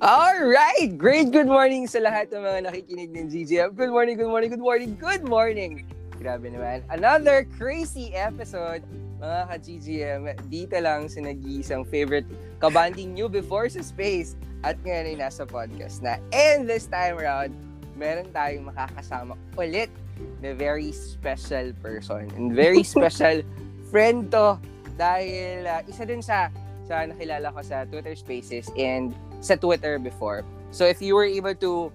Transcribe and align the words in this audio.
Alright! 0.00 0.96
Great 0.96 1.28
good 1.28 1.44
morning 1.44 1.84
sa 1.84 2.00
lahat 2.00 2.32
ng 2.32 2.40
mga 2.40 2.72
nakikinig 2.72 3.12
ng 3.12 3.28
GGM. 3.28 3.76
Good 3.76 3.92
morning, 3.92 4.16
good 4.16 4.32
morning, 4.32 4.48
good 4.48 4.64
morning, 4.64 4.96
good 4.96 5.24
morning! 5.28 5.84
Grabe 6.16 6.48
naman. 6.48 6.80
Another 6.88 7.44
crazy 7.60 8.08
episode, 8.16 8.80
mga 9.20 9.40
ka-GGM. 9.52 10.20
Dito 10.48 10.80
lang 10.80 11.04
sa 11.12 11.20
nag-iisang 11.20 11.84
favorite 11.84 12.24
kabanding 12.64 13.12
nyo 13.12 13.28
before 13.28 13.68
sa 13.68 13.84
space. 13.84 14.40
At 14.64 14.80
ngayon 14.88 15.04
ay 15.04 15.16
nasa 15.20 15.44
podcast 15.44 16.00
na. 16.00 16.16
And 16.32 16.64
this 16.64 16.88
time 16.88 17.20
around, 17.20 17.52
meron 17.92 18.32
tayong 18.32 18.72
makakasama 18.72 19.36
ulit 19.60 19.92
na 20.40 20.56
very 20.56 20.96
special 20.96 21.76
person. 21.84 22.24
And 22.40 22.56
very 22.56 22.88
special 22.96 23.44
friend 23.92 24.32
to 24.32 24.56
dahil 24.96 25.68
uh, 25.68 25.84
isa 25.84 26.08
din 26.08 26.24
sa 26.24 26.48
sa 26.88 27.04
nakilala 27.04 27.52
ko 27.52 27.60
sa 27.60 27.84
Twitter 27.84 28.16
Spaces 28.16 28.72
and 28.80 29.12
sa 29.40 29.56
Twitter 29.56 29.98
before. 29.98 30.44
So 30.70 30.86
if 30.86 31.02
you 31.02 31.16
were 31.16 31.26
able 31.26 31.54
to 31.56 31.92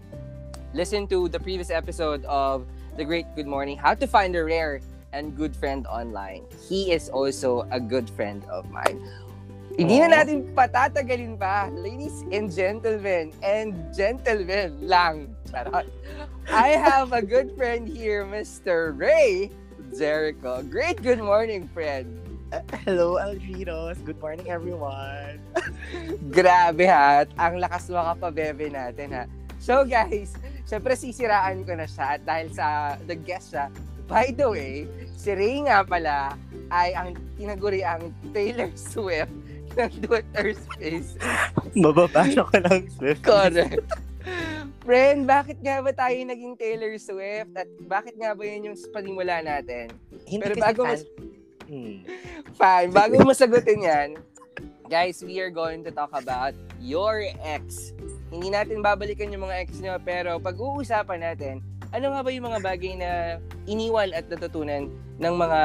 listen 0.73 1.07
to 1.07 1.29
the 1.29 1.39
previous 1.39 1.69
episode 1.69 2.25
of 2.25 2.67
The 2.97 3.05
Great 3.05 3.25
Good 3.35 3.47
Morning, 3.47 3.77
How 3.77 3.93
to 3.95 4.07
Find 4.07 4.35
a 4.35 4.43
Rare 4.43 4.81
and 5.13 5.31
Good 5.37 5.55
Friend 5.55 5.87
Online, 5.87 6.43
he 6.67 6.91
is 6.91 7.07
also 7.07 7.67
a 7.71 7.79
good 7.79 8.09
friend 8.09 8.43
of 8.51 8.69
mine. 8.69 8.99
Hindi 9.75 9.99
na 9.99 10.23
natin 10.23 10.55
patatagalin 10.55 11.35
pa, 11.35 11.67
ladies 11.75 12.23
and 12.31 12.47
gentlemen, 12.47 13.35
and 13.43 13.75
gentlemen 13.91 14.71
lang. 14.79 15.35
Charot. 15.51 15.83
I 16.47 16.79
have 16.79 17.11
a 17.11 17.19
good 17.19 17.51
friend 17.59 17.83
here, 17.83 18.23
Mr. 18.23 18.95
Ray 18.95 19.51
Jericho. 19.91 20.63
Great 20.63 21.03
good 21.03 21.19
morning, 21.19 21.67
friend. 21.75 22.07
Hello, 22.85 23.17
Algiros. 23.17 23.97
Good 24.05 24.21
morning, 24.21 24.49
everyone. 24.49 25.41
Grabe 26.35 26.85
ha. 26.85 27.25
Ang 27.41 27.57
lakas 27.61 27.89
makapabebe 27.89 28.69
natin 28.69 29.13
ha. 29.13 29.23
So 29.57 29.81
guys, 29.81 30.37
syempre 30.69 30.93
sisiraan 30.93 31.65
ko 31.65 31.73
na 31.73 31.89
siya 31.89 32.19
at 32.19 32.21
dahil 32.21 32.53
sa 32.53 32.97
the 33.09 33.17
guest 33.17 33.55
siya, 33.55 33.73
by 34.05 34.29
the 34.29 34.45
way, 34.45 34.85
si 35.17 35.33
Ray 35.33 35.65
nga 35.65 35.81
pala 35.81 36.37
ay 36.69 36.93
ang 36.93 37.17
tinaguri 37.39 37.81
ang 37.81 38.13
Taylor 38.29 38.69
Swift 38.77 39.33
ng 39.77 39.91
Twitter 40.05 40.53
space. 40.53 41.17
Mababasa 41.73 42.45
ko 42.45 42.55
lang 42.61 42.85
Swift. 42.93 43.25
Correct. 43.25 43.81
Friend, 44.85 45.25
bakit 45.25 45.57
nga 45.65 45.81
ba 45.81 45.89
tayo 45.97 46.13
naging 46.13 46.53
Taylor 46.61 46.93
Swift? 47.01 47.49
At 47.57 47.65
bakit 47.89 48.21
nga 48.21 48.37
ba 48.37 48.45
yun 48.45 48.69
yung 48.69 48.77
panimula 48.93 49.41
natin? 49.41 49.89
Hindi 50.29 50.45
Pero 50.45 50.53
kasi 50.53 50.61
bago 50.61 50.81
fan... 50.85 50.93
mas- 50.93 51.09
Hmm. 51.65 52.05
Fine. 52.55 52.89
Bago 52.93 53.15
mo 53.25 53.33
sagutin 53.33 53.81
yan, 53.81 54.09
guys, 54.85 55.21
we 55.25 55.41
are 55.41 55.49
going 55.49 55.81
to 55.81 55.89
talk 55.89 56.13
about 56.13 56.53
your 56.77 57.25
ex. 57.41 57.91
Hindi 58.29 58.53
natin 58.53 58.85
babalikan 58.85 59.33
yung 59.33 59.49
mga 59.49 59.65
ex 59.65 59.81
nyo, 59.81 59.97
pero 60.01 60.37
pag-uusapan 60.37 61.19
natin, 61.25 61.55
ano 61.89 62.13
nga 62.13 62.21
ba 62.21 62.29
yung 62.29 62.47
mga 62.51 62.61
bagay 62.61 62.93
na 62.99 63.41
iniwan 63.65 64.13
at 64.13 64.29
natutunan 64.29 64.91
ng 65.17 65.33
mga 65.35 65.61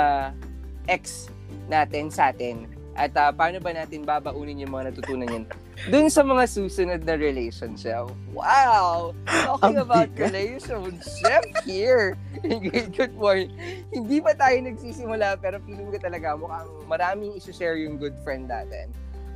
ex 0.89 1.28
natin 1.69 2.09
sa 2.09 2.33
atin? 2.33 2.65
At 3.01 3.17
uh, 3.17 3.33
paano 3.33 3.56
ba 3.59 3.73
natin 3.73 4.05
babaunin 4.05 4.61
yung 4.61 4.70
mga 4.70 4.93
natutunan 4.93 5.25
yun 5.27 5.45
dun 5.89 6.12
sa 6.12 6.20
mga 6.20 6.45
susunod 6.45 7.01
na 7.01 7.17
relationship? 7.17 8.12
Wow! 8.31 9.17
Talking 9.25 9.81
Ang 9.81 9.89
about 9.89 10.12
bigat. 10.12 10.29
relationship 10.29 11.43
here. 11.65 12.12
Good, 12.45 12.93
good 12.93 13.15
morning. 13.17 13.48
Hindi 13.89 14.21
pa 14.21 14.37
tayo 14.37 14.61
nagsisimula 14.61 15.41
pero 15.41 15.56
feeling 15.65 15.89
ko 15.89 15.97
talaga 15.97 16.37
mukhang 16.37 16.69
maraming 16.84 17.33
isi-share 17.33 17.81
yung 17.81 17.97
good 17.97 18.12
friend 18.21 18.45
natin. 18.47 18.93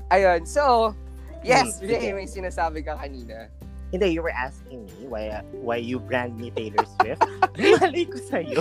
Ayun, 0.08 0.44
so, 0.44 0.92
yes, 1.40 1.80
Hmm, 1.80 1.88
Ray, 1.88 1.96
sige. 1.96 2.08
may 2.12 2.28
sinasabi 2.28 2.84
ka 2.84 2.92
kanina. 2.94 3.48
Hindi, 3.88 4.10
you 4.10 4.20
were 4.20 4.34
asking 4.34 4.84
me 4.84 5.06
why 5.06 5.30
why 5.54 5.78
you 5.78 5.96
brand 5.96 6.34
me 6.34 6.50
Taylor 6.50 6.84
Swift. 6.98 7.24
Malay 7.80 8.04
ko 8.04 8.18
sa'yo. 8.20 8.60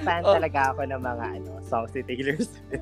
Fan 0.00 0.22
Oh. 0.22 0.32
talaga 0.32 0.72
ako 0.72 0.88
ng 0.88 1.00
mga 1.02 1.24
ano 1.36 1.50
songs 1.60 1.92
ni 1.92 2.00
Taylor 2.00 2.38
Swift. 2.38 2.80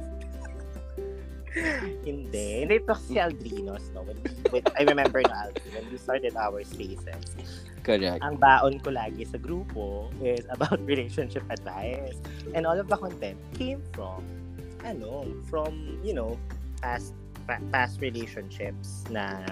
Hindi. 2.02 2.48
Hindi 2.64 2.74
ito 2.80 2.94
si 2.96 3.20
Aldrinos, 3.20 3.92
no? 3.92 4.02
When, 4.02 4.18
when, 4.50 4.64
I 4.78 4.82
remember 4.88 5.20
na 5.22 5.48
Aldrin, 5.48 5.70
when 5.76 5.84
we 5.92 5.98
started 6.00 6.32
our 6.36 6.64
spaces, 6.64 7.36
Correct. 7.82 8.22
ang 8.22 8.38
baon 8.38 8.78
ko 8.80 8.94
lagi 8.94 9.26
sa 9.26 9.36
grupo 9.36 10.08
is 10.22 10.46
about 10.48 10.80
relationship 10.90 11.44
advice. 11.52 12.16
And 12.56 12.64
all 12.64 12.78
of 12.78 12.88
the 12.88 12.96
content 12.96 13.36
came 13.56 13.82
from, 13.92 14.24
ano, 14.86 15.28
from, 15.50 16.00
you 16.00 16.14
know, 16.14 16.38
past 16.80 17.12
pa- 17.44 17.62
past 17.70 18.00
relationships 18.00 19.04
na 19.12 19.44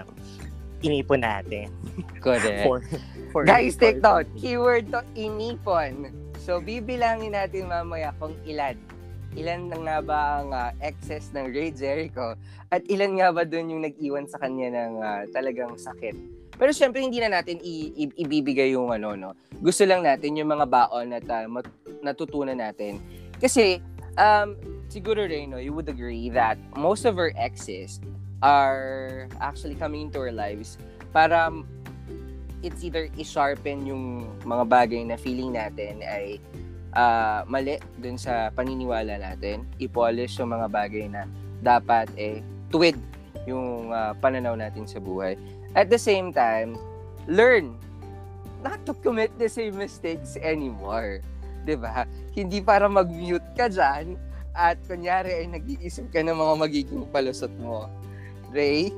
inipon 0.81 1.21
natin. 1.21 1.69
Correct. 2.25 2.63
For, 2.67 2.81
for, 3.31 3.43
Guys, 3.45 3.77
for- 3.77 3.81
take 3.81 4.01
note. 4.01 4.27
Keyword 4.41 4.91
to 4.97 5.05
inipon. 5.15 6.11
So, 6.41 6.59
bibilangin 6.59 7.37
natin 7.37 7.69
mamaya 7.69 8.17
kung 8.17 8.33
ilan. 8.49 8.81
Ilan 9.39 9.71
na 9.71 9.79
nga 9.79 9.97
ba 10.03 10.19
ang 10.43 10.51
ah, 10.51 10.71
excess 10.83 11.31
ng 11.31 11.55
Ray 11.55 11.71
Jericho 11.71 12.35
at 12.71 12.83
ilan 12.91 13.15
nga 13.19 13.31
ba 13.31 13.47
dun 13.47 13.71
yung 13.71 13.83
nag-iwan 13.87 14.27
sa 14.27 14.43
kanya 14.43 14.75
ng 14.75 14.93
ah, 14.99 15.23
talagang 15.31 15.79
sakit. 15.79 16.19
Pero 16.59 16.75
syempre 16.75 17.01
hindi 17.01 17.23
na 17.23 17.41
natin 17.41 17.57
i- 17.63 17.95
i- 17.95 18.17
ibibigay 18.21 18.75
yung 18.75 18.91
ano 18.91 19.15
no. 19.15 19.31
Gusto 19.63 19.87
lang 19.87 20.03
natin 20.03 20.35
yung 20.35 20.51
mga 20.51 20.67
baon 20.67 21.15
at 21.15 21.25
ah, 21.31 21.47
mat- 21.47 21.71
natutunan 22.03 22.59
natin. 22.59 22.99
Kasi 23.39 23.79
um 24.19 24.59
siguro 24.91 25.23
Ray 25.23 25.47
no, 25.47 25.63
you 25.63 25.71
would 25.71 25.87
agree 25.87 26.27
that 26.35 26.59
most 26.75 27.07
of 27.07 27.15
our 27.15 27.31
exes 27.39 28.03
are 28.43 29.29
actually 29.39 29.79
coming 29.79 30.11
into 30.11 30.19
our 30.19 30.35
lives 30.35 30.75
para 31.15 31.53
it's 32.61 32.85
either 32.85 33.09
i-sharpen 33.17 33.87
yung 33.89 34.29
mga 34.45 34.65
bagay 34.69 35.01
na 35.07 35.17
feeling 35.17 35.55
natin 35.57 36.01
ay 36.05 36.37
ah, 36.95 37.47
mali 37.47 37.79
dun 37.99 38.17
sa 38.19 38.51
paniniwala 38.55 39.19
natin, 39.19 39.67
i-polish 39.79 40.39
yung 40.39 40.55
mga 40.55 40.67
bagay 40.71 41.07
na 41.11 41.27
dapat 41.61 42.09
eh 42.17 42.41
tuwid 42.73 42.97
yung 43.45 43.91
ah, 43.91 44.15
pananaw 44.19 44.55
natin 44.55 44.87
sa 44.87 45.03
buhay. 45.03 45.35
At 45.75 45.91
the 45.91 46.01
same 46.01 46.35
time, 46.35 46.75
learn 47.31 47.79
not 48.61 48.83
to 48.85 48.93
commit 49.01 49.33
the 49.41 49.49
same 49.49 49.77
mistakes 49.77 50.37
anymore. 50.41 51.23
ba? 51.65 52.05
Hindi 52.35 52.59
para 52.61 52.91
mag-mute 52.91 53.47
ka 53.57 53.71
dyan 53.71 54.19
at 54.53 54.77
kunyari 54.85 55.45
ay 55.45 55.47
nag-iisip 55.47 56.11
ka 56.11 56.21
ng 56.21 56.35
mga 56.35 56.55
magiging 56.59 57.05
palusot 57.09 57.53
mo. 57.63 57.87
Ray? 58.51 58.91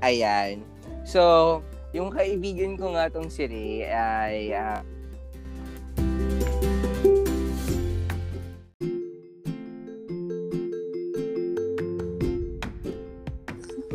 Ayan. 0.00 0.64
So, 1.04 1.60
yung 1.90 2.10
kaibigan 2.14 2.78
ko 2.78 2.94
nga 2.94 3.10
tong 3.10 3.26
si 3.26 3.46
Ray 3.46 3.86
ay 3.90 4.54
ah, 4.54 4.82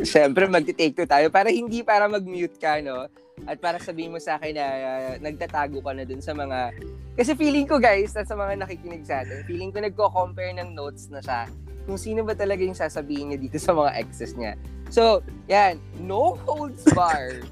Siyempre, 0.06 0.46
magti-take 0.46 0.94
two 0.94 1.08
tayo 1.08 1.28
para 1.34 1.50
hindi 1.50 1.82
para 1.82 2.06
mag-mute 2.06 2.62
ka, 2.62 2.78
no? 2.78 3.10
At 3.42 3.58
para 3.58 3.82
sabihin 3.82 4.14
mo 4.14 4.22
sa 4.22 4.38
akin 4.38 4.54
na 4.54 4.64
ah, 4.64 5.12
nagtatago 5.18 5.82
ka 5.82 5.92
na 5.92 6.06
dun 6.06 6.22
sa 6.22 6.30
mga... 6.30 6.72
Kasi 7.18 7.34
feeling 7.34 7.66
ko, 7.66 7.82
guys, 7.82 8.14
at 8.14 8.30
sa 8.30 8.38
mga 8.38 8.60
nakikinig 8.60 9.02
sa 9.02 9.26
atin, 9.26 9.42
feeling 9.50 9.74
ko 9.74 9.82
nagko-compare 9.82 10.54
ng 10.62 10.78
notes 10.78 11.10
na 11.10 11.18
siya 11.18 11.50
kung 11.86 11.98
sino 11.98 12.26
ba 12.26 12.34
talaga 12.34 12.66
yung 12.66 12.74
sasabihin 12.74 13.30
niya 13.30 13.38
dito 13.38 13.58
sa 13.62 13.70
mga 13.70 13.94
exes 14.02 14.34
niya. 14.34 14.58
So, 14.90 15.22
yan, 15.46 15.78
no 16.02 16.38
holds 16.46 16.82
bar. 16.94 17.46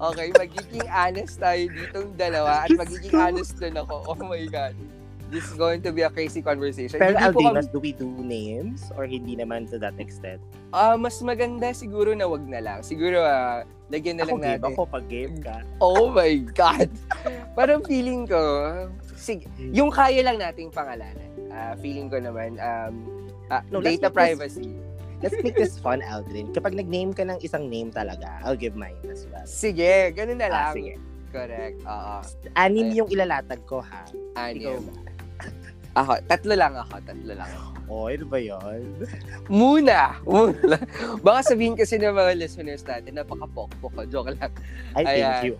Okay, 0.00 0.32
magiging 0.32 0.88
honest 0.88 1.36
tayo 1.36 1.68
ditong 1.68 2.16
dalawa 2.16 2.64
at 2.64 2.72
magiging 2.72 3.12
honest 3.12 3.60
din 3.60 3.76
ako. 3.76 4.00
Oh 4.08 4.16
my 4.16 4.40
God. 4.48 4.72
This 5.30 5.46
is 5.46 5.54
going 5.54 5.78
to 5.86 5.94
be 5.94 6.02
a 6.02 6.10
crazy 6.10 6.42
conversation. 6.42 6.98
Pero 6.98 7.14
Hindi 7.14 7.30
po 7.30 7.40
kami- 7.46 7.70
do 7.70 7.78
we 7.78 7.92
do 7.94 8.08
names? 8.18 8.90
Or 8.98 9.06
hindi 9.06 9.38
naman 9.38 9.70
to 9.70 9.78
that 9.78 9.94
extent? 10.00 10.42
Ah, 10.74 10.98
mas 10.98 11.22
maganda 11.22 11.70
siguro 11.70 12.16
na 12.18 12.26
wag 12.26 12.42
na 12.42 12.58
lang. 12.58 12.78
Siguro 12.82 13.22
ah, 13.22 13.62
lagyan 13.92 14.18
na 14.18 14.26
Ako 14.26 14.34
lang 14.34 14.58
natin. 14.58 14.74
ako 14.74 14.80
pag 14.90 15.06
game 15.06 15.38
ka. 15.38 15.62
Oh 15.78 16.10
my 16.10 16.34
God! 16.50 16.90
Parang 17.58 17.84
feeling 17.86 18.26
ko, 18.26 18.42
sige, 19.14 19.46
yung 19.60 19.94
kaya 19.94 20.18
lang 20.24 20.42
nating 20.42 20.74
pangalanan. 20.74 21.30
Ah, 21.46 21.78
feeling 21.78 22.10
ko 22.10 22.18
naman, 22.18 22.58
um, 22.58 22.94
ah, 23.52 23.62
No, 23.70 23.78
data 23.78 24.10
privacy. 24.10 24.74
Let's 25.20 25.36
make 25.44 25.56
this 25.56 25.76
fun, 25.76 26.00
Aldrin. 26.00 26.56
Kapag 26.56 26.72
nag-name 26.72 27.12
ka 27.12 27.28
ng 27.28 27.38
isang 27.44 27.68
name 27.68 27.92
talaga, 27.92 28.40
I'll 28.40 28.56
give 28.56 28.72
mine 28.72 28.96
as 29.08 29.28
well. 29.28 29.44
Sige, 29.44 30.16
ganun 30.16 30.40
na 30.40 30.48
lang. 30.48 30.72
Ah, 30.72 30.76
sige. 30.76 30.96
Correct. 31.30 31.78
Oo. 31.86 32.16
Anim 32.56 32.88
Ay. 32.90 32.96
yung 32.98 33.08
ilalatag 33.12 33.62
ko, 33.68 33.84
ha? 33.84 34.02
Ikaw 34.34 34.48
Anim. 34.48 34.82
ba? 34.82 34.92
Ako, 35.90 36.12
tatlo 36.30 36.54
lang 36.54 36.74
ako, 36.78 36.94
tatlo 37.02 37.32
lang 37.34 37.50
ako. 37.50 37.68
Oh, 37.90 38.06
ano 38.06 38.24
ba 38.30 38.38
yun? 38.38 38.86
Muna! 39.50 40.14
Muna. 40.22 40.78
Baka 41.26 41.52
sabihin 41.52 41.74
kasi 41.74 41.98
ng 41.98 42.14
mga 42.14 42.38
listeners 42.38 42.86
natin, 42.86 43.18
napaka-pokpok 43.18 43.90
ko. 43.90 44.02
Joke 44.06 44.30
lang. 44.38 44.54
I 44.94 45.02
thank 45.02 45.50
you. 45.50 45.54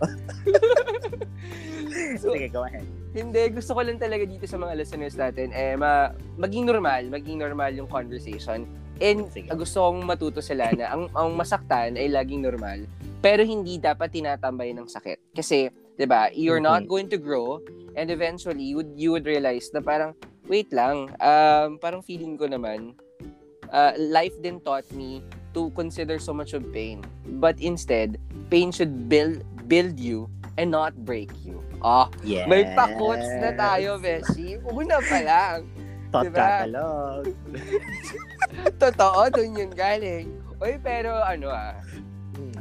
So, 2.22 2.30
Sige, 2.38 2.46
go 2.54 2.62
ahead. 2.62 2.86
Hindi, 3.10 3.42
gusto 3.50 3.74
ko 3.74 3.82
lang 3.82 3.98
talaga 3.98 4.22
dito 4.22 4.46
sa 4.46 4.54
mga 4.54 4.78
listeners 4.78 5.18
natin, 5.18 5.50
eh, 5.50 5.74
ma- 5.74 6.14
maging 6.38 6.70
normal, 6.70 7.10
maging 7.10 7.42
normal 7.42 7.74
yung 7.74 7.90
conversation. 7.90 8.62
And 9.02 9.26
Sige. 9.32 9.50
gusto 9.50 9.82
kong 9.82 10.06
matuto 10.06 10.38
sila 10.38 10.70
na 10.76 10.94
ang, 10.94 11.10
ang 11.16 11.34
masaktan 11.34 11.98
ay 11.98 12.06
laging 12.06 12.44
normal. 12.44 12.86
Pero 13.18 13.42
hindi 13.42 13.82
dapat 13.82 14.14
tinatambay 14.14 14.70
ng 14.76 14.86
sakit. 14.86 15.34
Kasi, 15.34 15.72
di 15.98 16.06
ba, 16.06 16.30
you're 16.30 16.62
not 16.62 16.86
Mhm. 16.86 16.88
going 16.88 17.08
to 17.10 17.18
grow 17.18 17.58
and 17.98 18.14
eventually 18.14 18.62
you 18.62 18.78
would, 18.78 18.92
you 18.94 19.10
would 19.10 19.26
realize 19.26 19.66
na 19.74 19.82
parang, 19.82 20.14
wait 20.46 20.70
lang, 20.70 21.10
um, 21.18 21.82
parang 21.82 22.06
feeling 22.06 22.38
ko 22.38 22.46
naman, 22.46 22.94
uh, 23.74 23.90
life 23.98 24.34
din 24.38 24.62
taught 24.62 24.86
me 24.94 25.18
to 25.50 25.74
consider 25.74 26.22
so 26.22 26.30
much 26.30 26.54
of 26.54 26.62
pain. 26.70 27.02
But 27.42 27.58
instead, 27.58 28.22
pain 28.54 28.70
should 28.70 29.10
build 29.10 29.42
build 29.66 29.98
you 29.98 30.26
and 30.58 30.70
not 30.70 30.94
break 31.06 31.30
you. 31.46 31.62
Ah, 31.80 32.06
Yes. 32.20 32.44
may 32.44 32.68
pa-quotes 32.76 33.28
na 33.40 33.50
tayo, 33.56 33.96
Beshi. 33.96 34.60
Una 34.68 35.00
pa 35.00 35.18
lang. 35.24 35.58
Thought 36.10 36.24
diba? 36.26 36.38
catalog. 36.38 37.22
Totoo, 38.82 39.20
dun 39.30 39.50
yun 39.56 39.72
galing. 39.72 40.26
Uy, 40.60 40.76
pero 40.76 41.16
ano 41.22 41.48
ah, 41.48 41.78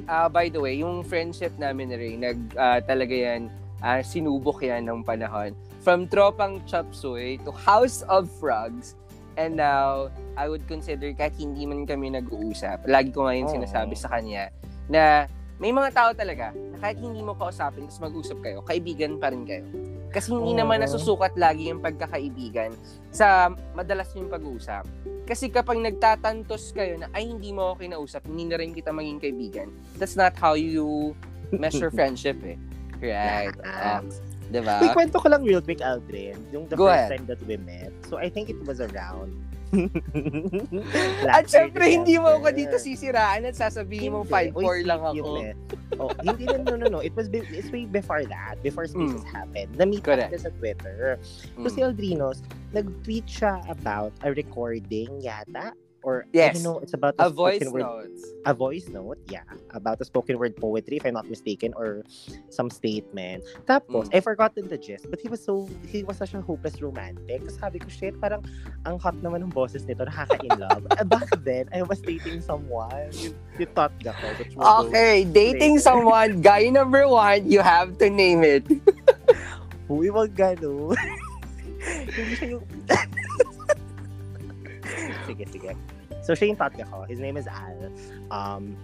ah, 0.07 0.27
by 0.31 0.47
the 0.47 0.61
way, 0.61 0.79
yung 0.79 1.03
friendship 1.03 1.51
namin 1.59 1.91
na 1.91 1.97
rin, 1.99 2.15
nag, 2.23 2.39
ah, 2.55 2.79
talaga 2.79 3.11
yan, 3.11 3.51
ah, 3.81 3.99
sinubok 3.99 4.63
yan 4.63 4.87
ng 4.87 5.03
panahon. 5.03 5.51
From 5.83 6.07
Tropang 6.07 6.63
Chop 6.63 6.91
Suey 6.91 7.39
to 7.43 7.51
House 7.51 8.05
of 8.07 8.29
Frogs, 8.39 8.95
and 9.35 9.55
now, 9.55 10.11
I 10.35 10.47
would 10.47 10.67
consider 10.67 11.11
kahit 11.11 11.35
hindi 11.39 11.63
man 11.65 11.83
kami 11.83 12.11
nag-uusap, 12.11 12.87
lagi 12.87 13.11
ko 13.11 13.27
ngayon 13.27 13.47
Oo. 13.47 13.55
sinasabi 13.59 13.95
sa 13.95 14.11
kanya, 14.11 14.51
na 14.87 15.25
may 15.59 15.75
mga 15.75 15.91
tao 15.91 16.09
talaga, 16.15 16.55
na 16.55 16.77
kahit 16.79 16.97
hindi 17.03 17.19
mo 17.19 17.35
kausapin, 17.35 17.85
tapos 17.91 17.99
mag-usap 17.99 18.39
kayo, 18.39 18.63
kaibigan 18.63 19.19
pa 19.19 19.27
rin 19.29 19.43
kayo. 19.43 19.67
Kasi 20.09 20.33
hindi 20.33 20.57
naman 20.57 20.81
nasusukat 20.81 21.37
lagi 21.37 21.69
yung 21.69 21.85
pagkakaibigan 21.85 22.73
sa 23.13 23.53
madalas 23.77 24.09
yung 24.17 24.31
pag-uusap. 24.31 24.87
Kasi 25.29 25.53
kapag 25.53 25.77
nagtatantos 25.77 26.73
kayo 26.73 26.97
na, 26.97 27.11
ay, 27.13 27.29
hindi 27.29 27.53
mo 27.53 27.69
ako 27.69 27.85
kinausap, 27.85 28.25
hindi 28.25 28.49
na 28.49 28.57
rin 28.57 28.73
kita 28.73 28.89
maging 28.89 29.21
kaibigan. 29.21 29.67
That's 30.01 30.17
not 30.17 30.33
how 30.33 30.57
you 30.57 31.13
measure 31.53 31.93
friendship 31.97 32.41
eh. 32.41 32.57
Right. 32.97 33.53
Um, 33.61 34.09
diba? 34.49 34.81
May 34.81 34.89
kwento 34.95 35.21
ko 35.21 35.29
lang 35.29 35.45
real 35.45 35.61
quick, 35.61 35.85
Aldrin. 35.85 36.41
Yung 36.49 36.65
the 36.65 36.75
Go 36.79 36.89
first 36.89 37.05
ahead. 37.05 37.21
time 37.21 37.25
that 37.29 37.41
we 37.45 37.61
met. 37.61 37.93
So, 38.09 38.17
I 38.17 38.33
think 38.33 38.49
it 38.49 38.57
was 38.65 38.81
around. 38.81 39.35
At 41.29 41.45
syempre, 41.45 41.85
hindi 41.85 42.17
mo 42.17 42.37
ako 42.37 42.49
dito 42.51 42.75
sisiraan 42.75 43.45
at 43.45 43.55
sasabihin 43.55 44.13
mo 44.13 44.21
Hindi. 44.25 44.53
5'4 44.53 44.59
Uy, 44.59 44.79
lang 44.83 45.01
ako. 45.01 45.27
Oh, 45.99 46.11
hindi 46.21 46.43
no, 46.45 46.57
no, 46.63 46.73
no, 46.75 46.87
no. 46.89 46.99
It 46.99 47.13
was 47.13 47.27
be- 47.27 47.45
it's 47.51 47.69
way 47.69 47.85
before 47.85 48.23
that. 48.25 48.57
Before 48.61 48.85
Spaces 48.85 49.21
happened. 49.25 49.75
Na-meet 49.75 50.01
Mm. 50.01 50.07
Correct. 50.07 50.31
sa 50.39 50.51
Twitter. 50.57 51.19
So, 51.55 51.67
Mm. 51.67 51.71
si 51.71 51.79
Aldrinos, 51.81 52.37
nag-tweet 52.71 53.27
siya 53.27 53.61
about 53.67 54.13
a 54.21 54.31
recording 54.31 55.09
yata. 55.19 55.73
Or, 56.01 56.23
I 56.23 56.31
Yes. 56.31 56.53
don't 56.55 56.63
know, 56.63 56.79
it's 56.79 56.95
about 56.95 57.15
A 57.19 57.27
a, 57.27 57.29
voice 57.29 57.59
word 57.67 57.83
a 58.47 58.53
voice 58.55 58.87
note, 58.87 59.19
yeah, 59.27 59.43
about 59.75 59.99
a 59.99 60.05
spoken 60.07 60.39
word 60.39 60.55
poetry, 60.55 60.95
if 60.95 61.03
I'm 61.05 61.13
not 61.13 61.27
mistaken, 61.27 61.75
or 61.75 62.07
some 62.47 62.71
statement. 62.71 63.43
Tapos, 63.67 64.07
Mm. 64.07 64.15
I 64.15 64.19
forgotten 64.23 64.71
the 64.71 64.79
gist, 64.79 65.11
but 65.11 65.19
he 65.19 65.27
was 65.27 65.43
so, 65.43 65.67
he 65.91 66.07
was 66.07 66.15
such 66.15 66.31
a 66.33 66.39
hopeless 66.39 66.79
romantic. 66.79 67.43
Tapos 67.43 67.59
sabi 67.59 67.77
ko, 67.83 67.91
shit, 67.91 68.15
parang 68.15 68.47
ang 68.87 68.95
hot 68.95 69.19
naman 69.19 69.43
ng 69.43 69.51
boses 69.51 69.83
nito, 69.83 70.07
nakaka-in 70.07 70.55
love. 70.55 70.87
uh, 70.87 71.03
back 71.11 71.27
then, 71.43 71.67
I 71.75 71.83
was 71.83 71.99
dating 71.99 72.39
someone, 72.39 73.11
yung, 73.19 73.35
yung 73.59 73.71
thought 73.75 73.91
ko, 73.99 74.31
which 74.39 74.55
was 74.55 74.87
Okay, 74.87 75.27
dating 75.27 75.83
someone, 75.83 76.39
guy 76.47 76.71
number 76.71 77.03
one, 77.11 77.43
you 77.43 77.59
have 77.59 77.99
to 77.99 78.07
name 78.07 78.47
it. 78.47 78.63
Uy, 79.91 80.07
wag 80.13 80.31
gano'n. 80.31 80.95
Hindi 82.15 82.33
siya 82.39 82.47
yung... 82.55 82.63
sige, 85.29 85.45
sige. 85.47 85.71
So, 86.25 86.33
siya 86.33 86.51
yung 86.51 86.59
tatga 86.59 86.83
ko. 86.89 87.05
His 87.05 87.21
name 87.21 87.37
is 87.37 87.45
Al. 87.45 87.93
Um, 88.33 88.75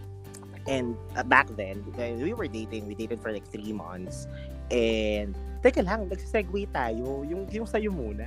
and 0.69 0.93
uh, 1.17 1.25
back 1.25 1.49
then, 1.57 1.81
we 1.97 2.33
were 2.33 2.47
dating. 2.47 2.85
We 2.85 2.93
dated 2.93 3.19
for 3.19 3.33
like 3.33 3.45
three 3.49 3.73
months. 3.73 4.29
And, 4.69 5.33
teka 5.61 5.85
lang, 5.85 6.09
nagsisegue 6.09 6.69
tayo. 6.69 7.25
Yung, 7.25 7.49
yung 7.49 7.67
sa'yo 7.67 7.89
muna. 7.89 8.25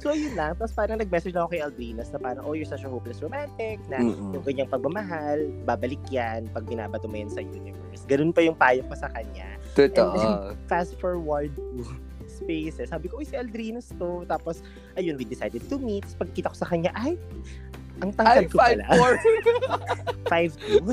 So, 0.00 0.12
ayun 0.12 0.36
lang. 0.36 0.56
Tapos 0.56 0.72
parang 0.76 1.00
nag-message 1.00 1.32
lang 1.32 1.48
ako 1.48 1.52
kay 1.56 1.62
Aldrinas 1.64 2.08
na 2.12 2.20
parang, 2.20 2.44
oh, 2.44 2.52
you're 2.52 2.68
such 2.68 2.84
a 2.84 2.88
hopeless 2.88 3.20
romantic. 3.20 3.80
Na 3.88 4.00
Mm-mm. 4.00 4.36
yung 4.36 4.44
ganyang 4.44 4.70
pagmamahal, 4.72 5.48
babalik 5.64 6.00
yan 6.08 6.48
pag 6.52 6.64
binabato 6.64 7.08
mo 7.08 7.16
yan 7.16 7.32
sa 7.32 7.40
universe. 7.44 8.04
Ganun 8.08 8.32
pa 8.32 8.40
yung 8.44 8.56
payo 8.56 8.84
ko 8.86 8.94
sa 8.96 9.08
kanya 9.12 9.56
Totoo. 9.76 10.56
fast 10.70 10.96
forward 10.96 11.52
to 11.52 11.84
spaces. 12.46 12.86
Sabi 12.94 13.10
ko, 13.10 13.18
uy, 13.18 13.26
si 13.26 13.34
Aldrinos 13.34 13.90
to. 13.98 14.22
Tapos, 14.30 14.62
ayun, 14.94 15.18
we 15.18 15.26
decided 15.26 15.66
to 15.66 15.76
meet. 15.82 16.06
Pagkita 16.14 16.54
ko 16.54 16.56
sa 16.56 16.70
kanya, 16.70 16.94
ay, 16.94 17.18
ang 17.98 18.14
Ay, 18.22 18.46
tangkad 18.46 18.46
ko 18.54 18.56
pala. 18.62 18.86
5'2". 20.30 20.86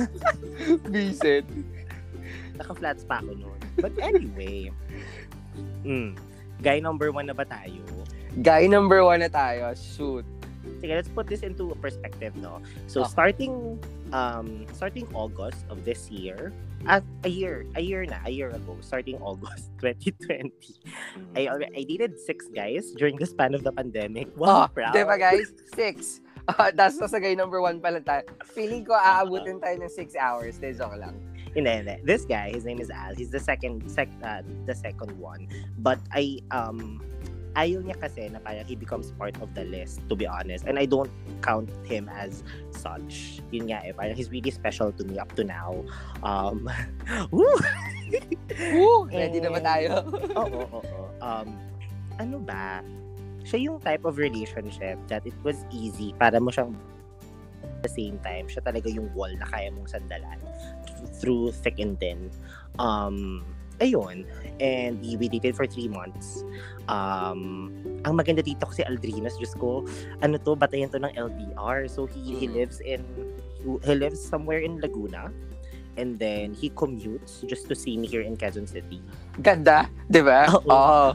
5'4". 0.81 0.89
Vincent. 0.89 1.45
Naka-flats 2.57 3.05
pa 3.05 3.21
ako 3.21 3.37
noon. 3.37 3.59
But 3.77 3.93
anyway, 4.01 4.73
mm, 5.85 6.17
guy 6.61 6.81
number 6.81 7.13
one 7.13 7.29
na 7.29 7.35
ba 7.37 7.45
tayo? 7.45 7.81
Guy 8.41 8.65
number 8.65 9.05
one 9.05 9.21
na 9.21 9.29
tayo. 9.29 9.73
Shoot. 9.77 10.25
Sige, 10.79 10.95
let's 10.95 11.11
put 11.11 11.27
this 11.27 11.43
into 11.43 11.75
perspective, 11.83 12.33
no? 12.39 12.63
So, 12.87 13.03
Okay. 13.03 13.11
starting 13.11 13.53
um 14.15 14.63
starting 14.71 15.03
August 15.11 15.67
of 15.67 15.83
this 15.83 16.07
year, 16.07 16.55
at 16.87 17.03
a 17.23 17.29
year, 17.29 17.65
a 17.75 17.81
year 17.81 18.05
na, 18.05 18.19
a 18.25 18.31
year 18.31 18.49
ago, 18.49 18.77
starting 18.81 19.15
August 19.21 19.71
2020, 19.81 20.51
I 21.35 21.47
already 21.47 21.71
I 21.75 21.83
dated 21.83 22.19
six 22.19 22.47
guys 22.51 22.91
during 22.97 23.15
the 23.17 23.25
span 23.25 23.53
of 23.55 23.63
the 23.63 23.71
pandemic. 23.71 24.27
Oh, 24.35 24.43
Wow, 24.43 24.67
proud. 24.67 24.93
di 24.93 25.03
ba 25.03 25.15
guys? 25.17 25.53
Six. 25.75 26.19
Uh, 26.43 26.71
Tapos 26.75 26.99
sa 27.07 27.19
guy 27.23 27.33
number 27.35 27.63
one 27.63 27.79
pala 27.79 28.03
tayo. 28.03 28.27
Feeling 28.51 28.83
ko 28.83 28.93
aabutin 28.95 29.63
tayo 29.63 29.79
ng 29.79 29.91
six 29.91 30.13
hours. 30.19 30.59
De, 30.59 30.75
joke 30.75 30.99
lang. 30.99 31.15
Hindi, 31.53 31.69
hindi. 31.85 31.95
This 32.03 32.25
guy, 32.25 32.49
his 32.49 32.65
name 32.65 32.81
is 32.81 32.89
Al. 32.89 33.13
He's 33.13 33.29
the 33.29 33.39
second, 33.39 33.85
sec, 33.85 34.09
uh, 34.25 34.41
the 34.65 34.73
second 34.73 35.13
one. 35.21 35.45
But 35.79 36.01
I, 36.09 36.41
um, 36.49 36.97
ayaw 37.53 37.85
niya 37.85 37.97
kasi 38.01 38.29
na 38.29 38.41
parang 38.41 38.65
he 38.65 38.75
becomes 38.75 39.13
part 39.17 39.37
of 39.41 39.53
the 39.53 39.65
list, 39.69 40.01
to 40.09 40.15
be 40.17 40.25
honest. 40.25 40.65
And 40.65 40.77
I 40.77 40.85
don't 40.85 41.11
count 41.41 41.69
him 41.85 42.09
as 42.09 42.41
such. 42.73 43.41
Yun 43.53 43.69
nga 43.69 43.85
eh, 43.85 43.93
parang 43.93 44.17
he's 44.17 44.33
really 44.33 44.51
special 44.51 44.91
to 44.93 45.03
me 45.05 45.17
up 45.21 45.29
to 45.37 45.43
now. 45.45 45.77
Um, 46.25 46.69
woo! 47.35 47.57
Woo! 48.73 49.05
Ready 49.09 49.39
na 49.41 49.49
ba 49.53 49.61
tayo? 49.61 50.05
oo, 50.39 50.61
oo, 50.65 50.81
oo. 50.81 51.05
Um, 51.21 51.47
ano 52.17 52.37
ba? 52.41 52.81
Siya 53.43 53.69
yung 53.69 53.77
type 53.83 54.07
of 54.07 54.17
relationship 54.17 54.97
that 55.11 55.25
it 55.27 55.35
was 55.43 55.67
easy 55.69 56.15
para 56.15 56.39
mo 56.39 56.49
siyang 56.49 56.73
at 57.63 57.79
the 57.83 57.91
same 57.91 58.15
time, 58.23 58.47
siya 58.47 58.63
talaga 58.63 58.87
yung 58.87 59.11
wall 59.11 59.31
na 59.35 59.47
kaya 59.47 59.67
mong 59.71 59.91
sandalan 59.91 60.39
through 61.19 61.51
thick 61.51 61.79
and 61.83 61.99
thin. 61.99 62.31
Um, 62.79 63.43
ayun. 63.83 64.23
And 64.63 65.03
we 65.03 65.27
dated 65.27 65.59
for 65.59 65.67
three 65.67 65.91
months. 65.91 66.47
Um, 66.87 67.71
ang 68.07 68.15
maganda 68.15 68.39
dito 68.39 68.63
kasi 68.63 68.83
Aldrinas, 68.87 69.35
Diyos 69.35 69.51
ko, 69.59 69.83
ano 70.23 70.39
to, 70.39 70.55
batayan 70.55 70.87
to 70.91 70.99
ng 71.03 71.11
LDR. 71.15 71.91
So 71.91 72.07
he, 72.07 72.39
he 72.39 72.47
Mm. 72.47 72.55
lives 72.55 72.79
in, 72.79 73.03
he 73.83 73.93
lives 73.95 74.23
somewhere 74.23 74.63
in 74.63 74.79
Laguna. 74.79 75.27
And 75.93 76.17
then 76.17 76.57
he 76.57 76.73
commutes 76.73 77.45
just 77.45 77.69
to 77.69 77.75
see 77.77 77.99
me 78.01 78.09
here 78.09 78.25
in 78.25 78.33
Quezon 78.33 78.65
City. 78.65 78.97
Ganda. 79.37 79.85
Di 80.09 80.25
ba? 80.25 80.49
Oo. 80.57 80.65
Oo. 80.65 81.05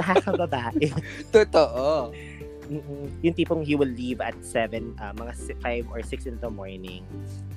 Nakakababae. 0.00 0.90
Totoo. 1.34 2.10
Yung 3.26 3.34
tipong 3.34 3.66
he 3.66 3.74
will 3.74 3.90
leave 3.90 4.22
at 4.22 4.38
7, 4.46 4.94
ah, 5.02 5.10
mga 5.10 5.58
5 5.58 5.90
or 5.90 6.00
6 6.06 6.30
in 6.30 6.38
the 6.38 6.46
morning. 6.46 7.02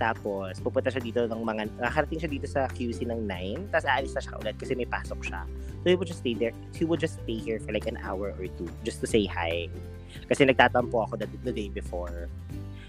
Tapos, 0.02 0.58
pupunta 0.58 0.90
siya 0.90 1.06
dito 1.06 1.22
ng 1.30 1.42
mga, 1.46 1.70
nakarating 1.78 2.18
siya 2.18 2.32
dito 2.34 2.50
sa 2.50 2.66
QC 2.66 3.06
ng 3.06 3.30
9, 3.30 3.70
tapos 3.70 3.86
aalis 3.86 4.14
na 4.18 4.22
siya 4.26 4.34
ulit 4.42 4.56
kasi 4.58 4.74
may 4.74 4.90
pasok 4.90 5.22
siya. 5.22 5.46
So, 5.86 5.94
he 5.94 5.96
would 5.96 6.10
just 6.10 6.26
stay 6.26 6.34
there, 6.34 6.56
he 6.74 6.84
would 6.84 7.00
just 7.00 7.22
stay 7.22 7.38
here 7.38 7.62
for 7.62 7.70
like 7.70 7.86
an 7.86 8.02
hour 8.02 8.34
or 8.34 8.46
two 8.58 8.70
just 8.82 9.00
to 9.06 9.08
say 9.08 9.30
hi. 9.30 9.70
Kasi 10.26 10.50
nagtatampo 10.50 11.06
ako 11.06 11.22
the, 11.22 11.30
the 11.46 11.54
day 11.54 11.70
before. 11.70 12.30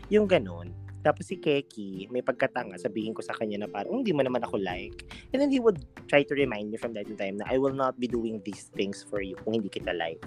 Yung 0.09 0.25
ganun. 0.25 0.73
Tapos 1.05 1.29
si 1.29 1.37
Keki, 1.37 2.09
may 2.09 2.25
pagkatanga, 2.25 2.81
sabihin 2.81 3.13
ko 3.13 3.21
sa 3.21 3.37
kanya 3.37 3.61
na 3.61 3.69
parang, 3.69 4.01
hindi 4.01 4.17
mo 4.17 4.25
naman 4.25 4.41
ako 4.41 4.57
like. 4.57 5.05
And 5.37 5.45
then 5.45 5.53
he 5.53 5.61
would 5.61 5.85
try 6.09 6.25
to 6.25 6.33
remind 6.33 6.73
me 6.73 6.81
from 6.81 6.97
to 6.97 7.05
time 7.05 7.37
na 7.37 7.45
I 7.45 7.61
will 7.61 7.77
not 7.77 8.01
be 8.01 8.09
doing 8.09 8.41
these 8.41 8.73
things 8.73 9.05
for 9.05 9.21
you 9.21 9.37
kung 9.45 9.61
hindi 9.61 9.69
kita 9.69 9.93
like. 9.93 10.25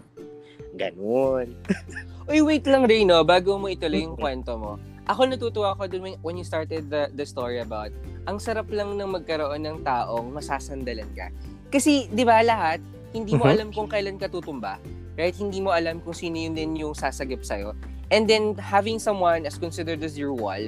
Ganun. 0.76 1.54
Uy, 2.30 2.44
wait 2.44 2.66
lang, 2.68 2.84
Reno, 2.84 3.24
bago 3.24 3.56
mo 3.56 3.72
ituloy 3.72 4.04
yung 4.04 4.20
kwento 4.20 4.60
mo. 4.60 4.76
Ako 5.08 5.24
natutuwa 5.24 5.72
ako 5.72 5.88
dun 5.88 6.04
when- 6.20 6.38
you 6.38 6.44
started 6.44 6.92
the, 6.92 7.08
the 7.16 7.24
story 7.24 7.64
about 7.64 7.96
ang 8.28 8.44
sarap 8.44 8.68
lang 8.68 9.00
ng 9.00 9.08
magkaroon 9.08 9.64
ng 9.64 9.78
taong 9.88 10.36
masasandalan 10.36 11.08
ka. 11.16 11.32
Kasi, 11.72 12.12
di 12.12 12.28
ba 12.28 12.44
lahat, 12.44 12.84
hindi 13.16 13.40
mo 13.40 13.48
Mhm. 13.48 13.54
alam 13.56 13.68
kung 13.72 13.88
kailan 13.88 14.20
ka 14.20 14.28
tutumba. 14.28 14.76
Right? 15.16 15.34
Hindi 15.34 15.64
mo 15.64 15.72
alam 15.72 16.04
kung 16.04 16.14
sino 16.14 16.36
yun 16.36 16.54
din 16.54 16.76
yung 16.76 16.94
sasagip 16.94 17.42
sa'yo. 17.42 17.72
And 18.12 18.28
then, 18.28 18.54
having 18.60 19.00
someone 19.00 19.48
as 19.48 19.56
considered 19.56 20.04
as 20.04 20.20
your 20.20 20.36
wall, 20.36 20.62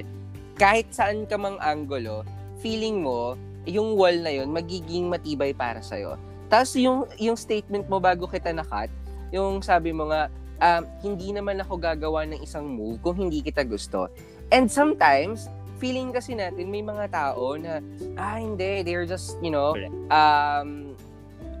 kahit 0.56 0.88
saan 0.90 1.28
ka 1.28 1.36
mang 1.36 1.60
angulo, 1.60 2.24
feeling 2.58 3.04
mo, 3.04 3.36
yung 3.64 3.94
wall 3.94 4.16
na 4.20 4.32
yun, 4.32 4.48
magiging 4.48 5.08
matibay 5.08 5.52
para 5.52 5.84
sa'yo. 5.84 6.16
Tapos 6.50 6.74
yung, 6.74 7.06
yung 7.16 7.36
statement 7.38 7.86
mo 7.86 8.00
bago 8.00 8.26
kita 8.26 8.50
nakat, 8.50 8.90
yung 9.30 9.62
sabi 9.62 9.90
mo 9.94 10.10
nga, 10.10 10.30
um, 10.60 10.82
hindi 11.02 11.32
naman 11.32 11.58
ako 11.58 11.80
gagawa 11.80 12.26
ng 12.28 12.40
isang 12.44 12.68
move 12.68 13.00
kung 13.02 13.16
hindi 13.16 13.40
kita 13.40 13.64
gusto. 13.64 14.10
And 14.50 14.66
sometimes, 14.66 15.48
feeling 15.80 16.12
kasi 16.12 16.36
natin 16.36 16.68
may 16.68 16.84
mga 16.84 17.08
tao 17.10 17.56
na, 17.56 17.80
ah, 18.20 18.36
hindi, 18.36 18.84
they're 18.84 19.08
just, 19.08 19.40
you 19.40 19.50
know, 19.50 19.72
um, 20.12 20.92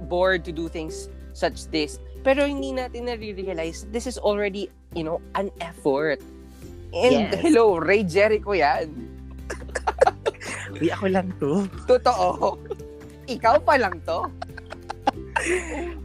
bored 0.06 0.44
to 0.44 0.52
do 0.52 0.68
things 0.68 1.08
such 1.32 1.66
this. 1.72 1.96
Pero 2.20 2.44
hindi 2.44 2.76
natin 2.76 3.08
na-realize 3.08 3.88
this 3.88 4.04
is 4.04 4.20
already, 4.20 4.68
you 4.92 5.00
know, 5.00 5.24
an 5.40 5.48
effort. 5.64 6.20
And 6.92 7.32
Yes. 7.32 7.40
hello, 7.40 7.80
Ray 7.80 8.04
Jericho 8.04 8.52
yan. 8.52 8.92
Uy, 10.76 10.90
ako 10.92 11.06
lang 11.08 11.32
to. 11.40 11.64
Totoo. 11.88 12.58
Ikaw 13.30 13.56
pa 13.62 13.74
lang 13.78 14.02
to. 14.04 14.26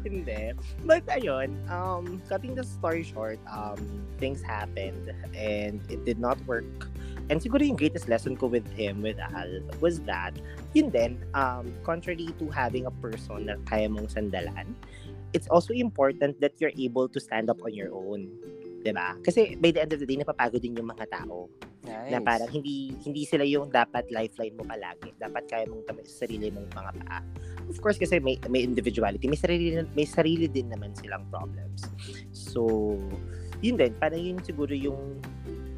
Hindi. 0.03 0.53
But 0.85 1.05
ayun, 1.07 1.55
um, 1.69 2.21
cutting 2.29 2.55
the 2.55 2.63
story 2.63 3.03
short, 3.03 3.39
um, 3.51 3.77
things 4.17 4.41
happened 4.41 5.13
and 5.35 5.81
it 5.91 6.05
did 6.05 6.19
not 6.19 6.39
work. 6.47 6.89
And 7.29 7.41
siguro 7.41 7.65
yung 7.65 7.75
greatest 7.75 8.07
lesson 8.07 8.37
ko 8.37 8.45
with 8.45 8.69
him, 8.77 9.01
with 9.01 9.17
Al, 9.17 9.49
was 9.81 9.99
that, 10.05 10.37
yun 10.77 10.93
din, 10.93 11.17
um, 11.33 11.73
contrary 11.81 12.29
to 12.37 12.45
having 12.53 12.85
a 12.85 12.93
person 13.01 13.49
na 13.49 13.57
kaya 13.65 13.89
mong 13.89 14.13
sandalan, 14.13 14.77
it's 15.33 15.49
also 15.49 15.73
important 15.73 16.39
that 16.39 16.61
you're 16.61 16.75
able 16.77 17.09
to 17.09 17.19
stand 17.19 17.49
up 17.49 17.59
on 17.65 17.73
your 17.73 17.89
own. 17.91 18.29
'Di 18.85 18.93
ba? 18.93 19.17
Kasi 19.25 19.57
by 19.57 19.73
the 19.73 19.81
end 19.81 19.91
of 19.97 19.99
the 19.99 20.05
day, 20.05 20.21
napapagod 20.21 20.61
din 20.61 20.77
yung 20.77 20.93
mga 20.93 21.09
tao. 21.09 21.49
Nice. 21.85 22.09
na 22.09 22.17
parang 22.17 22.49
hindi 22.49 22.97
hindi 23.05 23.29
sila 23.29 23.45
yung 23.45 23.69
dapat 23.69 24.09
lifeline 24.09 24.57
mo 24.57 24.65
palagi. 24.65 25.13
Dapat 25.21 25.43
kaya 25.45 25.69
mong 25.69 25.85
tama 25.85 26.01
sa 26.01 26.25
sarili 26.25 26.49
mong 26.49 26.73
mga 26.73 26.91
paa. 27.05 27.21
Of 27.69 27.77
course 27.77 28.01
kasi 28.01 28.17
may 28.17 28.41
may 28.49 28.65
individuality, 28.65 29.29
may 29.29 29.37
sarili 29.37 29.77
may 29.93 30.09
sarili 30.09 30.49
din 30.49 30.73
naman 30.73 30.97
silang 30.97 31.29
problems. 31.29 31.85
So, 32.33 32.97
yun 33.61 33.77
din, 33.77 33.93
parang 34.01 34.17
yun 34.17 34.41
siguro 34.41 34.73
yung 34.73 35.21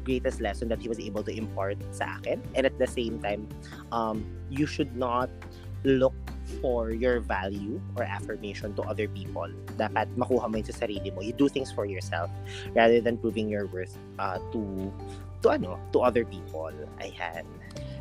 greatest 0.08 0.40
lesson 0.40 0.72
that 0.72 0.80
he 0.80 0.88
was 0.88 0.96
able 0.96 1.20
to 1.20 1.32
impart 1.32 1.76
sa 1.92 2.16
akin. 2.16 2.40
And 2.56 2.64
at 2.64 2.80
the 2.80 2.88
same 2.88 3.20
time, 3.20 3.44
um, 3.92 4.24
you 4.48 4.64
should 4.64 4.96
not 4.96 5.28
look 5.84 6.16
for 6.60 6.90
your 6.90 7.20
value 7.20 7.80
or 7.96 8.02
affirmation 8.02 8.74
to 8.74 8.82
other 8.88 9.08
people. 9.08 9.46
Dapat 9.76 10.08
makuha 10.16 10.48
mo 10.48 10.56
yun 10.56 10.66
sa 10.66 10.84
sarili 10.84 11.12
mo. 11.12 11.20
You 11.20 11.32
do 11.36 11.48
things 11.48 11.70
for 11.70 11.84
yourself 11.84 12.32
rather 12.74 13.00
than 13.00 13.20
proving 13.20 13.48
your 13.48 13.66
worth 13.68 13.96
uh, 14.18 14.40
to 14.52 14.90
to 15.44 15.54
ano, 15.54 15.78
to 15.92 16.00
other 16.00 16.24
people. 16.24 16.72
Ayan. 16.98 17.44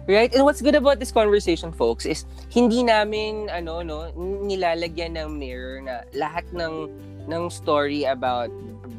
Right? 0.07 0.31
And 0.33 0.47
what's 0.47 0.63
good 0.63 0.75
about 0.75 0.99
this 1.03 1.11
conversation, 1.11 1.75
folks, 1.75 2.07
is 2.07 2.23
hindi 2.47 2.81
namin, 2.81 3.51
ano, 3.51 3.83
no, 3.83 4.07
nilalagyan 4.15 5.19
ng 5.19 5.35
mirror 5.35 5.83
na 5.83 6.07
lahat 6.15 6.47
ng, 6.55 6.87
ng 7.27 7.43
story 7.51 8.07
about 8.07 8.47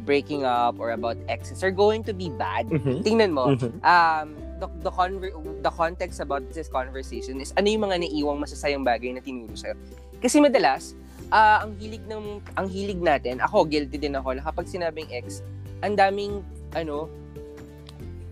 breaking 0.05 0.45
up 0.45 0.77
or 0.77 0.93
about 0.93 1.17
exes 1.29 1.65
are 1.65 1.73
going 1.73 2.05
to 2.05 2.13
be 2.13 2.29
bad. 2.29 2.69
Mhm. 2.69 3.01
Tingnan 3.05 3.33
mo, 3.33 3.57
Mhm. 3.57 3.81
um, 3.85 4.37
the, 4.59 4.69
the, 4.83 4.91
conver- 4.91 5.35
the 5.63 5.73
context 5.73 6.19
about 6.19 6.43
this 6.53 6.69
conversation 6.69 7.39
is 7.39 7.55
ano 7.55 7.67
yung 7.67 7.87
mga 7.87 8.03
naiiwang 8.05 8.39
masasayang 8.39 8.83
bagay 8.83 9.15
na 9.15 9.23
tinuro 9.23 9.55
sa'yo. 9.55 9.79
Kasi 10.19 10.43
madalas, 10.43 10.99
ah, 11.31 11.63
ang 11.63 11.79
hilig 11.79 12.03
ng 12.07 12.43
ang 12.59 12.67
hilig 12.67 12.99
natin, 12.99 13.39
ako 13.39 13.65
guilty 13.65 13.97
din 13.97 14.19
ako 14.19 14.35
na 14.35 14.43
kapag 14.43 14.67
sinabing 14.67 15.07
ex, 15.11 15.41
ang 15.81 15.95
daming 15.95 16.43
ano 16.75 17.07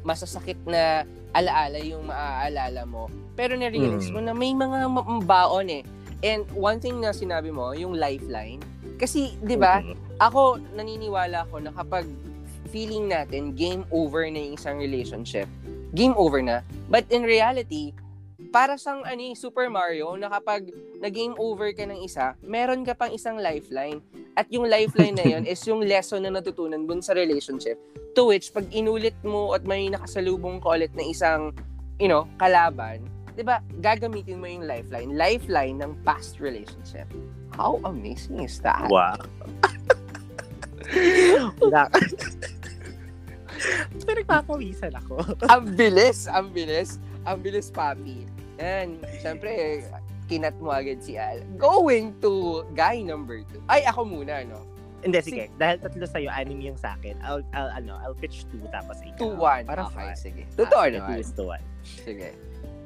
masasakit 0.02 0.58
na 0.66 1.02
alaala 1.34 1.78
yung 1.82 2.06
maaalala 2.06 2.86
mo. 2.86 3.10
Pero 3.34 3.58
na-realize 3.58 4.08
Mm. 4.08 4.14
mo 4.14 4.20
na 4.22 4.32
may 4.32 4.54
mga 4.54 4.78
baon 5.26 5.68
eh. 5.68 5.82
And 6.24 6.48
one 6.56 6.80
thing 6.80 7.02
na 7.02 7.12
sinabi 7.12 7.52
mo, 7.52 7.76
yung 7.76 7.92
lifeline. 7.92 8.62
Kasi, 8.96 9.36
di 9.44 9.58
ba, 9.58 9.84
Mhm. 9.84 10.16
ako 10.16 10.56
naniniwala 10.72 11.44
ako 11.44 11.60
na 11.60 11.70
kapag 11.76 12.08
feeling 12.72 13.06
natin 13.06 13.52
game 13.52 13.84
over 13.92 14.24
na 14.24 14.40
yung 14.40 14.56
isang 14.56 14.80
relationship, 14.80 15.44
game 15.94 16.14
over 16.16 16.42
na. 16.42 16.64
But 16.90 17.06
in 17.12 17.22
reality, 17.22 17.94
para 18.50 18.80
sang 18.80 19.04
ano, 19.04 19.36
Super 19.36 19.68
Mario 19.68 20.16
na 20.16 20.32
kapag 20.32 20.72
na-game 21.00 21.36
over 21.36 21.72
ka 21.76 21.84
ng 21.84 22.00
isa, 22.04 22.32
meron 22.40 22.84
ka 22.84 22.96
pang 22.96 23.12
isang 23.12 23.36
lifeline. 23.36 24.00
At 24.36 24.48
yung 24.52 24.68
lifeline 24.68 25.16
na 25.16 25.26
yun 25.26 25.44
is 25.52 25.60
yung 25.64 25.84
lesson 25.84 26.24
na 26.24 26.32
natutunan 26.32 26.84
dun 26.84 27.00
sa 27.00 27.12
relationship. 27.12 27.76
To 28.16 28.28
which, 28.32 28.52
pag 28.52 28.64
inulit 28.72 29.16
mo 29.24 29.52
at 29.52 29.64
may 29.68 29.92
nakasalubong 29.92 30.60
ka 30.64 30.76
ulit 30.76 30.92
na 30.96 31.04
isang, 31.04 31.52
you 32.00 32.08
know, 32.08 32.24
kalaban, 32.40 33.04
di 33.36 33.44
ba, 33.44 33.60
gagamitin 33.84 34.40
mo 34.40 34.48
yung 34.48 34.64
lifeline. 34.64 35.12
Lifeline 35.12 35.76
ng 35.84 35.92
past 36.04 36.40
relationship. 36.40 37.04
How 37.52 37.76
amazing 37.84 38.40
is 38.40 38.60
that? 38.64 38.88
Wow. 38.88 39.20
Pero 44.02 44.16
nagpapawisan 44.20 44.92
ako. 44.96 45.14
ang 45.52 45.64
bilis, 45.72 46.26
ang 46.26 46.48
bilis, 46.50 46.98
ang 47.22 47.38
bilis, 47.40 47.68
papi. 47.70 48.24
Yan, 48.56 48.96
syempre, 49.20 49.82
kinat 50.26 50.56
mo 50.58 50.72
agad 50.72 50.98
si 51.00 51.14
Al. 51.14 51.44
Going 51.54 52.16
to 52.20 52.64
guy 52.72 53.00
number 53.00 53.44
two. 53.46 53.60
Ay, 53.68 53.84
ako 53.84 54.04
muna, 54.04 54.42
no? 54.42 54.64
Hindi, 55.04 55.22
sige. 55.22 55.44
Dahil 55.54 55.78
tatlo 55.78 56.02
sa'yo, 56.02 56.32
anim 56.32 56.58
yung 56.58 56.74
sa 56.74 56.96
akin. 56.98 57.14
I'll, 57.22 57.44
I'll, 57.52 57.70
ano, 57.70 57.94
I'll 58.00 58.16
pitch 58.16 58.48
two 58.50 58.58
tapos 58.72 58.98
ikaw. 59.04 59.20
Two, 59.20 59.32
one. 59.36 59.62
Parang 59.62 59.86
okay, 59.92 60.10
fun. 60.10 60.18
sige. 60.18 60.42
Totoo 60.56 60.82
Ah, 60.82 60.90
naman. 60.90 61.08
Two 61.14 61.20
is 61.20 61.30
to 61.36 61.44
one. 61.46 61.64
Sige. 61.84 62.28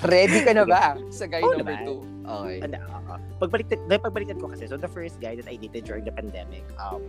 Ready 0.07 0.43
ka 0.43 0.53
na 0.55 0.65
ba 0.65 0.97
sa 1.11 1.27
guy 1.27 1.43
Oo 1.43 1.55
number 1.55 1.77
naman. 1.77 1.87
two? 1.87 1.99
Okay. 2.25 2.59
Ano, 2.67 2.77
oo. 2.83 3.15
Pagbaliktad, 3.39 3.79
dahil 3.87 4.01
pagbaliktad 4.03 4.39
ko 4.41 4.47
kasi, 4.51 4.65
so 4.67 4.75
the 4.75 4.91
first 4.91 5.21
guy 5.21 5.37
that 5.39 5.47
I 5.47 5.55
dated 5.55 5.87
during 5.87 6.03
the 6.03 6.15
pandemic, 6.15 6.65
um, 6.81 7.05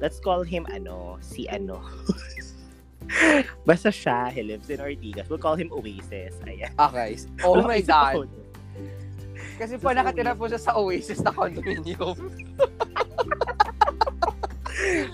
let's 0.00 0.18
call 0.20 0.42
him, 0.42 0.66
ano, 0.70 1.18
si 1.20 1.48
ano. 1.48 1.82
Basta 3.68 3.90
siya, 3.90 4.30
he 4.30 4.42
lives 4.42 4.70
in 4.70 4.80
Ortigas. 4.80 5.28
We'll 5.28 5.42
call 5.42 5.56
him 5.56 5.70
Oasis. 5.72 6.34
Ayan. 6.46 6.72
Okay. 6.78 7.18
Oh 7.44 7.60
my 7.62 7.80
God. 7.82 8.28
Kasi 9.58 9.76
po 9.76 9.92
nakatira 9.92 10.34
po 10.34 10.48
siya 10.48 10.58
sa 10.58 10.72
Oasis 10.78 11.20
na 11.20 11.30
condominium. 11.30 12.16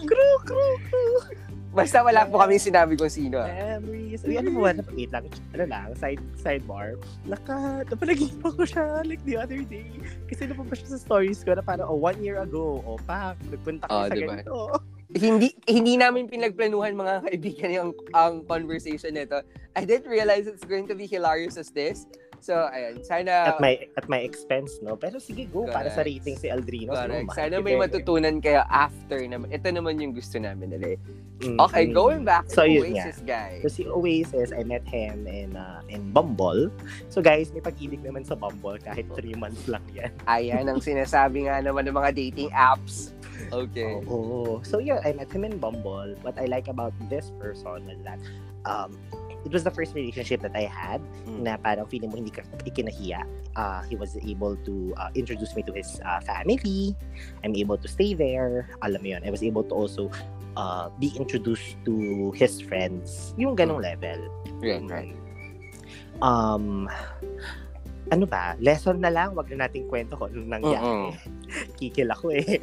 Crew, 0.09 0.35
crew, 0.49 0.75
crew. 0.89 1.17
Basta 1.79 1.99
wala 2.01 2.21
po 2.25 2.39
kami 2.39 2.57
sinabi 2.57 2.93
kung 2.95 3.09
sino. 3.09 3.39
ah. 3.39 3.49
Memories. 3.79 4.21
Uy, 4.23 4.35
ano 4.35 4.51
ba? 4.53 4.75
Wait 4.91 5.11
lang. 5.11 5.25
Ano 5.53 5.65
lang, 5.65 5.87
side, 5.95 6.19
sidebar. 6.35 6.99
Naka, 7.23 7.87
napanaginip 7.87 8.43
ko 8.43 8.63
siya 8.63 9.03
like 9.03 9.23
the 9.23 9.37
other 9.37 9.63
day. 9.63 9.87
Kasi 10.27 10.47
napapa 10.47 10.75
siya 10.75 10.95
sa 10.95 10.99
stories 10.99 11.41
ko 11.41 11.53
na 11.53 11.63
parang, 11.63 11.87
oh, 11.87 11.97
one 11.97 12.19
year 12.19 12.37
ago, 12.37 12.83
oh, 12.83 12.99
pak, 13.01 13.39
nagpunta 13.47 13.87
ka 13.87 13.95
Oh, 13.95 14.05
sa 14.05 14.15
diba? 14.15 14.35
ganito. 14.37 14.57
hindi 15.09 15.57
hindi 15.65 15.97
namin 15.97 16.29
pinagplanuhan 16.29 16.93
mga 16.93 17.25
kaibigan 17.25 17.71
yung 17.73 17.91
ang 18.13 18.45
conversation 18.45 19.17
nito. 19.17 19.41
I 19.73 19.89
didn't 19.89 20.05
realize 20.05 20.45
it's 20.45 20.69
going 20.69 20.85
to 20.85 20.93
be 20.93 21.09
hilarious 21.09 21.57
as 21.57 21.73
this. 21.73 22.05
So, 22.41 22.55
ayun. 22.71 23.03
Sana 23.03 23.55
At 23.55 23.59
my 23.59 23.75
at 23.99 24.07
my 24.07 24.23
expense, 24.23 24.79
no? 24.81 24.95
Pero 24.95 25.19
sige, 25.19 25.47
go. 25.51 25.67
Para 25.67 25.91
sa 25.91 26.01
Correct. 26.03 26.23
rating 26.25 26.37
si 26.39 26.47
Aldrino. 26.49 26.95
Correct. 26.95 27.27
Siguro, 27.27 27.35
Sana 27.35 27.55
may 27.59 27.75
matutunan 27.75 28.39
kayo 28.39 28.63
after 28.67 29.19
naman. 29.23 29.51
Ito 29.51 29.69
naman 29.75 29.99
yung 29.99 30.15
gusto 30.15 30.39
namin 30.39 30.75
ulit. 30.75 31.01
Mm, 31.39 31.55
Okay, 31.71 31.87
going 31.95 32.27
back 32.27 32.51
to 32.51 32.59
So. 32.59 32.67
Oasis 32.67 33.23
guy. 33.23 33.63
So 33.63 33.71
si 33.71 33.87
Oasis, 33.87 34.51
I 34.51 34.67
met 34.67 34.83
him 34.83 35.31
in 35.31 35.55
uh, 35.55 35.87
in 35.87 36.11
Bumble. 36.11 36.67
So 37.15 37.23
guys, 37.23 37.55
may 37.55 37.63
pag-ibig 37.63 38.03
naman 38.03 38.27
sa 38.27 38.35
Bumble 38.35 38.83
kahit 38.83 39.07
3 39.15 39.39
months 39.39 39.71
lang 39.71 39.83
yan. 39.95 40.11
Ayan 40.27 40.67
ang 40.67 40.83
sinasabi 40.83 41.47
nga 41.47 41.63
naman 41.63 41.87
ng 41.87 41.95
mga 41.95 42.11
dating 42.11 42.51
apps. 42.51 43.15
Okay. 43.55 44.03
Oo. 44.11 44.59
So 44.67 44.83
yeah, 44.83 44.99
I 45.07 45.15
met 45.15 45.31
him 45.31 45.47
in 45.47 45.63
Bumble. 45.63 46.19
What 46.27 46.35
I 46.43 46.51
like 46.51 46.67
about 46.67 46.91
this 47.07 47.31
person 47.39 47.87
was 47.87 47.99
that 48.03 48.19
um, 48.67 48.99
it 49.47 49.53
was 49.53 49.63
the 49.63 49.71
first 49.71 49.95
relationship 49.95 50.43
that 50.43 50.55
I 50.55 50.67
had 50.67 50.99
Mm. 51.27 51.47
na 51.47 51.53
parang 51.59 51.87
feeling 51.87 52.11
mo 52.11 52.19
hindi 52.19 52.35
ka 52.35 52.43
ikinahiya. 52.67 53.23
Uh, 53.59 53.83
he 53.87 53.95
was 53.95 54.15
able 54.23 54.55
to 54.67 54.95
uh, 54.99 55.11
introduce 55.15 55.55
me 55.55 55.63
to 55.67 55.73
his 55.75 55.99
uh, 56.07 56.21
family. 56.23 56.95
I'm 57.43 57.55
able 57.55 57.79
to 57.79 57.89
stay 57.91 58.15
there. 58.15 58.71
Alam 58.83 59.03
mo 59.03 59.09
yun, 59.19 59.23
I 59.27 59.31
was 59.31 59.43
able 59.43 59.63
to 59.67 59.75
also 59.75 60.11
uh, 60.59 60.91
be 60.99 61.15
introduced 61.19 61.79
to 61.87 61.95
his 62.35 62.63
friends. 62.63 63.35
Yung 63.39 63.55
ganong 63.55 63.83
level. 63.83 64.19
Right, 64.63 64.83
right. 64.87 65.15
Um, 66.23 66.91
ano 68.11 68.25
ba? 68.27 68.57
Lesson 68.59 68.99
na 69.03 69.11
lang, 69.11 69.35
wag 69.39 69.51
na 69.51 69.67
nating 69.67 69.87
kwento 69.87 70.19
kung 70.19 70.35
anong 70.35 70.51
nangyari. 70.59 71.15
Kikil 71.79 72.11
ako 72.11 72.35
eh. 72.35 72.47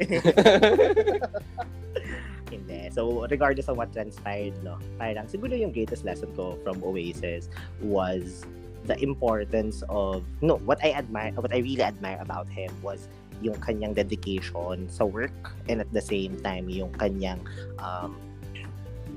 Hindi. 2.46 2.90
So, 2.94 3.26
regardless 3.26 3.66
of 3.66 3.76
what 3.76 3.90
transpired, 3.90 4.54
no, 4.62 4.78
parang 5.02 5.26
siguro 5.26 5.58
yung 5.58 5.74
greatest 5.74 6.06
lesson 6.06 6.30
ko 6.38 6.54
from 6.62 6.78
Oasis 6.86 7.50
was 7.82 8.46
the 8.86 8.94
importance 9.02 9.82
of, 9.90 10.22
no, 10.38 10.62
what 10.62 10.78
I 10.78 10.94
admire, 10.94 11.34
what 11.34 11.50
I 11.50 11.58
really 11.58 11.82
admire 11.82 12.22
about 12.22 12.46
him 12.46 12.70
was 12.82 13.10
yung 13.42 13.58
kanyang 13.58 13.98
dedication 13.98 14.88
sa 14.88 15.04
work 15.04 15.34
and 15.68 15.82
at 15.82 15.90
the 15.92 16.00
same 16.00 16.40
time 16.40 16.70
yung 16.70 16.88
kanyang 16.96 17.42
um, 17.82 18.16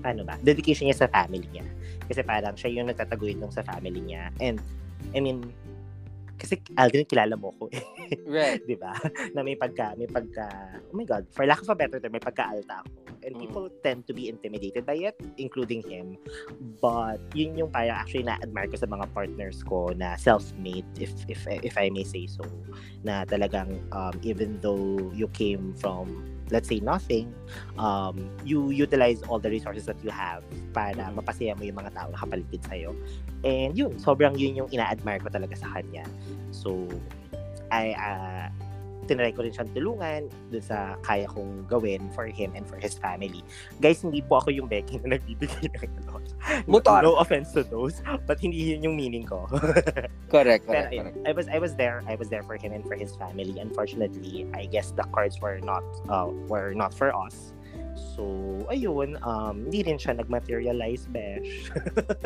ano 0.04 0.26
ba, 0.26 0.36
dedication 0.42 0.90
niya 0.90 1.06
sa 1.06 1.08
family 1.12 1.46
niya. 1.54 1.66
Kasi 2.10 2.26
parang 2.26 2.58
siya 2.58 2.82
yung 2.82 2.88
nagtataguyod 2.90 3.38
nung 3.38 3.54
sa 3.54 3.62
family 3.62 4.02
niya. 4.02 4.34
And, 4.42 4.58
I 5.14 5.20
mean, 5.22 5.54
kasi 6.40 6.56
Aldrin 6.80 7.04
kilala 7.04 7.36
mo 7.36 7.52
ko 7.60 7.68
eh. 7.70 7.84
Right. 8.24 8.64
'Di 8.68 8.80
ba? 8.80 8.96
Na 9.36 9.44
may 9.44 9.60
pagka 9.60 9.94
may 10.00 10.08
pagka 10.08 10.48
oh 10.90 10.96
my 10.96 11.04
god, 11.04 11.28
for 11.36 11.44
lack 11.44 11.60
of 11.62 11.70
a 11.70 11.76
better 11.76 12.00
term, 12.00 12.16
may 12.16 12.24
pagka-alta 12.24 12.82
ako. 12.82 12.90
And 13.20 13.36
Mm. 13.36 13.42
people 13.44 13.68
tend 13.84 14.08
to 14.08 14.16
be 14.16 14.32
intimidated 14.32 14.88
by 14.88 14.96
it, 14.96 15.20
including 15.36 15.84
him. 15.84 16.16
But 16.80 17.20
yun 17.36 17.60
yung 17.60 17.68
parang 17.68 18.00
actually 18.00 18.24
na-admire 18.24 18.72
ko 18.72 18.80
sa 18.80 18.88
mga 18.88 19.12
partners 19.12 19.60
ko 19.68 19.92
na 19.92 20.16
self-made, 20.16 20.88
if 20.96 21.12
if 21.28 21.44
if 21.52 21.76
I 21.76 21.92
may 21.92 22.08
say 22.08 22.32
so. 22.32 22.48
Na 23.04 23.28
talagang 23.28 23.76
um, 23.92 24.16
even 24.24 24.56
though 24.64 25.12
you 25.12 25.28
came 25.36 25.76
from 25.76 26.24
let's 26.52 26.70
say 26.70 26.80
nothing, 26.82 27.34
um, 27.78 28.30
you 28.46 28.70
utilize 28.70 29.22
all 29.26 29.40
the 29.40 29.50
resources 29.50 29.86
that 29.86 29.98
you 30.04 30.10
have 30.10 30.44
para 30.74 31.10
Mhm. 31.10 31.22
mapasaya 31.22 31.54
mo 31.58 31.64
yung 31.66 31.80
mga 31.82 31.92
tao 31.94 32.08
na 32.10 32.18
kapaligid 32.18 32.62
sa'yo. 32.66 32.92
And 33.42 33.74
yun, 33.74 33.96
sobrang 34.02 34.36
yun 34.36 34.66
yung 34.66 34.70
ina-admire 34.70 35.24
ko 35.24 35.30
talaga 35.32 35.56
sa 35.56 35.72
kanya. 35.78 36.04
So, 36.52 36.90
I, 37.70 37.94
uh, 37.96 38.50
tinry 39.10 39.34
ko 39.34 39.42
rin 39.42 39.50
siyang 39.50 39.74
tulungan 39.74 40.30
dun 40.54 40.62
sa 40.62 40.94
kaya 41.02 41.26
kong 41.26 41.66
gawin 41.66 42.06
for 42.14 42.30
him 42.30 42.54
and 42.54 42.70
for 42.70 42.78
his 42.78 42.94
family. 43.02 43.42
Guys, 43.82 44.06
hindi 44.06 44.22
po 44.22 44.38
ako 44.38 44.54
yung 44.54 44.70
Becky 44.70 45.02
na 45.02 45.18
nagbibigay 45.18 45.66
ng 45.74 45.90
ano. 46.06 46.22
Motor. 46.70 47.02
No 47.02 47.18
offense 47.18 47.50
to 47.58 47.66
those, 47.66 48.06
but 48.30 48.38
hindi 48.38 48.78
yun 48.78 48.86
yung 48.86 48.96
meaning 48.96 49.26
ko. 49.26 49.50
Correct, 50.30 50.70
Pero 50.70 50.86
correct, 50.86 50.94
ayun, 50.94 51.10
correct. 51.10 51.26
I 51.26 51.34
was 51.34 51.46
I 51.50 51.58
was 51.58 51.74
there. 51.74 52.06
I 52.06 52.14
was 52.14 52.30
there 52.30 52.46
for 52.46 52.54
him 52.54 52.70
and 52.70 52.86
for 52.86 52.94
his 52.94 53.18
family. 53.18 53.58
Unfortunately, 53.58 54.46
I 54.54 54.70
guess 54.70 54.94
the 54.94 55.10
cards 55.10 55.42
were 55.42 55.58
not 55.58 55.82
uh, 56.06 56.30
were 56.46 56.78
not 56.78 56.94
for 56.94 57.10
us. 57.10 57.58
So, 58.14 58.24
ayun, 58.70 59.18
um, 59.26 59.68
hindi 59.68 59.84
rin 59.84 59.98
siya 59.98 60.22
nag-materialize, 60.22 61.10
besh. 61.10 61.74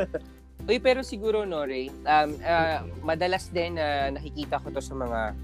Uy, 0.69 0.79
pero 0.79 1.03
siguro, 1.03 1.43
no, 1.43 1.67
Ray, 1.67 1.91
um, 2.07 2.39
ah, 2.43 2.87
madalas 3.03 3.51
din 3.51 3.75
na 3.75 4.07
nakikita 4.15 4.63
ko 4.63 4.71
to 4.71 4.79
sa 4.79 4.95
mga 4.95 5.35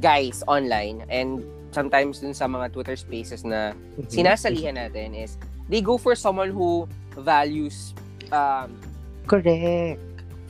guys 0.00 0.42
online 0.46 1.04
and 1.10 1.42
sometimes 1.74 2.24
dun 2.24 2.32
sa 2.32 2.48
mga 2.48 2.72
Twitter 2.72 2.96
spaces 2.96 3.44
na 3.44 3.76
sinasalihan 4.08 4.80
natin 4.80 5.12
is 5.12 5.36
they 5.68 5.82
go 5.82 5.98
for 5.98 6.14
someone 6.16 6.48
who 6.48 6.88
values 7.18 7.92
um, 8.32 8.72
Correct. 9.26 9.98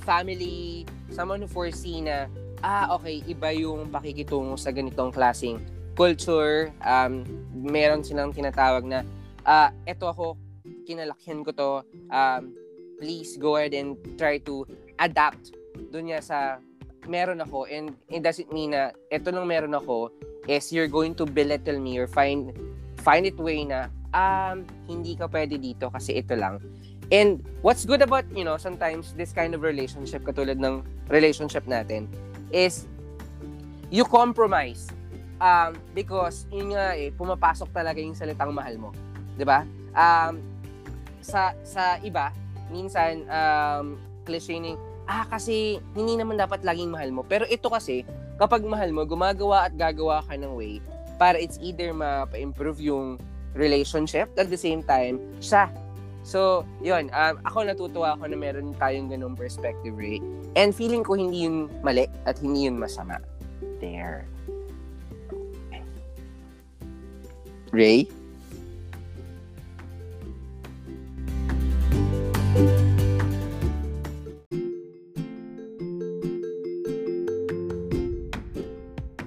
family, 0.04 0.86
someone 1.10 1.42
who 1.42 1.48
foresee 1.48 2.04
na, 2.04 2.30
ah, 2.62 2.94
okay, 2.94 3.24
iba 3.26 3.50
yung 3.56 3.90
pakikitungo 3.90 4.54
sa 4.54 4.70
ganitong 4.70 5.10
klaseng 5.10 5.58
culture. 5.96 6.70
Um, 6.84 7.24
meron 7.56 8.04
silang 8.04 8.30
tinatawag 8.30 8.84
na, 8.84 9.02
ah, 9.42 9.72
eto 9.88 10.06
ako, 10.06 10.36
kinalakyan 10.86 11.42
ko 11.42 11.50
to. 11.50 11.70
Um, 12.12 12.54
please 13.00 13.36
go 13.36 13.56
ahead 13.56 13.74
and 13.74 13.98
try 14.16 14.38
to 14.40 14.64
adapt 14.96 15.52
dun 15.92 16.08
niya 16.08 16.24
sa 16.24 16.60
meron 17.08 17.42
ako. 17.42 17.66
And 17.66 17.94
it 18.10 18.22
doesn't 18.22 18.50
mean 18.52 18.74
na 18.74 18.94
eto 19.10 19.32
lang 19.32 19.46
meron 19.46 19.74
ako 19.74 20.10
is 20.46 20.70
you're 20.70 20.90
going 20.90 21.14
to 21.18 21.26
belittle 21.26 21.78
me 21.78 21.98
or 21.98 22.06
find 22.06 22.54
find 23.02 23.26
it 23.26 23.38
way 23.38 23.66
na 23.66 23.90
um, 24.14 24.66
hindi 24.86 25.14
ka 25.18 25.26
pwede 25.30 25.58
dito 25.58 25.90
kasi 25.90 26.18
ito 26.18 26.34
lang. 26.34 26.62
And 27.14 27.38
what's 27.62 27.86
good 27.86 28.02
about, 28.02 28.26
you 28.34 28.42
know, 28.42 28.58
sometimes 28.58 29.14
this 29.14 29.30
kind 29.30 29.54
of 29.54 29.62
relationship, 29.62 30.26
katulad 30.26 30.58
ng 30.58 30.82
relationship 31.06 31.62
natin, 31.70 32.10
is 32.50 32.90
you 33.94 34.02
compromise. 34.02 34.90
Um, 35.38 35.76
because, 35.94 36.48
yun 36.50 36.74
nga 36.74 36.96
eh, 36.96 37.12
pumapasok 37.12 37.70
talaga 37.70 38.00
yung 38.00 38.16
salitang 38.16 38.56
mahal 38.56 38.74
mo. 38.80 38.90
'Di 39.36 39.44
ba? 39.44 39.68
Um, 39.94 40.40
sa, 41.20 41.52
sa 41.62 42.00
iba, 42.00 42.32
minsan, 42.72 43.26
um, 43.28 44.00
cliche 44.24 44.58
ah, 45.06 45.24
kasi 45.26 45.82
hindi 45.94 46.18
naman 46.18 46.38
dapat 46.38 46.62
laging 46.66 46.90
mahal 46.90 47.10
mo. 47.10 47.22
Pero 47.26 47.46
ito 47.46 47.66
kasi, 47.70 48.02
kapag 48.38 48.66
mahal 48.66 48.90
mo, 48.90 49.06
gumagawa 49.06 49.70
at 49.70 49.74
gagawa 49.74 50.22
ka 50.26 50.34
ng 50.34 50.52
way 50.54 50.82
para 51.16 51.40
it's 51.40 51.56
either 51.64 51.96
ma-improve 51.96 52.76
yung 52.82 53.16
relationship 53.56 54.28
at 54.36 54.52
the 54.52 54.58
same 54.58 54.84
time, 54.84 55.16
siya 55.40 55.72
So, 56.26 56.66
yun, 56.82 57.06
um, 57.14 57.38
ako 57.46 57.70
natutuwa 57.70 58.18
ako 58.18 58.26
na 58.26 58.34
meron 58.34 58.74
tayong 58.82 59.14
ganung 59.14 59.38
perspective, 59.38 59.94
Ray. 59.94 60.18
And 60.58 60.74
feeling 60.74 61.06
ko 61.06 61.14
hindi 61.14 61.46
yun 61.46 61.70
mali 61.86 62.10
at 62.26 62.42
hindi 62.42 62.66
yun 62.66 62.82
masama. 62.82 63.22
There. 63.78 64.26
Ray? 67.70 68.10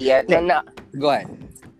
Yeah, 0.09 0.25
na, 0.25 0.41
na, 0.41 0.57
go 0.97 1.13
ahead. 1.13 1.29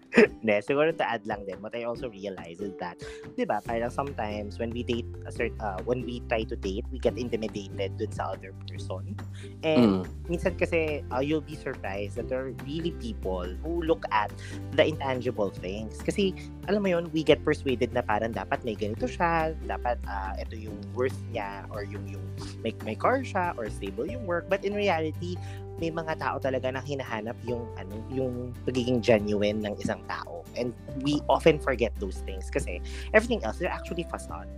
Hindi, 0.41 0.57
siguro 0.65 0.89
to 0.89 1.05
add 1.05 1.25
lang 1.29 1.45
din, 1.45 1.61
what 1.61 1.73
I 1.77 1.85
also 1.85 2.09
realize 2.09 2.61
is 2.61 2.73
that, 2.81 2.97
di 3.37 3.45
ba, 3.45 3.61
parang 3.61 3.93
sometimes 3.93 4.57
when 4.57 4.73
we 4.73 4.81
date, 4.81 5.05
a 5.25 5.31
cert, 5.33 5.53
uh, 5.61 5.77
when 5.85 6.01
we 6.01 6.21
try 6.25 6.45
to 6.49 6.57
date, 6.57 6.81
we 6.89 6.97
get 6.97 7.13
intimidated 7.13 7.93
dun 7.97 8.09
sa 8.09 8.33
other 8.33 8.53
person. 8.65 9.13
And 9.61 10.05
Mm. 10.05 10.29
minsan 10.29 10.57
kasi, 10.57 11.05
uh, 11.13 11.21
you'll 11.21 11.45
be 11.45 11.53
surprised 11.53 12.17
that 12.17 12.25
there 12.25 12.41
are 12.41 12.57
really 12.65 12.89
people 12.97 13.45
who 13.61 13.85
look 13.85 14.01
at 14.09 14.33
the 14.73 14.85
intangible 14.85 15.53
things. 15.53 16.01
Kasi, 16.01 16.33
alam 16.65 16.81
mo 16.85 16.89
yun, 16.89 17.13
we 17.13 17.21
get 17.21 17.45
persuaded 17.45 17.93
na 17.93 18.01
parang 18.01 18.33
dapat 18.33 18.65
may 18.65 18.73
ganito 18.73 19.05
siya, 19.05 19.53
dapat 19.69 20.01
uh, 20.09 20.33
ito 20.41 20.57
yung 20.57 20.77
worth 20.97 21.17
niya, 21.29 21.69
or 21.69 21.85
yung, 21.85 22.05
yung 22.09 22.25
may, 22.65 22.73
may 22.81 22.97
car 22.97 23.21
siya, 23.21 23.53
or 23.61 23.69
stable 23.69 24.09
yung 24.09 24.25
work. 24.25 24.49
But 24.49 24.65
in 24.65 24.73
reality, 24.73 25.37
may 25.79 25.91
mga 25.91 26.19
tao 26.19 26.35
talaga 26.37 26.69
na 26.69 26.83
hinahanap 26.83 27.35
yung 27.47 27.63
ano 27.79 27.95
yung 28.11 28.51
pagiging 28.67 28.99
genuine 28.99 29.63
ng 29.63 29.73
isang 29.79 30.03
tao. 30.05 30.43
And 30.59 30.75
we 31.01 31.23
often 31.31 31.59
forget 31.59 31.95
those 31.97 32.19
things 32.27 32.51
kasi 32.51 32.83
everything 33.15 33.43
else 33.47 33.57
they're 33.57 33.71
actually 33.71 34.03
facade. 34.05 34.51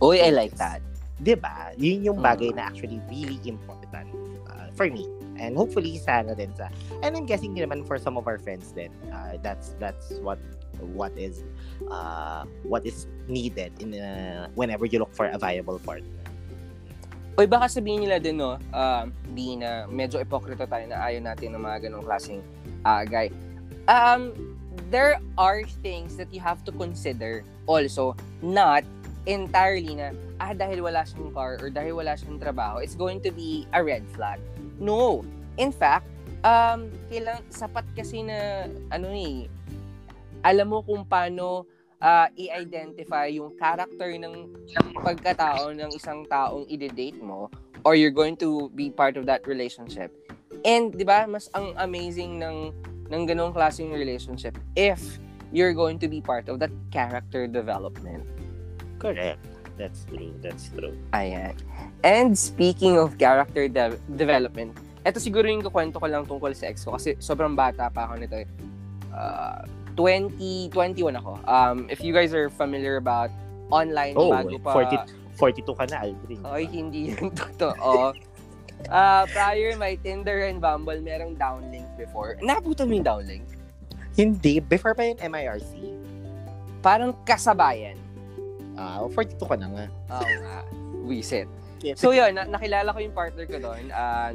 Uy, 0.00 0.18
I 0.24 0.32
like 0.32 0.56
that. 0.56 0.80
'di 1.22 1.38
ba 1.38 1.70
yun 1.78 2.02
yung 2.02 2.18
bagay 2.18 2.50
Mm. 2.50 2.56
na 2.58 2.62
actually 2.66 2.98
really 3.06 3.38
important 3.46 3.92
uh, 4.50 4.68
for 4.74 4.90
me. 4.90 5.06
And 5.38 5.54
hopefully 5.54 5.96
sana 6.00 6.34
din 6.34 6.50
sa 6.58 6.72
and 7.04 7.14
I'm 7.14 7.28
guessing 7.28 7.54
naman 7.54 7.86
for 7.86 8.00
some 8.00 8.18
of 8.18 8.26
our 8.26 8.40
friends 8.42 8.74
din. 8.74 8.90
Uh, 9.12 9.38
that's 9.44 9.78
that's 9.78 10.18
what 10.24 10.40
what 10.98 11.14
is 11.14 11.46
uh 11.86 12.42
what 12.66 12.82
is 12.82 13.06
needed 13.30 13.70
in 13.78 13.94
uh, 13.94 14.50
whenever 14.58 14.82
you 14.82 14.98
look 14.98 15.14
for 15.14 15.30
a 15.30 15.38
viable 15.38 15.78
partner 15.78 16.10
Uy, 17.32 17.48
baka 17.48 17.64
sabihin 17.64 18.04
nila 18.04 18.20
din, 18.20 18.36
no, 18.36 18.60
um, 18.76 19.06
di 19.32 19.56
na 19.56 19.88
medyo 19.88 20.20
ipokrito 20.20 20.68
tayo 20.68 20.84
na 20.84 21.00
ayaw 21.00 21.32
natin 21.32 21.56
ng 21.56 21.62
mga 21.64 21.88
ganong 21.88 22.04
klaseng 22.04 22.44
ah, 22.84 23.08
guy. 23.08 23.32
Um, 23.88 24.36
there 24.92 25.16
are 25.40 25.64
things 25.80 26.20
that 26.20 26.28
you 26.28 26.44
have 26.44 26.60
to 26.68 26.72
consider 26.76 27.40
also, 27.64 28.12
not 28.44 28.84
entirely 29.24 29.96
na, 29.96 30.12
ah, 30.44 30.52
dahil 30.52 30.84
wala 30.84 31.08
siyang 31.08 31.32
car 31.32 31.56
or 31.64 31.72
dahil 31.72 31.96
wala 31.96 32.20
siyang 32.20 32.36
trabaho, 32.36 32.84
it's 32.84 32.98
going 32.98 33.16
to 33.24 33.32
be 33.32 33.64
a 33.72 33.80
red 33.80 34.04
flag. 34.12 34.36
No. 34.76 35.24
In 35.56 35.72
fact, 35.72 36.04
um, 36.44 36.92
kailang, 37.08 37.40
sapat 37.48 37.88
kasi 37.96 38.28
na, 38.28 38.68
ano 38.92 39.08
eh, 39.08 39.48
alam 40.44 40.68
mo 40.68 40.84
kung 40.84 41.08
paano 41.08 41.64
ah, 42.02 42.26
i-identify 42.34 43.30
yung 43.30 43.54
character 43.54 44.10
ng 44.18 44.50
pagkatao 44.98 45.70
ng 45.70 45.94
isang 45.94 46.26
taong 46.26 46.66
i-date 46.66 47.22
mo 47.22 47.46
or 47.86 47.94
you're 47.94 48.14
going 48.14 48.34
to 48.34 48.66
be 48.74 48.90
part 48.90 49.14
of 49.14 49.24
that 49.24 49.46
relationship. 49.46 50.10
And 50.66 50.90
'di 50.90 51.06
ba, 51.06 51.24
mas 51.30 51.46
ang 51.54 51.72
amazing 51.78 52.42
ng 52.42 52.74
ng 53.06 53.22
ganong 53.24 53.54
klaseng 53.54 53.94
relationship 53.94 54.58
if 54.74 54.98
you're 55.54 55.76
going 55.76 56.00
to 56.00 56.08
be 56.10 56.18
part 56.18 56.50
of 56.50 56.58
that 56.58 56.74
character 56.90 57.46
development. 57.46 58.26
correct 59.02 59.42
that's 59.74 60.06
true 60.06 60.30
that's 60.38 60.70
true 60.70 60.94
Ayan. 61.10 61.58
And 62.06 62.38
speaking 62.38 62.94
of 63.02 63.18
character 63.18 63.66
de- 63.66 63.98
development, 64.14 64.78
eto 65.02 65.18
siguro 65.18 65.50
yung 65.50 65.58
kukwento 65.66 65.98
ko 65.98 66.06
lang 66.06 66.22
tungkol 66.22 66.54
sa 66.54 66.70
ex 66.70 66.86
ko 66.86 66.94
kasi 66.94 67.18
sobrang 67.18 67.58
bata 67.58 67.90
pa 67.90 68.06
ako 68.06 68.14
nito. 68.22 68.38
eh. 68.38 68.48
Uh, 69.10 69.66
20, 69.96 70.70
21 70.70 71.16
ako. 71.16 71.32
Um, 71.44 71.86
if 71.92 72.00
you 72.00 72.12
guys 72.12 72.32
are 72.32 72.48
familiar 72.48 72.96
about 72.96 73.30
online 73.70 74.14
Oh, 74.16 74.32
bago 74.32 74.56
pa... 74.60 74.72
40 74.72 75.22
42 75.32 75.64
ka 75.72 75.84
na 75.88 76.04
Aldrin 76.04 76.40
Oy, 76.44 76.64
hindi 76.68 77.16
yun 77.16 77.32
totoo. 77.40 78.12
Ah, 78.92 79.24
prior 79.32 79.78
my 79.80 79.96
Tinder 79.96 80.44
and 80.44 80.60
Bumble, 80.60 81.00
merong 81.00 81.40
downlink 81.40 81.88
before. 81.96 82.36
Nabutan 82.44 82.90
mo 82.90 83.00
yung 83.00 83.06
downlink? 83.06 83.44
Hindi. 84.12 84.60
Before 84.60 84.92
pa 84.92 85.08
yung 85.08 85.16
MIRC. 85.18 85.72
Parang 86.84 87.16
kasabayan. 87.24 87.96
Ah, 88.76 89.00
42 89.08 89.40
ka 89.40 89.56
na 89.56 89.66
nga. 89.72 89.84
Oo 90.20 90.32
nga. 90.44 90.58
Wisit. 91.08 91.48
So 91.98 92.14
yun, 92.14 92.38
na- 92.38 92.46
nakilala 92.46 92.94
ko 92.94 92.98
yung 93.02 93.14
partner 93.16 93.44
ko 93.48 93.58
doon. 93.58 93.90
Uh, 93.90 94.30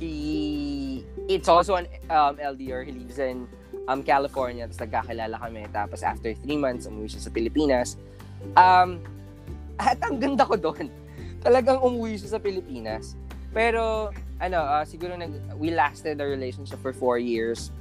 he, 0.00 1.04
it's 1.28 1.48
also 1.48 1.76
an 1.76 1.84
um, 2.08 2.40
LDR. 2.40 2.88
He 2.88 2.92
lives 2.96 3.20
in 3.20 3.44
um, 3.88 4.00
California. 4.02 4.66
Tapos 4.68 4.80
nagkakilala 4.82 5.36
kami. 5.40 5.62
Tapos 5.70 6.00
after 6.02 6.30
three 6.42 6.58
months, 6.58 6.86
umuwi 6.86 7.10
siya 7.10 7.22
sa 7.26 7.30
Pilipinas. 7.30 7.98
Um, 8.54 9.02
at 9.80 9.98
ang 10.04 10.18
ganda 10.20 10.44
ko 10.46 10.58
doon. 10.58 10.90
Talagang 11.46 11.80
umuwi 11.82 12.18
siya 12.18 12.36
sa 12.36 12.40
Pilipinas. 12.42 13.14
Pero 13.56 14.12
ano, 14.42 14.58
uh, 14.60 14.84
siguro 14.84 15.16
nag, 15.16 15.32
we 15.56 15.72
lasted 15.72 16.20
a 16.20 16.26
relationship 16.26 16.76
for 16.84 16.92
four 16.92 17.16
years. 17.16 17.72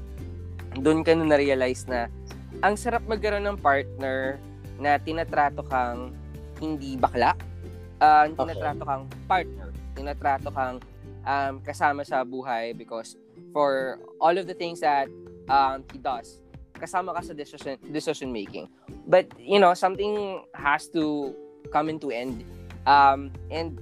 Doon 0.79 1.03
ka 1.03 1.15
na 1.15 1.27
na-realize 1.27 1.87
na 1.87 2.07
ang 2.63 2.79
sarap 2.79 3.03
magkaroon 3.03 3.43
ng 3.43 3.59
partner 3.59 4.39
na 4.79 4.95
tinatrato 4.99 5.63
kang 5.67 6.15
hindi 6.59 6.95
bakla, 6.95 7.35
uh, 7.99 8.27
tinatrato 8.31 8.83
kang 8.87 9.03
partner, 9.27 9.67
tinatrato 9.95 10.49
kang 10.51 10.79
um, 11.27 11.59
kasama 11.59 12.07
sa 12.07 12.23
buhay 12.23 12.71
because 12.75 13.19
for 13.51 13.99
all 14.19 14.35
of 14.35 14.47
the 14.47 14.55
things 14.55 14.79
that 14.79 15.11
um, 15.49 15.83
he 15.91 15.97
does, 15.99 16.41
kasama 16.75 17.15
ka 17.15 17.21
sa 17.21 17.33
decision, 17.33 17.77
decision 17.91 18.29
making. 18.31 18.67
But, 19.07 19.31
you 19.39 19.59
know, 19.59 19.73
something 19.73 20.43
has 20.53 20.87
to 20.91 21.33
come 21.71 21.89
into 21.89 22.11
end. 22.11 22.43
Um, 22.85 23.33
and 23.49 23.79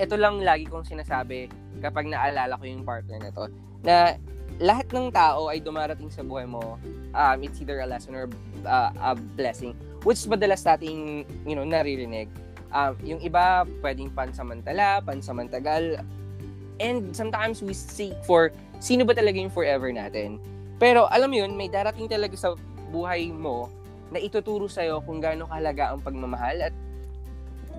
ito 0.00 0.16
lang 0.16 0.40
lagi 0.42 0.66
kong 0.66 0.86
sinasabi 0.86 1.52
kapag 1.82 2.08
naalala 2.08 2.56
ko 2.56 2.64
yung 2.64 2.84
partner 2.86 3.18
na 3.20 3.30
to, 3.34 3.44
na 3.84 4.16
lahat 4.62 4.86
ng 4.94 5.10
tao 5.10 5.50
ay 5.50 5.58
dumarating 5.58 6.08
sa 6.08 6.22
buhay 6.22 6.46
mo, 6.46 6.78
um, 7.12 7.38
it's 7.42 7.58
either 7.58 7.82
a 7.82 7.86
lesson 7.86 8.14
or 8.14 8.30
uh, 8.64 8.90
a 9.02 9.12
blessing, 9.14 9.74
which 10.06 10.22
madalas 10.30 10.62
nating, 10.62 11.26
you 11.42 11.58
know, 11.58 11.66
naririnig. 11.66 12.30
Um, 12.74 12.98
yung 13.06 13.22
iba, 13.22 13.62
pwedeng 13.82 14.10
pansamantala, 14.14 14.98
pansamantagal, 15.06 16.02
and 16.82 17.14
sometimes 17.14 17.62
we 17.62 17.70
seek 17.74 18.14
for 18.26 18.50
sino 18.82 19.06
ba 19.06 19.14
talaga 19.14 19.38
yung 19.38 19.52
forever 19.52 19.94
natin. 19.94 20.42
Pero 20.84 21.08
alam 21.08 21.32
mo 21.32 21.40
yun, 21.40 21.56
may 21.56 21.72
darating 21.72 22.12
talaga 22.12 22.36
sa 22.36 22.52
buhay 22.92 23.32
mo 23.32 23.72
na 24.12 24.20
ituturo 24.20 24.68
sa'yo 24.68 25.00
kung 25.08 25.16
gaano 25.16 25.48
kahalaga 25.48 25.96
ang 25.96 26.04
pagmamahal 26.04 26.68
at 26.68 26.74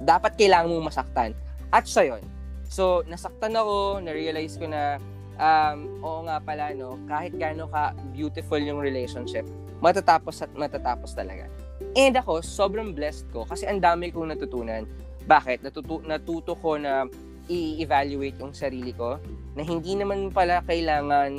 dapat 0.01 0.33
kailangan 0.33 0.73
mong 0.73 0.89
masaktan. 0.89 1.37
At 1.69 1.85
siya 1.85 2.17
yun. 2.17 2.23
So, 2.65 3.05
nasaktan 3.05 3.53
ako, 3.53 4.01
na-realize 4.01 4.57
ko 4.57 4.65
na 4.65 4.97
um, 5.37 6.01
oo 6.01 6.25
nga 6.25 6.41
pala, 6.41 6.73
no, 6.73 6.97
kahit 7.05 7.37
gaano 7.37 7.69
ka 7.69 7.93
beautiful 8.09 8.57
yung 8.57 8.81
relationship, 8.81 9.45
matatapos 9.85 10.41
at 10.41 10.49
matatapos 10.57 11.13
talaga. 11.13 11.45
And 11.93 12.17
ako, 12.17 12.41
sobrang 12.41 12.97
blessed 12.97 13.29
ko 13.29 13.45
kasi 13.45 13.69
ang 13.69 13.85
dami 13.85 14.09
kong 14.09 14.33
natutunan. 14.33 14.89
Bakit? 15.29 15.61
Natutu- 15.61 16.01
natuto 16.09 16.57
ko 16.57 16.81
na 16.81 17.05
i-evaluate 17.53 18.41
yung 18.41 18.57
sarili 18.57 18.97
ko 18.97 19.21
na 19.53 19.61
hindi 19.61 19.93
naman 19.93 20.33
pala 20.33 20.65
kailangan 20.65 21.37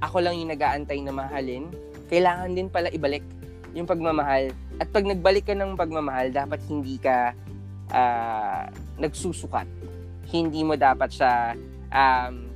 ako 0.00 0.20
lang 0.20 0.36
yung 0.36 0.52
nag-aantay 0.52 1.00
na 1.00 1.12
mahalin. 1.14 1.72
Kailangan 2.12 2.52
din 2.52 2.68
pala 2.68 2.92
ibalik 2.92 3.24
yung 3.76 3.88
pagmamahal. 3.88 4.52
At 4.80 4.88
pag 4.92 5.04
nagbalik 5.04 5.48
ka 5.48 5.54
ng 5.56 5.76
pagmamahal, 5.76 6.32
dapat 6.32 6.60
hindi 6.68 6.96
ka 6.96 7.36
uh, 7.92 8.64
nagsusukat. 9.00 9.68
Hindi 10.26 10.64
mo 10.64 10.74
dapat 10.74 11.12
siya 11.12 11.54
um, 11.92 12.48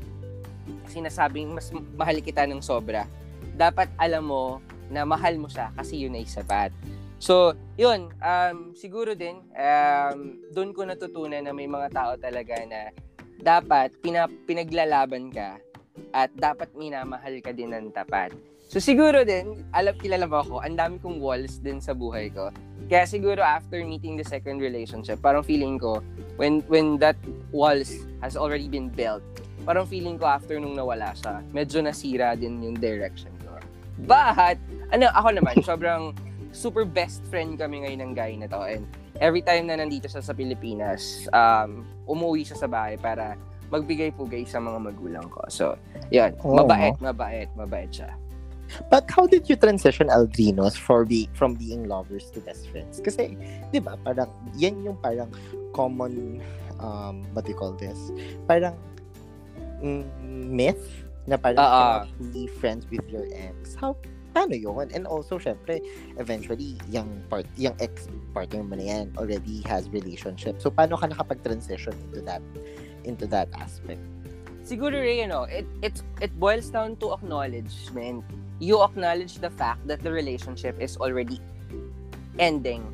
sinasabing 0.88 1.52
mas 1.54 1.70
mahal 1.94 2.18
kita 2.20 2.48
ng 2.48 2.64
sobra. 2.64 3.04
Dapat 3.54 3.92
alam 4.00 4.26
mo 4.26 4.58
na 4.90 5.06
mahal 5.06 5.38
mo 5.38 5.46
siya 5.46 5.70
kasi 5.76 6.02
yun 6.02 6.18
ay 6.18 6.26
sapat. 6.26 6.74
So, 7.20 7.52
yun, 7.76 8.16
um, 8.16 8.72
siguro 8.72 9.12
din, 9.12 9.44
um, 9.52 10.18
doon 10.56 10.72
ko 10.72 10.88
natutunan 10.88 11.44
na 11.44 11.52
may 11.52 11.68
mga 11.68 11.92
tao 11.92 12.12
talaga 12.16 12.56
na 12.64 12.88
dapat 13.40 13.92
pina, 14.00 14.24
pinaglalaban 14.48 15.28
ka 15.28 15.60
at 16.12 16.30
dapat 16.34 16.70
minamahal 16.74 17.38
ka 17.42 17.50
din 17.54 17.72
ng 17.72 17.92
tapat. 17.94 18.32
So, 18.70 18.78
siguro 18.78 19.26
din, 19.26 19.66
alam, 19.74 19.98
kilala 19.98 20.30
mo 20.30 20.46
ako, 20.46 20.62
ang 20.62 20.78
dami 20.78 21.02
kong 21.02 21.18
walls 21.18 21.58
din 21.58 21.82
sa 21.82 21.90
buhay 21.90 22.30
ko. 22.30 22.54
Kaya 22.86 23.02
siguro 23.02 23.42
after 23.42 23.82
meeting 23.82 24.14
the 24.14 24.22
second 24.22 24.62
relationship, 24.62 25.18
parang 25.18 25.42
feeling 25.42 25.74
ko, 25.74 25.98
when 26.38 26.62
when 26.70 26.94
that 27.02 27.18
walls 27.50 28.06
has 28.22 28.38
already 28.38 28.70
been 28.70 28.86
built, 28.86 29.26
parang 29.66 29.90
feeling 29.90 30.22
ko 30.22 30.30
after 30.30 30.54
nung 30.62 30.78
nawala 30.78 31.10
siya, 31.18 31.42
medyo 31.50 31.82
nasira 31.82 32.38
din 32.38 32.62
yung 32.62 32.78
direction 32.78 33.34
ko. 33.42 33.58
But, 34.06 34.62
ano, 34.94 35.10
ako 35.18 35.28
naman, 35.42 35.62
sobrang 35.66 36.14
super 36.54 36.86
best 36.86 37.26
friend 37.26 37.58
kami 37.58 37.82
ngayon 37.82 38.00
ng 38.06 38.12
guy 38.14 38.38
na 38.38 38.46
to. 38.46 38.62
And 38.62 38.86
every 39.18 39.42
time 39.42 39.66
na 39.66 39.82
nandito 39.82 40.06
siya 40.06 40.22
sa 40.22 40.30
Pilipinas, 40.30 41.26
um, 41.34 41.82
umuwi 42.06 42.46
siya 42.46 42.58
sa 42.58 42.70
bahay 42.70 42.94
para 42.98 43.34
magbigay 43.70 44.10
pugay 44.14 44.42
sa 44.44 44.58
mga 44.58 44.78
magulang 44.82 45.26
ko. 45.30 45.40
So, 45.48 45.78
yun. 46.10 46.34
Oh. 46.42 46.58
Mabait, 46.58 46.94
mabait, 46.98 47.48
mabait 47.54 47.90
siya. 47.90 48.10
But 48.90 49.10
how 49.10 49.26
did 49.26 49.50
you 49.50 49.56
transition 49.56 50.06
Aldrinos 50.10 50.78
for 50.78 51.04
be, 51.04 51.26
from 51.34 51.54
being 51.54 51.90
lovers 51.90 52.30
to 52.34 52.40
best 52.40 52.70
friends? 52.70 53.02
Kasi, 53.02 53.34
di 53.74 53.82
ba, 53.82 53.98
parang, 54.06 54.30
yan 54.54 54.82
yung 54.86 54.98
parang 55.02 55.30
common, 55.74 56.38
um, 56.78 57.26
what 57.34 57.46
do 57.46 57.50
you 57.50 57.58
call 57.58 57.74
this? 57.74 58.14
Parang, 58.46 58.78
mm, 59.82 60.06
myth 60.54 60.86
na 61.26 61.34
parang 61.34 61.58
uh-uh. 61.58 62.06
be 62.30 62.46
friends 62.46 62.86
with 62.90 63.02
your 63.10 63.26
ex. 63.34 63.74
How 63.74 63.98
paano 64.30 64.54
yun? 64.54 64.90
And 64.94 65.06
also, 65.06 65.38
syempre, 65.38 65.82
eventually, 66.18 66.78
yung, 66.90 67.26
part, 67.26 67.46
yung 67.58 67.74
ex-partner 67.82 68.62
mo 68.62 68.78
na 68.78 68.86
yan 68.86 69.04
already 69.18 69.62
has 69.66 69.90
relationship. 69.90 70.62
So, 70.62 70.70
paano 70.70 70.94
ka 70.94 71.10
nakapag-transition 71.10 71.94
into 72.10 72.22
that, 72.22 72.42
into 73.04 73.26
that 73.28 73.48
aspect? 73.54 74.00
Siguro, 74.64 75.00
Ray, 75.00 75.20
you 75.20 75.26
know, 75.26 75.44
it, 75.44 75.66
it, 75.82 76.02
it 76.20 76.32
boils 76.38 76.70
down 76.70 76.96
to 76.96 77.12
acknowledgement. 77.12 78.24
You 78.60 78.82
acknowledge 78.82 79.38
the 79.38 79.50
fact 79.50 79.86
that 79.86 80.02
the 80.02 80.12
relationship 80.12 80.80
is 80.80 80.96
already 80.96 81.40
ending. 82.38 82.84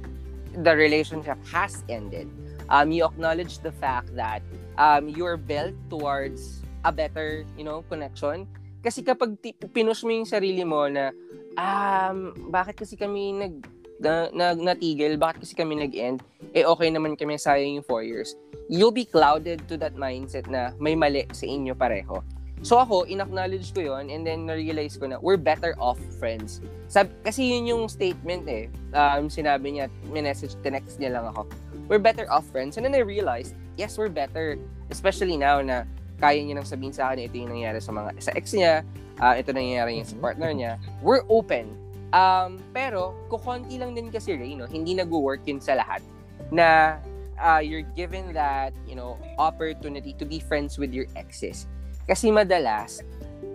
The 0.63 0.75
relationship 0.77 1.39
has 1.53 1.85
ended. 1.89 2.31
Um, 2.69 2.91
you 2.91 3.05
acknowledge 3.05 3.59
the 3.59 3.73
fact 3.73 4.15
that 4.17 4.43
um, 4.79 5.09
you're 5.09 5.37
built 5.37 5.75
towards 5.91 6.63
a 6.85 6.93
better, 6.93 7.45
you 7.59 7.65
know, 7.65 7.83
connection 7.91 8.47
kasi 8.87 9.03
kapag 9.03 9.35
t- 9.43 9.59
pinush 9.75 10.07
mo 10.07 10.15
yung 10.15 10.31
sarili 10.31 10.63
mo 10.63 10.87
na, 10.87 11.11
um, 11.59 12.31
bakit 12.55 12.79
kasi 12.79 12.95
kami 12.95 13.35
nag, 13.35 13.67
na, 13.99 14.31
na, 14.31 14.55
natigil, 14.55 15.19
bakit 15.19 15.43
kasi 15.43 15.59
kami 15.59 15.75
nag-end, 15.75 16.23
eh 16.55 16.63
okay 16.63 16.95
naman 16.95 17.19
kami 17.19 17.35
sayang 17.35 17.83
yung 17.83 17.89
4 17.91 18.07
years. 18.07 18.39
You'll 18.67 18.95
be 18.95 19.07
clouded 19.07 19.63
to 19.71 19.79
that 19.79 19.95
mindset 19.95 20.51
na 20.51 20.75
may 20.83 20.99
mali 20.99 21.27
sa 21.31 21.47
inyo 21.47 21.75
pareho. 21.79 22.23
So 22.65 22.81
ako, 22.81 23.05
in-acknowledge 23.07 23.71
ko 23.77 23.85
yon 23.85 24.09
and 24.09 24.25
then 24.27 24.49
na-realize 24.49 24.97
ko 24.97 25.07
na 25.07 25.21
we're 25.21 25.39
better 25.39 25.77
off 25.79 26.01
friends. 26.19 26.65
Sab 26.89 27.13
kasi 27.23 27.53
yun 27.53 27.69
yung 27.69 27.83
statement 27.87 28.49
eh. 28.49 28.73
Um, 28.97 29.29
sinabi 29.29 29.77
niya, 29.77 29.93
may 30.09 30.25
message, 30.25 30.57
text 30.65 30.99
niya 30.99 31.21
lang 31.21 31.31
ako. 31.31 31.47
We're 31.87 32.03
better 32.03 32.27
off 32.27 32.49
friends. 32.51 32.81
And 32.81 32.83
then 32.83 32.97
I 32.97 33.05
realized, 33.07 33.55
yes, 33.79 33.95
we're 34.01 34.11
better. 34.11 34.59
Especially 34.91 35.37
now 35.37 35.63
na 35.63 35.87
kaya 36.19 36.41
niya 36.41 36.59
nang 36.59 36.67
sabihin 36.67 36.97
sa 36.97 37.13
akin 37.13 37.29
ito 37.29 37.37
yung 37.37 37.53
nangyari 37.53 37.79
sa 37.79 37.93
mga 37.93 38.19
sa 38.25 38.33
ex 38.33 38.57
niya, 38.57 38.83
uh, 39.21 39.37
ito 39.37 39.53
nangyayari 39.53 40.01
yung 40.01 40.09
sa 40.09 40.17
partner 40.17 40.51
niya. 40.51 40.73
We're 41.05 41.29
open. 41.29 41.77
Um, 42.17 42.57
pero, 42.73 43.13
kukonti 43.29 43.77
lang 43.77 43.93
din 43.93 44.09
kasi, 44.09 44.33
Ray, 44.39 44.57
no? 44.57 44.65
hindi 44.65 44.97
nag-work 44.97 45.45
yun 45.45 45.61
sa 45.61 45.77
lahat. 45.77 46.01
Na 46.49 46.97
uh, 47.41 47.63
you're 47.63 47.87
given 47.95 48.33
that, 48.33 48.73
you 48.87 48.95
know, 48.95 49.19
opportunity 49.39 50.13
to 50.17 50.25
be 50.25 50.41
friends 50.41 50.79
with 50.79 50.93
your 50.93 51.07
exes. 51.17 51.67
Kasi 52.07 52.31
madalas, 52.31 53.03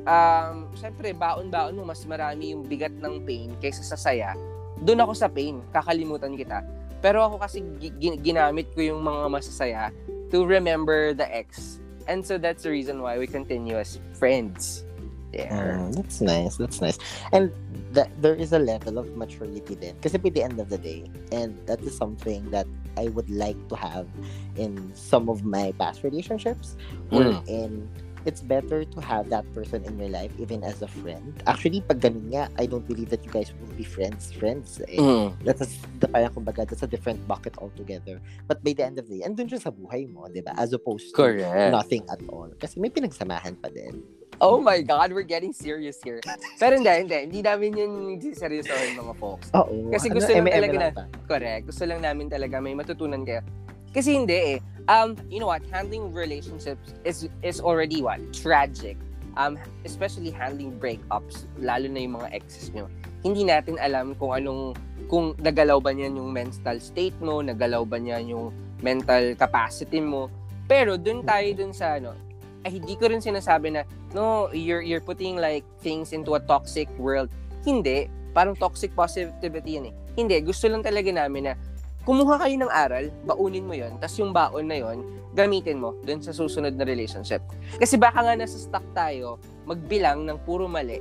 um, 0.03 0.67
syempre, 0.75 1.15
baon-baon 1.15 1.77
mo, 1.77 1.83
mas 1.87 2.03
marami 2.03 2.51
yung 2.51 2.67
bigat 2.67 2.93
ng 2.97 3.23
pain 3.23 3.49
kaysa 3.63 3.83
sa 3.85 3.97
saya. 3.97 4.35
Doon 4.81 5.05
ako 5.05 5.13
sa 5.15 5.27
pain, 5.31 5.61
kakalimutan 5.71 6.35
kita. 6.35 6.65
Pero 7.01 7.25
ako 7.25 7.41
kasi 7.41 7.65
ginamit 7.97 8.69
ko 8.77 8.85
yung 8.85 9.01
mga 9.01 9.25
masasaya 9.29 9.83
to 10.29 10.45
remember 10.45 11.17
the 11.17 11.25
ex 11.27 11.81
and 12.07 12.25
so 12.25 12.37
that's 12.37 12.63
the 12.63 12.71
reason 12.71 13.01
why 13.01 13.17
we 13.17 13.27
continue 13.27 13.77
as 13.77 13.99
friends. 14.13 14.85
Yeah. 15.33 15.79
Mm, 15.79 15.95
that's 15.95 16.21
nice. 16.21 16.57
That's 16.57 16.81
nice. 16.81 16.99
And 17.31 17.51
that 17.91 18.11
there 18.21 18.35
is 18.35 18.53
a 18.53 18.59
level 18.59 18.97
of 18.97 19.15
maturity 19.15 19.75
then. 19.75 19.95
Because 19.95 20.15
at 20.15 20.23
the 20.23 20.43
end 20.43 20.59
of 20.59 20.69
the 20.69 20.77
day, 20.77 21.09
and 21.31 21.55
that 21.67 21.81
is 21.81 21.95
something 21.95 22.49
that 22.51 22.67
I 22.97 23.07
would 23.09 23.29
like 23.29 23.57
to 23.69 23.75
have 23.75 24.07
in 24.55 24.91
some 24.95 25.29
of 25.29 25.43
my 25.43 25.71
past 25.79 26.03
relationships, 26.03 26.75
mm. 27.11 27.47
in 27.47 27.87
it's 28.25 28.41
better 28.41 28.85
to 28.85 28.99
have 29.01 29.29
that 29.29 29.45
person 29.53 29.83
in 29.83 29.97
your 29.97 30.09
life 30.09 30.31
even 30.37 30.63
as 30.63 30.81
a 30.81 30.87
friend. 30.87 31.41
Actually, 31.47 31.81
pag 31.81 32.01
ganun 32.01 32.29
nga, 32.29 32.49
I 32.57 32.65
don't 32.65 32.85
believe 32.85 33.09
that 33.09 33.25
you 33.25 33.31
guys 33.31 33.49
will 33.57 33.73
be 33.73 33.83
friends, 33.83 34.31
friends. 34.31 34.81
Eh. 34.87 34.97
Mm. 34.97 35.33
That's 35.43 35.61
a, 35.61 35.67
the 35.99 36.07
parang 36.07 36.29
kumbaga, 36.29 36.69
that's 36.69 36.83
a 36.83 36.91
different 36.91 37.25
bucket 37.27 37.57
altogether. 37.57 38.21
But 38.47 38.63
by 38.63 38.73
the 38.73 38.85
end 38.85 38.99
of 38.99 39.09
the 39.09 39.19
day, 39.19 39.25
andun 39.25 39.49
siya 39.49 39.61
sa 39.61 39.71
buhay 39.73 40.05
mo, 40.05 40.29
di 40.29 40.41
ba? 40.45 40.53
As 40.57 40.73
opposed 40.73 41.09
to 41.11 41.17
Correct. 41.17 41.73
nothing 41.73 42.05
at 42.13 42.21
all. 42.29 42.49
Kasi 42.61 42.77
may 42.77 42.93
pinagsamahan 42.93 43.57
pa 43.57 43.73
din. 43.73 44.05
Oh 44.41 44.57
my 44.57 44.81
God, 44.81 45.13
we're 45.13 45.21
getting 45.21 45.53
serious 45.53 46.01
here. 46.01 46.17
Pero 46.57 46.81
hindi, 46.81 46.89
hindi. 46.89 47.29
Hindi 47.29 47.41
namin 47.45 47.69
yun 47.77 47.93
seryosohin 48.33 48.97
mga 48.97 49.13
folks. 49.21 49.53
Oo. 49.53 49.93
Kasi 49.93 50.09
gusto 50.09 50.33
ano, 50.33 50.49
lang 50.49 50.57
talaga 50.57 50.77
na, 50.81 50.89
correct, 51.29 51.69
gusto 51.69 51.85
lang 51.85 52.01
namin 52.01 52.25
talaga 52.25 52.57
may 52.57 52.73
matutunan 52.73 53.21
kayo. 53.21 53.45
Kasi 53.93 54.17
hindi 54.17 54.57
eh. 54.57 54.59
Um, 54.89 55.13
you 55.29 55.37
know 55.37 55.45
what? 55.45 55.61
Handling 55.69 56.09
relationships 56.09 56.97
is 57.05 57.29
is 57.45 57.61
already 57.61 58.01
what 58.01 58.17
tragic. 58.33 58.97
Um, 59.37 59.61
especially 59.85 60.33
handling 60.33 60.75
breakups, 60.81 61.45
lalo 61.61 61.85
na 61.85 62.01
yung 62.01 62.17
mga 62.17 62.33
exes 62.33 62.73
nyo. 62.73 62.89
Hindi 63.21 63.45
natin 63.45 63.77
alam 63.77 64.17
kung 64.17 64.33
anong 64.33 64.73
kung 65.05 65.37
nagalaw 65.37 65.77
ba 65.77 65.93
niyan 65.93 66.17
yung 66.17 66.33
mental 66.33 66.81
state 66.81 67.15
mo, 67.21 67.45
nagalaw 67.45 67.85
ba 67.85 68.01
niyan 68.01 68.25
yung 68.33 68.49
mental 68.81 69.37
capacity 69.37 70.01
mo. 70.01 70.33
Pero 70.65 70.97
dun 70.97 71.21
tayo 71.21 71.47
dun 71.53 71.71
sa 71.71 72.01
ano, 72.01 72.17
ay, 72.61 72.77
hindi 72.77 72.93
ko 72.97 73.09
rin 73.09 73.21
sinasabi 73.21 73.73
na, 73.73 73.81
no, 74.13 74.49
you're, 74.53 74.85
you're 74.85 75.03
putting 75.03 75.37
like 75.37 75.65
things 75.81 76.13
into 76.13 76.37
a 76.37 76.41
toxic 76.45 76.87
world. 77.01 77.29
Hindi. 77.65 78.05
Parang 78.31 78.53
toxic 78.53 78.93
positivity 78.93 79.81
yan 79.81 79.89
eh. 79.89 79.93
Hindi. 80.13 80.37
Gusto 80.45 80.69
lang 80.69 80.85
talaga 80.85 81.09
namin 81.09 81.51
na 81.51 81.53
kumuha 82.01 82.41
kayo 82.41 82.55
ng 82.57 82.71
aral, 82.73 83.05
baunin 83.29 83.65
mo 83.65 83.77
yon 83.77 83.93
tapos 84.01 84.17
yung 84.17 84.33
baon 84.33 84.65
na 84.65 84.77
yon 84.81 85.05
gamitin 85.37 85.77
mo 85.77 85.93
dun 86.01 86.19
sa 86.19 86.33
susunod 86.33 86.73
na 86.75 86.83
relationship. 86.83 87.39
Kasi 87.77 87.95
baka 87.95 88.25
nga 88.25 88.33
nasa 88.35 88.57
stuck 88.57 88.83
tayo, 88.91 89.37
magbilang 89.69 90.25
ng 90.27 90.37
puro 90.43 90.65
mali. 90.67 90.99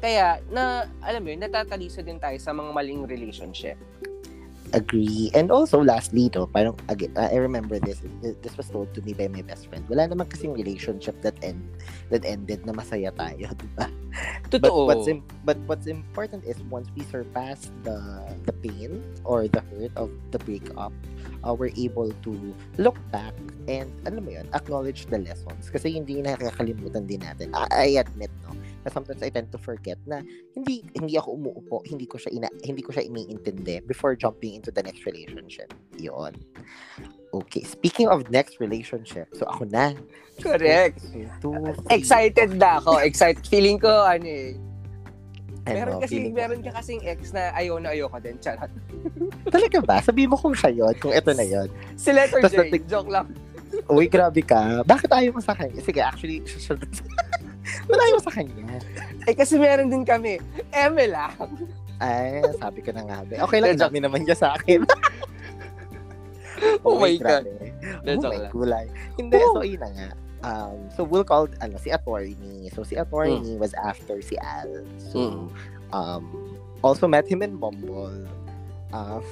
Kaya, 0.00 0.42
na, 0.50 0.88
alam 1.04 1.20
mo 1.22 1.28
yun, 1.30 1.44
natatalisa 1.44 2.02
din 2.02 2.18
tayo 2.18 2.34
sa 2.42 2.50
mga 2.50 2.72
maling 2.72 3.04
relationship. 3.06 3.76
Agree. 4.72 5.30
And 5.34 5.50
also, 5.50 5.82
lastly, 5.82 6.30
no, 6.34 6.46
parang, 6.46 6.78
again, 6.88 7.10
I 7.18 7.34
remember 7.36 7.78
this, 7.78 7.98
this 8.22 8.56
was 8.56 8.70
told 8.70 8.94
to 8.94 9.02
me 9.02 9.12
by 9.12 9.26
my 9.28 9.42
best 9.42 9.66
friend. 9.66 9.82
Wala 9.90 10.06
naman 10.06 10.30
kasing 10.30 10.54
relationship 10.54 11.18
that 11.22 11.34
end 11.42 11.58
that 12.10 12.22
ended 12.24 12.66
na 12.66 12.72
masaya 12.72 13.10
tayo, 13.10 13.50
di 13.60 13.68
ba? 13.74 13.90
Totoo. 14.50 14.60
But 14.62 14.74
what's, 14.86 15.08
im- 15.08 15.26
but 15.44 15.58
what's 15.66 15.86
important 15.86 16.44
is 16.44 16.58
once 16.70 16.86
we 16.94 17.02
surpass 17.02 17.70
the 17.82 17.98
the 18.46 18.54
pain 18.62 19.02
or 19.26 19.46
the 19.46 19.62
hurt 19.74 19.94
of 19.98 20.10
the 20.30 20.38
breakup, 20.38 20.94
uh, 21.42 21.54
we're 21.54 21.74
able 21.74 22.10
to 22.22 22.32
look 22.78 22.98
back 23.10 23.34
and, 23.66 23.90
alam 24.06 24.22
mo 24.22 24.30
yun, 24.34 24.46
acknowledge 24.54 25.06
the 25.10 25.18
lessons. 25.18 25.70
Kasi 25.70 25.94
hindi 25.98 26.22
nakakalimutan 26.22 27.06
din 27.10 27.22
natin. 27.22 27.50
I, 27.54 27.66
I 27.70 27.88
admit, 28.02 28.30
no, 28.46 28.54
na 28.80 28.88
sometimes 28.88 29.20
I 29.20 29.28
tend 29.28 29.52
to 29.52 29.60
forget 29.60 30.00
na 30.08 30.24
hindi 30.56 30.84
hindi 30.96 31.14
ako 31.16 31.36
umuupo, 31.36 31.76
hindi 31.84 32.08
ko 32.08 32.16
siya 32.16 32.32
ina, 32.32 32.48
hindi 32.64 32.80
ko 32.80 32.92
siya 32.92 33.04
iniintindi 33.04 33.84
before 33.84 34.16
jumping 34.16 34.56
into 34.56 34.72
the 34.72 34.80
next 34.80 35.04
relationship. 35.04 35.72
'Yon. 35.96 36.32
Okay, 37.30 37.62
speaking 37.62 38.10
of 38.10 38.26
next 38.28 38.58
relationship, 38.58 39.30
so 39.36 39.46
ako 39.46 39.68
na. 39.70 39.94
Correct. 40.40 40.98
Two, 41.38 41.54
Excited 41.92 42.58
na 42.58 42.80
ako. 42.82 42.98
Excited. 43.04 43.44
Feeling 43.46 43.78
ko, 43.78 43.86
ano 43.86 44.26
eh. 44.26 44.56
Ano, 45.68 45.76
Meron 45.76 45.94
kasi, 46.00 46.16
meron 46.32 46.60
ka 46.64 46.72
kasing 46.72 47.04
ex 47.04 47.36
na 47.36 47.52
ayaw 47.52 47.76
na 47.78 47.92
ayaw 47.92 48.08
ka 48.08 48.18
din. 48.18 48.34
Charot. 48.40 48.72
Talaga 49.54 49.78
ba? 49.84 49.96
Sabi 50.00 50.24
mo 50.24 50.34
kung 50.34 50.56
siya 50.56 50.72
yun, 50.72 50.94
kung 50.96 51.12
ito 51.12 51.30
na 51.36 51.44
yun. 51.44 51.68
Si 51.94 52.08
letter 52.10 52.40
J. 52.48 52.56
natik- 52.56 52.88
Joke 52.88 53.12
lang. 53.12 53.28
Uy, 53.86 54.10
grabe 54.10 54.42
ka. 54.42 54.82
Bakit 54.82 55.10
ayaw 55.12 55.36
mo 55.36 55.40
sa 55.44 55.54
kanya? 55.54 55.78
Sige, 55.84 56.00
actually, 56.02 56.42
siya 56.42 56.74
Mo 57.88 58.20
sa 58.22 58.32
kanya? 58.32 58.78
Eh 59.28 59.34
kasi 59.34 59.56
meron 59.60 59.88
din 59.90 60.04
kami. 60.04 60.40
Eme 60.74 61.06
lang. 61.10 61.32
Ay, 62.00 62.40
sabi 62.56 62.80
ko 62.80 62.96
na 62.96 63.04
nga. 63.04 63.18
be. 63.28 63.36
Okay 63.36 63.60
lang, 63.60 63.76
dami 63.76 64.00
naman 64.00 64.24
niya 64.24 64.36
sa 64.36 64.56
akin. 64.56 64.82
Oh 66.84 66.96
my 67.00 67.12
God. 67.16 67.44
grabe. 67.44 67.72
Oh 68.20 68.28
my 68.28 68.40
gulay. 68.52 68.86
Hindi, 69.16 69.36
so 69.52 69.64
yun 69.64 69.80
na 69.80 69.90
nga. 69.92 70.08
Um, 70.40 70.88
so 70.96 71.04
we'll 71.04 71.24
call 71.24 71.48
ano 71.60 71.76
si 71.76 71.92
attorney. 71.92 72.72
So 72.72 72.80
si 72.84 72.96
attorney 72.96 73.56
was 73.60 73.76
after 73.76 74.20
si 74.24 74.40
Al. 74.40 74.84
So 74.96 75.16
Mm. 75.20 75.46
um 75.92 76.24
also 76.80 77.04
met 77.04 77.28
him 77.28 77.44
in 77.44 77.60
Bumble. 77.60 78.24
Um, 78.90 79.22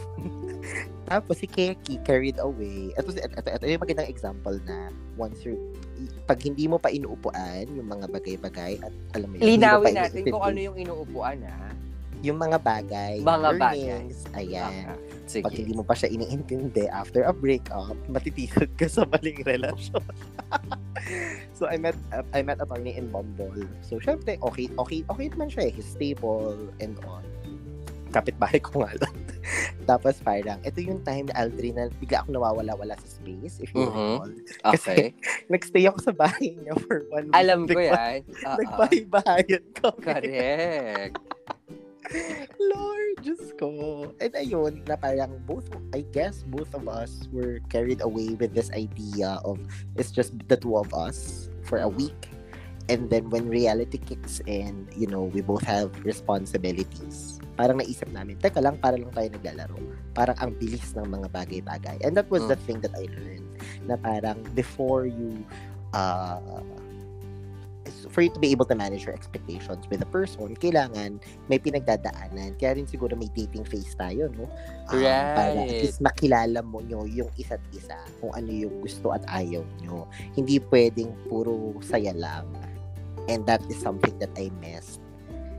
tapos 1.10 1.42
si 1.42 1.46
Keki 1.50 2.06
carried 2.06 2.38
away. 2.38 2.94
Ito, 2.94 3.10
ito, 3.10 3.26
ito, 3.26 3.48
ito 3.50 3.64
yung 3.66 3.82
magandang 3.82 4.10
example 4.10 4.56
na 4.66 4.94
once 5.18 5.42
you 5.42 5.58
pag 6.30 6.38
hindi 6.38 6.70
mo 6.70 6.78
pa 6.78 6.94
inuupuan 6.94 7.66
yung 7.74 7.90
mga 7.90 8.06
bagay-bagay 8.06 8.78
at 8.78 8.94
alam 9.18 9.34
mo 9.34 9.34
yun, 9.42 9.58
Linawin 9.58 9.98
natin 9.98 10.22
kung 10.30 10.44
ano 10.44 10.58
yung 10.62 10.76
inuupuan 10.78 11.42
ha. 11.42 11.74
yung 12.18 12.38
mga 12.38 12.58
bagay, 12.58 13.22
Mga 13.22 13.38
learnings, 13.54 14.26
ayan. 14.34 14.90
Ah, 14.90 14.98
Sige. 15.28 15.44
Pag 15.44 15.54
hindi 15.60 15.76
mo 15.76 15.84
pa 15.84 15.92
siya 15.94 16.08
iniintindi 16.08 16.88
after 16.88 17.22
a 17.22 17.36
breakup, 17.36 17.94
matitisod 18.08 18.66
ka 18.80 18.88
sa 18.88 19.04
maling 19.06 19.44
relasyon. 19.44 20.02
so 21.58 21.68
I 21.68 21.76
met 21.76 21.94
uh, 22.10 22.24
I 22.32 22.40
met 22.40 22.58
attorney 22.58 22.96
in 22.96 23.12
Bumble. 23.12 23.68
So 23.84 24.00
syempre 24.00 24.40
okay 24.40 24.72
okay 24.80 25.04
okay 25.04 25.26
naman 25.28 25.52
siya 25.52 25.68
eh. 25.68 25.72
He's 25.76 25.86
stable 25.86 26.56
and 26.80 26.96
all. 27.04 27.22
Kapit-bahay 28.08 28.60
ko 28.60 28.82
nga 28.82 28.92
lang. 28.96 29.14
Tapos 29.90 30.20
parang, 30.20 30.60
ito 30.60 30.78
yung 30.80 31.00
time 31.02 31.28
na 31.28 31.44
Aldrin 31.44 31.76
na 31.76 31.88
bigla 31.96 32.24
ako 32.24 32.28
nawawala-wala 32.32 32.94
sa 32.96 33.08
space, 33.08 33.60
if 33.60 33.72
you 33.72 33.84
Mhm. 33.84 33.88
recall. 33.88 34.32
Okay. 34.76 35.12
Nagstay 35.52 35.84
ako 35.88 35.98
sa 36.02 36.12
bahay 36.12 36.56
niya 36.56 36.76
for 36.84 37.04
one 37.08 37.32
week. 37.32 37.36
Alam 37.36 37.60
ko 37.64 37.78
yan. 37.80 38.20
Oo. 38.24 38.56
Nagpahibahayan 38.60 39.64
ko. 39.76 39.88
Correct. 39.96 41.16
Lord, 42.56 43.20
Diyos 43.20 43.52
ko. 43.60 43.68
And 44.16 44.32
ayun, 44.32 44.80
na 44.88 44.96
parang 44.96 45.36
both, 45.44 45.68
I 45.92 46.08
guess 46.08 46.40
both 46.48 46.72
of 46.72 46.88
us 46.88 47.28
were 47.28 47.60
carried 47.68 48.00
away 48.00 48.32
with 48.32 48.56
this 48.56 48.72
idea 48.72 49.36
of 49.44 49.60
it's 50.00 50.08
just 50.08 50.32
the 50.48 50.56
two 50.56 50.76
of 50.76 50.88
us 50.96 51.48
for 51.68 51.84
a 51.84 51.88
week. 51.88 52.32
And 52.88 53.12
then 53.12 53.28
when 53.28 53.52
reality 53.52 54.00
kicks 54.00 54.40
in, 54.48 54.88
you 54.96 55.06
know, 55.06 55.28
we 55.28 55.44
both 55.44 55.62
have 55.68 55.92
responsibilities. 56.08 57.36
Parang 57.60 57.84
naisip 57.84 58.08
namin, 58.16 58.40
teka 58.40 58.64
lang, 58.64 58.80
para 58.80 58.96
lang 58.96 59.12
tayo 59.12 59.28
naglalaro. 59.28 59.76
Parang 60.16 60.36
ang 60.40 60.56
bilis 60.56 60.96
ng 60.96 61.04
mga 61.04 61.28
bagay-bagay. 61.28 62.00
And 62.00 62.16
that 62.16 62.32
was 62.32 62.48
the 62.48 62.56
thing 62.64 62.80
that 62.80 62.96
I 62.96 63.04
learned. 63.12 63.44
Na 63.84 64.00
parang 64.00 64.40
before 64.56 65.04
you, 65.04 65.44
uh, 65.92 66.40
for 68.08 68.24
you 68.24 68.32
to 68.32 68.40
be 68.40 68.48
able 68.54 68.64
to 68.64 68.78
manage 68.78 69.04
your 69.04 69.12
expectations 69.12 69.84
with 69.90 70.00
a 70.00 70.08
person, 70.08 70.56
kailangan 70.56 71.20
may 71.52 71.60
pinagdadaanan. 71.60 72.56
Kaya 72.56 72.80
rin 72.80 72.88
siguro 72.88 73.12
may 73.18 73.28
dating 73.36 73.68
phase 73.68 73.92
tayo, 74.00 74.32
no? 74.32 74.48
Um, 74.88 75.02
Para 75.02 75.60
at 75.60 75.68
Right. 75.68 75.84
least 75.84 76.00
makilala 76.00 76.64
mo 76.64 76.80
nyo 76.80 77.04
yung 77.04 77.28
isa't 77.36 77.60
isa, 77.76 78.00
kung 78.22 78.32
ano 78.32 78.48
yung 78.48 78.80
gusto 78.80 79.12
at 79.12 79.26
ayaw 79.28 79.60
nyo. 79.84 80.08
Hindi 80.32 80.56
pwedeng 80.72 81.12
puro 81.28 81.76
saya 81.84 82.16
lang. 82.16 82.48
And 83.28 83.44
that 83.44 83.60
is 83.68 83.76
something 83.76 84.16
that 84.18 84.32
I 84.34 84.48
missed. 84.60 85.04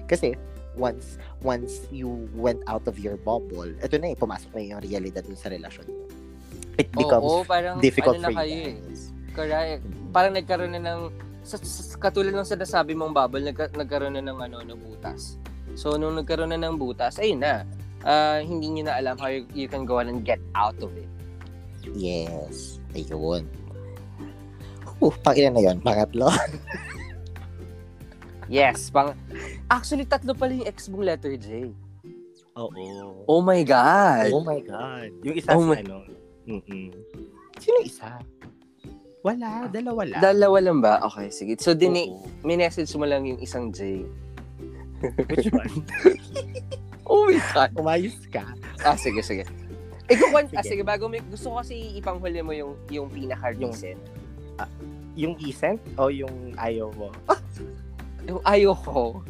Kasi, 0.09 0.33
once 0.73 1.21
once 1.45 1.85
you 1.93 2.27
went 2.33 2.61
out 2.65 2.85
of 2.89 2.97
your 2.97 3.15
bubble, 3.21 3.69
ito 3.79 3.95
na 4.01 4.13
eh, 4.13 4.17
pumasok 4.17 4.49
na 4.57 4.61
yung 4.65 4.81
realidad 4.81 5.23
dun 5.25 5.37
sa 5.37 5.53
relasyon 5.53 5.85
mo. 5.85 6.03
It 6.79 6.89
becomes 6.95 7.27
Oo, 7.27 7.43
parang 7.43 7.77
difficult 7.83 8.17
ano 8.17 8.31
for 8.31 8.33
na 8.33 8.33
you 8.33 8.39
kayo 8.39 8.55
eh. 8.55 8.75
guys. 8.79 9.01
Correct. 9.35 9.81
Parang 10.15 10.33
nagkaroon 10.33 10.73
na 10.73 10.81
ng 10.81 11.01
sa, 11.43 11.55
sa- 11.59 11.99
katulad 11.99 12.31
ng 12.31 12.47
sinasabi 12.47 12.95
mong 12.95 13.11
bubble, 13.11 13.43
nagka, 13.43 13.69
nagkaroon 13.75 14.15
na 14.15 14.23
ng 14.23 14.37
ano, 14.39 14.57
ng 14.63 14.79
butas. 14.79 15.35
So 15.75 15.99
nung 15.99 16.15
nagkaroon 16.15 16.55
na 16.55 16.59
ng 16.59 16.79
butas, 16.79 17.19
ayun 17.19 17.43
na. 17.43 17.67
Ah, 17.99 18.39
hindi 18.39 18.71
niyo 18.71 18.87
na 18.87 18.95
alam 18.95 19.19
how 19.19 19.27
you, 19.27 19.43
you 19.51 19.67
can 19.67 19.83
go 19.83 19.99
on 19.99 20.07
and 20.07 20.23
get 20.23 20.39
out 20.55 20.75
of 20.79 20.91
it. 20.95 21.11
Yes. 21.91 22.79
Ayun. 22.95 23.43
Uh, 24.99 25.11
pang 25.23 25.35
ilan 25.35 25.53
na 25.55 25.63
yun? 25.63 25.77
Pangatlo? 25.83 26.31
Yes, 28.49 28.89
pang 28.89 29.13
Actually 29.69 30.09
tatlo 30.09 30.33
pala 30.33 30.57
yung 30.57 30.65
ex 30.65 30.89
mong 30.89 31.05
letter 31.05 31.37
J. 31.37 31.69
Oo. 32.57 33.23
Oh 33.29 33.39
my 33.45 33.61
god. 33.63 34.33
Oh 34.33 34.41
my 34.43 34.59
God. 34.59 35.13
Yung 35.21 35.35
isa 35.37 35.53
Oh 35.53 35.63
sa 35.63 35.69
my- 35.69 35.79
ano. 35.85 35.97
Mm-mm. 36.49 36.89
Sino 37.61 37.75
yung 37.79 37.87
isa? 37.87 38.17
Wala. 39.21 39.69
Dalawa 39.69 40.01
lang. 40.03 40.19
Dalawa 40.19 40.57
lang 40.57 40.77
ba? 40.81 40.93
Okay, 41.05 41.29
sige. 41.29 41.53
So 41.61 41.77
dini 41.77 42.09
minessage 42.41 42.89
mo 42.97 43.05
lang 43.05 43.23
yung 43.23 43.37
isang 43.39 43.69
J. 43.69 44.03
Which 45.29 45.53
one? 45.53 45.71
Oh 47.09 47.25
my 47.25 47.41
god. 47.57 47.73
Umayos 47.73 48.21
ka. 48.29 48.45
Ah, 48.85 48.93
sige, 48.93 49.25
sige. 49.25 49.41
Ikaw, 50.05 50.29
sige. 50.45 50.57
Ah, 50.57 50.61
Sige. 50.61 50.81
bago 50.85 51.09
may, 51.09 51.25
gusto 51.25 51.49
ko 51.49 51.57
kasi 51.57 51.97
ipanghuli 51.97 52.45
mo 52.45 52.53
yung, 52.53 52.77
yung 52.93 53.09
pinaka-recent. 53.09 53.97
Yung 55.17 55.33
decent 55.33 55.81
o 55.97 56.13
yung 56.13 56.53
ayaw 56.53 56.93
mo? 56.93 57.09
Yung 58.29 58.41
ayaw 58.45 58.73
ko. 58.77 59.25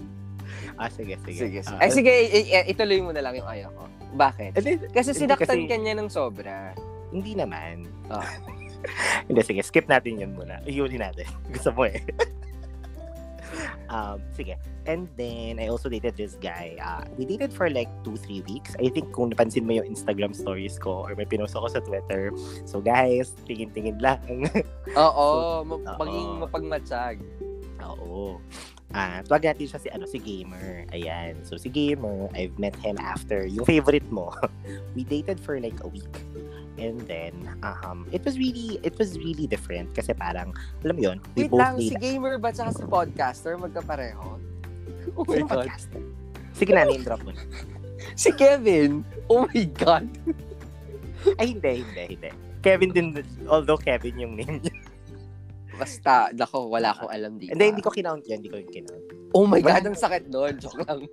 Ah, 0.75 0.87
sige, 0.87 1.15
sige. 1.23 1.39
Sige, 1.39 1.59
sige. 1.59 1.75
Ah, 1.75 1.83
Ay, 1.83 1.91
sige, 1.91 2.11
i- 2.11 2.51
i- 2.51 2.67
ituloy 2.67 2.99
mo 2.99 3.11
na 3.11 3.19
lang 3.19 3.35
yung 3.35 3.47
ayaw 3.47 3.71
ko. 3.71 3.83
Bakit? 4.11 4.55
Hindi, 4.55 4.71
Kasi 4.89 5.11
hindi 5.11 5.21
sinaktan 5.23 5.47
kasi- 5.59 5.67
ka 5.67 5.75
niya 5.75 5.95
ng 5.95 6.09
sobra. 6.09 6.75
hindi 7.09 7.33
naman. 7.33 7.89
Ah. 8.07 8.21
hindi, 9.27 9.41
sige. 9.41 9.59
Skip 9.59 9.87
natin 9.87 10.19
yun 10.19 10.31
muna. 10.35 10.61
Iuli 10.63 10.95
natin. 10.95 11.25
Gusto 11.55 11.73
mo 11.73 11.83
eh. 11.83 11.99
um, 13.89 14.21
sige. 14.31 14.55
And 14.85 15.05
then, 15.17 15.59
I 15.59 15.69
also 15.69 15.89
dated 15.89 16.15
this 16.15 16.33
guy. 16.37 16.73
Uh, 16.77 17.05
we 17.13 17.25
dated 17.25 17.53
for 17.53 17.69
like 17.69 17.89
two, 18.01 18.17
three 18.17 18.41
weeks. 18.45 18.73
I 18.79 18.89
think 18.89 19.11
kung 19.11 19.29
napansin 19.29 19.65
mo 19.65 19.73
yung 19.73 19.85
Instagram 19.85 20.33
stories 20.33 20.77
ko 20.77 21.05
or 21.05 21.13
may 21.13 21.25
pinost 21.25 21.53
ako 21.53 21.69
sa 21.69 21.81
Twitter. 21.81 22.33
So 22.65 22.81
guys, 22.81 23.33
tingin-tingin 23.45 24.01
lang. 24.01 24.21
Oo, 24.97 25.61
ma- 25.61 25.77
oo. 25.77 25.97
maging 25.97 26.29
mapagmatsag. 26.41 27.21
Oo. 27.83 28.39
Ah, 28.89 29.21
tawag 29.21 29.53
natin 29.53 29.69
siya 29.69 29.79
si 29.79 29.89
ano 29.93 30.09
si 30.09 30.17
Gamer. 30.17 30.89
Ayan. 30.89 31.37
So 31.45 31.61
si 31.61 31.69
Gamer, 31.69 32.25
I've 32.33 32.57
met 32.57 32.73
him 32.81 32.97
after 32.97 33.45
yung 33.45 33.65
favorite 33.65 34.09
mo. 34.09 34.33
We 34.97 35.05
dated 35.05 35.37
for 35.37 35.61
like 35.61 35.77
a 35.85 35.89
week. 35.89 36.09
And 36.79 37.03
then 37.05 37.35
um 37.61 38.07
it 38.09 38.23
was 38.23 38.39
really 38.39 38.79
it 38.81 38.95
was 38.97 39.19
really 39.19 39.45
different 39.45 39.91
kasi 39.93 40.15
parang 40.15 40.55
alam 40.81 40.95
mo 40.95 41.01
yun, 41.11 41.17
we 41.35 41.45
Wait 41.45 41.51
both 41.51 41.59
lang, 41.59 41.75
si 41.77 41.91
gamer 41.99 42.39
ba 42.39 42.55
tsaka 42.55 42.71
si 42.71 42.83
podcaster 42.87 43.59
magkapareho? 43.59 44.39
Oh 45.13 45.23
my 45.27 45.37
Sino 45.37 45.45
God. 45.45 45.67
podcaster? 45.67 46.01
Sige 46.55 46.71
na, 46.71 46.87
name 46.87 47.03
drop 47.03 47.21
mo. 47.21 47.35
na. 47.35 47.43
Si 48.15 48.31
Kevin! 48.31 49.03
Oh 49.27 49.43
my 49.43 49.63
God! 49.75 50.07
Ay, 51.35 51.51
hindi, 51.51 51.83
hindi, 51.83 52.03
hindi. 52.15 52.29
Kevin 52.63 52.91
din, 52.95 53.07
although 53.47 53.75
Kevin 53.79 54.15
yung 54.15 54.33
name 54.39 54.63
niya. 54.63 54.75
Basta, 55.79 56.27
nako, 56.35 56.67
wala 56.67 56.91
akong 56.91 57.07
alam 57.07 57.39
dito. 57.39 57.55
Hindi, 57.55 57.65
hindi 57.71 57.83
ko 57.83 57.91
kinount 57.95 58.27
yan. 58.27 58.43
Hindi 58.43 58.51
ko 58.51 58.57
yung 58.59 58.73
kinount. 58.75 59.03
Oh 59.31 59.47
my. 59.47 59.63
God, 59.63 59.87
ang 59.87 59.95
sakit 59.95 60.27
doon. 60.27 60.59
Joke 60.59 60.83
lang. 60.83 61.07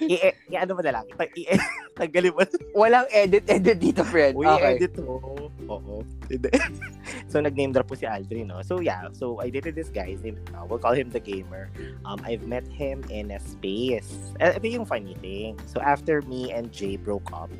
I, 0.00 0.14
i, 0.30 0.56
ano 0.56 0.78
mo 0.78 0.82
na 0.86 1.00
lang. 1.00 1.04
Tag, 1.18 1.34
i, 1.34 1.50
tanggalin 1.98 2.30
mo. 2.30 2.46
Walang 2.78 3.10
edit-edit 3.10 3.78
dito, 3.82 4.06
friend. 4.06 4.38
Uy, 4.38 4.46
okay. 4.46 4.78
edit 4.78 4.94
mo. 5.02 5.18
Oo. 5.66 6.06
Hindi. 6.30 6.48
so, 7.30 7.42
nag-name 7.42 7.74
drop 7.74 7.90
po 7.90 7.98
si 7.98 8.06
Aldrin, 8.06 8.52
no? 8.52 8.62
So, 8.62 8.78
yeah. 8.78 9.10
So, 9.10 9.42
I 9.42 9.50
dated 9.50 9.74
this 9.74 9.90
guy. 9.90 10.14
His 10.14 10.22
name, 10.22 10.38
uh, 10.54 10.62
we'll 10.62 10.78
call 10.78 10.94
him 10.94 11.10
the 11.10 11.20
gamer. 11.20 11.72
Um, 12.06 12.22
I've 12.22 12.46
met 12.46 12.68
him 12.70 13.02
in 13.10 13.34
a 13.34 13.40
space. 13.42 14.30
Uh, 14.38 14.54
ito 14.54 14.70
yung 14.70 14.86
funny 14.86 15.18
thing. 15.18 15.58
So, 15.66 15.82
after 15.82 16.22
me 16.22 16.54
and 16.54 16.70
Jay 16.70 16.94
broke 16.94 17.32
up, 17.34 17.50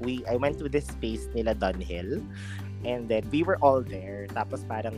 we 0.00 0.24
I 0.24 0.36
went 0.36 0.58
to 0.58 0.68
this 0.68 0.88
space 0.88 1.28
nila 1.36 1.54
Dunhill. 1.54 2.24
And 2.84 3.08
then, 3.08 3.24
we 3.28 3.44
were 3.44 3.60
all 3.60 3.84
there. 3.84 4.26
Tapos, 4.32 4.64
parang 4.64 4.96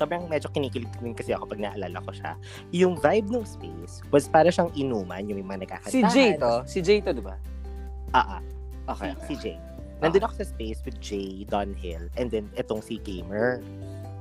sobrang 0.00 0.24
medyo 0.32 0.48
kinikilig 0.48 0.88
din 1.04 1.12
kasi 1.12 1.36
ako 1.36 1.52
pag 1.52 1.60
naalala 1.60 2.00
ko 2.08 2.10
siya. 2.16 2.32
Yung 2.72 2.96
vibe 2.96 3.28
ng 3.28 3.44
space 3.44 4.00
was 4.08 4.24
para 4.24 4.48
siyang 4.48 4.72
inuman, 4.72 5.28
yung 5.28 5.44
mga 5.44 5.68
nagkakantahan. 5.68 5.92
Si 5.92 6.00
Jay 6.08 6.30
to. 6.40 6.52
Si 6.64 6.78
Jay 6.80 6.98
to, 7.04 7.12
di 7.12 7.20
ba? 7.20 7.36
Ah, 8.16 8.40
ah. 8.40 8.42
Okay. 8.96 9.12
Si, 9.28 9.36
si 9.36 9.52
Jay. 9.52 9.58
Nandun 10.00 10.24
ako 10.24 10.40
sa 10.40 10.48
space 10.48 10.80
with 10.88 10.96
Jay, 11.04 11.44
Dunhill, 11.44 12.08
and 12.16 12.32
then 12.32 12.48
itong 12.56 12.80
si 12.80 12.96
Gamer. 13.04 13.60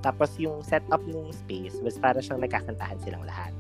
Tapos 0.03 0.35
yung 0.35 0.59
setup 0.59 0.99
ng 1.07 1.31
space 1.31 1.79
was 1.79 1.95
para 1.95 2.19
siyang 2.19 2.43
nagkakantahan 2.43 2.99
silang 2.99 3.23
lahat. 3.23 3.55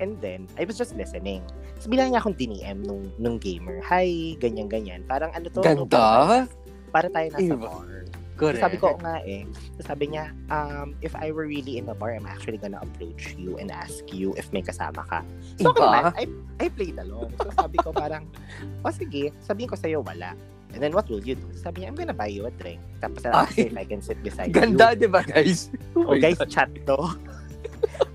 And 0.00 0.20
then, 0.20 0.50
I 0.60 0.68
was 0.68 0.76
just 0.76 0.92
listening. 0.92 1.40
Tapos 1.78 1.88
bilang 1.88 2.12
niya 2.12 2.20
akong 2.20 2.36
diniem 2.36 2.82
nung, 2.84 3.08
nung 3.22 3.38
gamer. 3.38 3.78
Hi, 3.86 4.34
ganyan-ganyan. 4.42 5.06
Parang 5.06 5.30
ano 5.30 5.46
to? 5.46 5.62
Ganda. 5.62 6.44
Para 6.92 7.08
tayo 7.08 7.26
nasa 7.32 7.56
Iba. 7.56 7.66
bar. 7.72 7.88
Correct. 8.32 8.64
Sabi 8.64 8.76
ko 8.80 8.96
"Oo 8.96 9.00
nga 9.00 9.20
eh. 9.22 9.44
So 9.76 9.80
sabi 9.86 10.04
niya, 10.12 10.32
um, 10.48 10.96
if 11.04 11.12
I 11.14 11.30
were 11.30 11.46
really 11.46 11.78
in 11.78 11.86
a 11.88 11.96
bar, 11.96 12.16
I'm 12.16 12.26
actually 12.26 12.58
gonna 12.58 12.80
approach 12.80 13.36
you 13.36 13.60
and 13.60 13.68
ask 13.70 14.02
you 14.10 14.32
if 14.40 14.48
may 14.50 14.64
kasama 14.64 15.04
ka. 15.04 15.20
So 15.60 15.68
Iba. 15.68 15.72
okay 15.72 15.84
naman, 15.84 16.02
I, 16.16 16.24
I 16.58 16.66
played 16.72 16.96
along. 16.98 17.30
So 17.38 17.48
sabi 17.54 17.76
ko 17.80 17.92
parang, 17.92 18.26
o 18.84 18.88
oh, 18.88 18.94
sige, 18.94 19.30
sabihin 19.44 19.68
ko 19.68 19.76
sa'yo 19.76 20.00
wala. 20.02 20.32
And 20.72 20.80
then 20.80 20.96
what 20.96 21.04
will 21.12 21.20
you 21.20 21.36
do? 21.36 21.44
Sabi 21.52 21.84
niya, 21.84 21.92
I'm 21.92 21.96
gonna 21.96 22.16
buy 22.16 22.32
you 22.32 22.48
a 22.48 22.52
drink. 22.56 22.80
Tapos 23.04 23.28
I'll 23.28 23.44
ask 23.44 23.60
Ay. 23.60 23.68
if 23.68 23.76
I 23.76 23.84
can 23.84 24.00
sit 24.00 24.16
beside 24.24 24.56
Ganda, 24.56 24.96
you. 24.96 25.04
di 25.04 25.08
ba, 25.12 25.20
guys? 25.20 25.68
Oh, 25.92 26.08
my 26.16 26.18
guys, 26.18 26.40
God. 26.40 26.48
chat 26.48 26.70
to. 26.88 26.96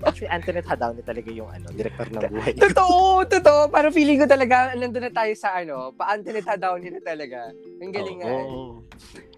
Actually, 0.06 0.30
Antoinette 0.30 0.68
Hadawnit 0.68 1.04
talaga 1.04 1.30
yung 1.34 1.50
ano, 1.50 1.66
director 1.74 2.06
ng 2.08 2.22
buhay. 2.30 2.52
Totoo, 2.70 3.26
totoo. 3.26 3.60
Parang 3.68 3.92
feeling 3.92 4.22
ko 4.22 4.26
talaga, 4.30 4.72
nandun 4.74 5.10
na 5.10 5.12
tayo 5.12 5.32
sa 5.34 5.58
ano, 5.58 5.90
pa-antinita 5.92 6.54
down 6.54 6.80
na 6.82 7.02
talaga. 7.02 7.50
Ang 7.82 7.92
galingan. 7.92 8.30
Oo. 8.30 8.82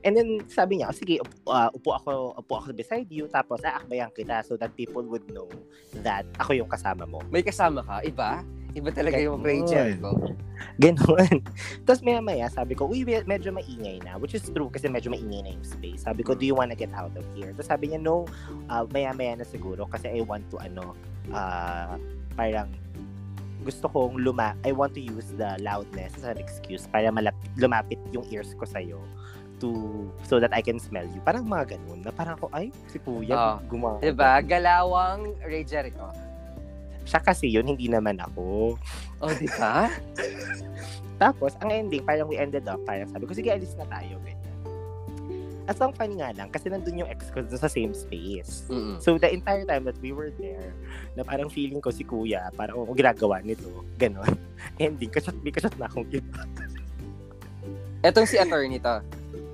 And 0.01 0.17
then 0.17 0.41
sabi 0.49 0.81
niya, 0.81 0.89
"Oh, 0.89 0.97
sige, 0.97 1.21
up- 1.21 1.45
uh, 1.45 1.69
upo 1.77 1.93
ako, 1.93 2.13
upo 2.41 2.53
ako 2.57 2.73
beside 2.73 3.09
you, 3.13 3.29
tapos 3.29 3.61
aakbayan 3.61 4.09
kita 4.17 4.41
so 4.45 4.57
that 4.57 4.73
people 4.73 5.05
would 5.05 5.25
know 5.29 5.49
that 6.01 6.25
ako 6.41 6.57
yung 6.57 6.71
kasama 6.73 7.05
mo. 7.05 7.21
May 7.29 7.45
kasama 7.45 7.85
ka, 7.85 8.01
iba? 8.05 8.41
Iba 8.71 8.91
talaga 8.91 9.17
yung 9.17 9.41
Ganon. 9.41 9.49
Rachel 9.67 9.91
ko. 9.99 10.11
Ganon. 10.77 11.37
Tapos 11.85 12.01
maya 12.01 12.21
maya, 12.21 12.47
sabi 12.47 12.73
ko, 12.75 12.87
uy, 12.87 13.03
me- 13.03 13.27
medyo 13.27 13.51
maingay 13.51 13.99
na. 14.01 14.17
Which 14.17 14.33
is 14.33 14.45
true 14.45 14.69
kasi 14.69 14.87
medyo 14.87 15.09
maingay 15.09 15.43
na 15.43 15.51
yung 15.53 15.67
space. 15.67 16.05
Sabi 16.05 16.23
ko, 16.23 16.33
do 16.33 16.45
you 16.45 16.55
wanna 16.55 16.75
get 16.75 16.93
out 16.93 17.13
of 17.13 17.25
here? 17.33 17.51
Tapos 17.53 17.69
sabi 17.69 17.91
niya, 17.91 18.01
no, 18.01 18.25
uh, 18.67 18.85
maya 18.89 19.11
maya 19.11 19.35
na 19.35 19.45
siguro 19.45 19.87
kasi 19.87 20.09
I 20.09 20.23
want 20.23 20.47
to, 20.51 20.59
ano, 20.59 20.95
uh, 21.31 21.99
parang 22.35 22.71
gusto 23.61 23.93
kong 23.93 24.25
luma 24.25 24.57
I 24.65 24.73
want 24.73 24.97
to 24.97 25.03
use 25.05 25.37
the 25.37 25.61
loudness 25.61 26.17
as 26.17 26.25
an 26.25 26.41
excuse 26.41 26.89
para 26.89 27.13
malapit, 27.13 27.45
lumapit 27.61 28.01
yung 28.09 28.25
ears 28.33 28.57
ko 28.57 28.65
sa'yo 28.65 28.97
to 29.61 29.77
so 30.25 30.41
that 30.41 30.49
I 30.51 30.65
can 30.65 30.81
smell 30.81 31.05
you. 31.05 31.21
Parang 31.21 31.45
mga 31.45 31.77
ganun. 31.77 32.01
Na 32.01 32.09
parang 32.09 32.41
ako, 32.41 32.49
ay, 32.51 32.73
si 32.89 32.97
kuya, 32.97 33.37
Ah, 33.37 33.57
gumawa. 33.61 34.01
Diba? 34.01 34.41
Galawang 34.41 35.37
Ray 35.45 35.69
Jericho. 35.69 36.09
Siya 37.11 37.19
kasi 37.19 37.51
yun, 37.51 37.67
hindi 37.67 37.91
naman 37.91 38.23
ako. 38.23 38.79
Oh, 39.19 39.33
di 39.35 39.51
ba? 39.59 39.91
Tapos, 41.23 41.59
ang 41.59 41.75
ending, 41.75 42.07
parang 42.07 42.31
we 42.31 42.39
ended 42.39 42.71
up, 42.71 42.79
parang 42.87 43.11
sabi 43.11 43.27
ko, 43.27 43.35
sige, 43.35 43.51
alis 43.51 43.75
na 43.75 43.83
tayo, 43.91 44.15
ganyan. 44.23 44.39
At 45.67 45.75
ang 45.83 45.91
funny 45.93 46.23
nga 46.23 46.31
lang, 46.31 46.55
kasi 46.55 46.71
nandun 46.71 47.03
yung 47.03 47.11
ex 47.11 47.35
ko 47.35 47.43
sa 47.51 47.67
same 47.67 47.91
space. 47.93 48.71
Mm-mm. 48.71 49.03
So, 49.03 49.19
the 49.19 49.27
entire 49.27 49.67
time 49.67 49.83
that 49.91 49.99
we 49.99 50.15
were 50.15 50.31
there, 50.39 50.71
na 51.19 51.27
parang 51.27 51.51
feeling 51.51 51.83
ko 51.83 51.91
si 51.91 52.07
kuya, 52.07 52.47
parang 52.55 52.87
oh, 52.87 52.95
ginagawa 52.95 53.43
nito, 53.43 53.67
ganon. 53.99 54.31
Ending, 54.83 55.11
kasat, 55.11 55.35
may 55.43 55.51
kasat 55.51 55.75
na 55.83 55.91
akong 55.91 56.07
ginawa. 56.07 56.47
Etong 58.07 58.25
si 58.31 58.39
attorney 58.39 58.79
to. 58.79 59.03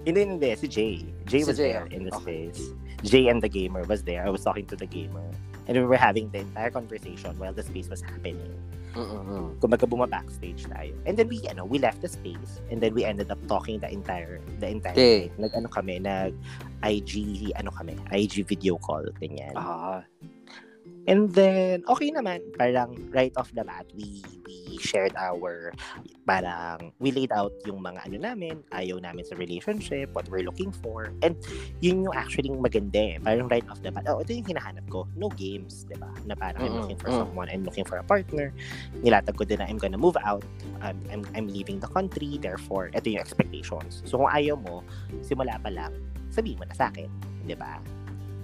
Hindi, 0.06 0.20
hindi, 0.22 0.50
si 0.54 0.68
Jay. 0.68 0.96
Jay 1.26 1.42
Si 1.42 1.50
was 1.50 1.58
Jay, 1.58 1.72
there 1.72 1.88
in 1.90 2.06
the 2.06 2.14
okay. 2.14 2.52
space. 2.52 2.70
Jay 3.02 3.26
and 3.26 3.42
the 3.42 3.50
gamer 3.50 3.82
was 3.90 4.06
there. 4.06 4.22
I 4.22 4.30
was 4.30 4.44
talking 4.44 4.68
to 4.70 4.76
the 4.78 4.86
gamer. 4.86 5.24
And 5.66 5.76
we 5.76 5.84
were 5.84 5.98
having 5.98 6.30
the 6.30 6.40
entire 6.46 6.70
conversation 6.70 7.34
while 7.38 7.52
the 7.52 7.62
space 7.62 7.90
was 7.90 8.00
happening. 8.02 8.54
Mm-mm. 8.96 9.52
kumbaga 9.60 9.84
buma 9.84 10.08
backstage 10.08 10.64
tayo. 10.64 10.96
And 11.04 11.20
then 11.20 11.28
we 11.28 11.44
ano, 11.52 11.68
we 11.68 11.76
left 11.76 12.00
the 12.00 12.08
space 12.08 12.64
and 12.72 12.80
then 12.80 12.96
we 12.96 13.04
ended 13.04 13.28
up 13.28 13.36
talking 13.44 13.76
the 13.76 13.92
entire 13.92 14.40
the 14.56 14.72
entire 14.72 14.96
Okay. 14.96 15.28
night. 15.28 15.36
Nag 15.36 15.52
ano 15.52 15.68
kami, 15.68 16.00
nag 16.00 16.32
IG 16.80 17.52
ano 17.60 17.68
kami, 17.76 17.92
IG 18.08 18.48
video 18.48 18.80
call 18.80 19.04
ganyan. 19.20 19.52
Ah. 19.52 20.00
And 21.06 21.30
then 21.38 21.86
okay 21.86 22.10
naman, 22.10 22.42
parang 22.58 22.98
right 23.14 23.30
off 23.38 23.54
the 23.54 23.62
bat 23.62 23.86
we 23.94 24.26
we 24.42 24.74
shared 24.82 25.14
our 25.14 25.70
parang 26.26 26.90
we 26.98 27.14
laid 27.14 27.30
out 27.30 27.54
yung 27.62 27.78
mga 27.78 28.10
ano 28.10 28.16
namin, 28.18 28.58
ayaw 28.74 28.98
namin 28.98 29.22
sa 29.22 29.38
relationship, 29.38 30.10
what 30.18 30.26
we're 30.26 30.42
looking 30.42 30.74
for. 30.74 31.14
And 31.22 31.38
yun 31.78 32.02
yung 32.10 32.16
actually 32.18 32.50
maganda 32.50 33.14
eh. 33.14 33.16
Parang 33.22 33.46
right 33.46 33.62
off 33.70 33.78
the 33.86 33.94
bat, 33.94 34.10
oh, 34.10 34.18
ito 34.18 34.34
yung 34.34 34.50
hinahanap 34.50 34.82
ko. 34.90 35.06
No 35.14 35.30
games, 35.30 35.86
di 35.86 35.94
ba? 35.94 36.10
Na 36.26 36.34
parang 36.34 36.58
I'm 36.66 36.74
Mm, 36.74 36.82
looking 36.82 36.98
for 36.98 37.10
mm. 37.14 37.18
someone, 37.22 37.46
I'm 37.54 37.62
looking 37.62 37.86
for 37.86 38.02
a 38.02 38.06
partner. 38.06 38.50
Nilatag 39.06 39.38
ko 39.38 39.46
din 39.46 39.62
na 39.62 39.70
I'm 39.70 39.78
gonna 39.78 40.02
move 40.02 40.18
out. 40.26 40.42
I'm, 40.82 40.98
I'm, 41.14 41.22
I'm 41.38 41.46
leaving 41.46 41.78
the 41.78 41.88
country. 41.88 42.34
Therefore, 42.42 42.90
ito 42.90 43.06
yung 43.14 43.22
expectations. 43.22 44.02
So 44.10 44.18
kung 44.18 44.34
ayaw 44.34 44.58
mo, 44.58 44.82
simula 45.22 45.54
pa 45.62 45.70
lang, 45.70 45.94
sabihin 46.34 46.58
mo 46.58 46.66
na 46.66 46.74
sa 46.74 46.90
akin. 46.90 47.06
Di 47.46 47.54
ba? 47.54 47.78